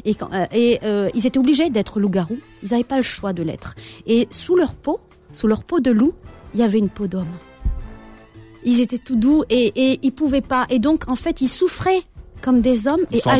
et, 0.05 0.13
quand, 0.13 0.29
euh, 0.31 0.45
et 0.53 0.77
euh, 0.83 1.09
ils 1.15 1.25
étaient 1.25 1.39
obligés 1.39 1.71
d'être 1.71 1.99
loups-garous. 1.99 2.37
Ils 2.61 2.69
n'avaient 2.69 2.83
pas 2.83 2.97
le 2.97 3.03
choix 3.03 3.33
de 3.33 3.41
l'être. 3.41 3.73
Et 4.05 4.27
sous 4.29 4.55
leur 4.55 4.73
peau, 4.75 4.99
sous 5.33 5.47
leur 5.47 5.63
peau 5.63 5.79
de 5.79 5.89
loup, 5.89 6.13
il 6.53 6.59
y 6.59 6.63
avait 6.63 6.77
une 6.77 6.89
peau 6.89 7.07
d'homme. 7.07 7.25
Ils 8.63 8.79
étaient 8.79 8.99
tout 8.99 9.15
doux 9.15 9.43
et, 9.49 9.71
et 9.75 9.99
ils 10.03 10.11
pouvaient 10.11 10.41
pas. 10.41 10.67
Et 10.69 10.77
donc, 10.77 11.07
en 11.09 11.15
fait, 11.15 11.41
ils 11.41 11.47
souffraient 11.47 12.03
comme 12.43 12.61
des 12.61 12.87
hommes 12.87 13.01
Ils 13.09 13.17
et 13.17 13.21
voilà, 13.21 13.39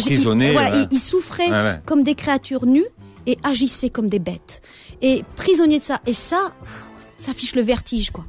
ouais. 0.76 0.88
ils, 0.90 0.96
ils 0.96 1.00
souffraient 1.00 1.46
Ouais, 1.50 1.62
ouais. 1.62 1.80
comme 1.86 2.04
des 2.04 2.16
créatures 2.16 2.66
nues 2.66 2.88
et 3.28 3.38
agissaient 3.44 3.92
comme 3.92 4.10
des 4.10 4.18
bêtes. 4.18 4.64
Et 5.04 5.24
prisonniers 5.36 5.78
de 5.78 5.84
ça. 5.84 6.02
Et 6.08 6.14
ça, 6.14 6.54
ça 7.20 7.34
fiche 7.34 7.54
le 7.54 7.62
vertige, 7.62 8.10
quoi. 8.10 8.26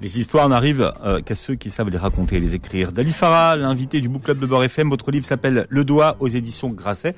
Les 0.00 0.18
histoires 0.18 0.48
n'arrivent 0.48 0.92
euh, 1.04 1.20
qu'à 1.20 1.34
ceux 1.34 1.56
qui 1.56 1.70
savent 1.70 1.88
les 1.90 1.98
raconter 1.98 2.36
et 2.36 2.40
les 2.40 2.54
écrire. 2.54 2.92
Dali 2.92 3.12
Farah, 3.12 3.56
l'invité 3.56 4.00
du 4.00 4.08
Book 4.08 4.22
Club 4.22 4.38
de 4.38 4.46
Beurre 4.46 4.64
FM, 4.64 4.88
votre 4.90 5.10
livre 5.10 5.26
s'appelle 5.26 5.66
Le 5.68 5.84
Doigt 5.84 6.16
aux 6.20 6.28
éditions 6.28 6.68
Grasset. 6.70 7.14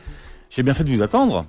J'ai 0.48 0.62
bien 0.62 0.72
fait 0.74 0.84
de 0.84 0.90
vous 0.90 1.02
attendre. 1.02 1.44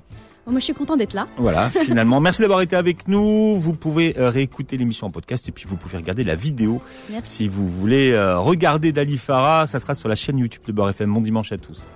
Moi, 0.48 0.60
je 0.60 0.66
suis 0.66 0.74
content 0.74 0.98
d'être 0.98 1.14
là. 1.14 1.28
Voilà, 1.38 1.70
finalement. 1.86 2.20
Merci 2.20 2.42
d'avoir 2.42 2.62
été 2.62 2.76
avec 2.76 3.08
nous. 3.08 3.56
Vous 3.58 3.74
pouvez 3.74 4.18
euh, 4.18 4.30
réécouter 4.30 4.76
l'émission 4.76 5.08
en 5.08 5.10
podcast 5.12 5.48
et 5.48 5.52
puis 5.54 5.66
vous 5.68 5.78
pouvez 5.78 5.98
regarder 5.98 6.24
la 6.26 6.36
vidéo 6.36 6.82
Merci. 7.10 7.36
si 7.44 7.48
vous 7.48 7.70
voulez 7.70 8.12
euh, 8.12 8.38
regarder 8.40 8.92
Dali 8.92 9.18
Farah. 9.18 9.68
Ça 9.68 9.80
sera 9.80 9.96
sur 9.96 10.10
la 10.10 10.16
chaîne 10.16 10.38
YouTube 10.40 10.64
de 10.68 10.74
Beurre 10.74 10.90
FM. 10.90 11.14
Bon 11.14 11.22
dimanche 11.22 11.52
à 11.54 11.58
tous. 11.58 11.92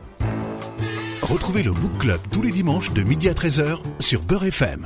Retrouvez 1.21 1.63
le 1.63 1.71
Book 1.71 1.97
Club 1.97 2.19
tous 2.31 2.43
les 2.43 2.51
dimanches 2.51 2.93
de 2.93 3.01
midi 3.03 3.27
à 3.27 3.33
13h 3.33 3.79
sur 3.99 4.21
Beurre 4.21 4.45
FM. 4.45 4.81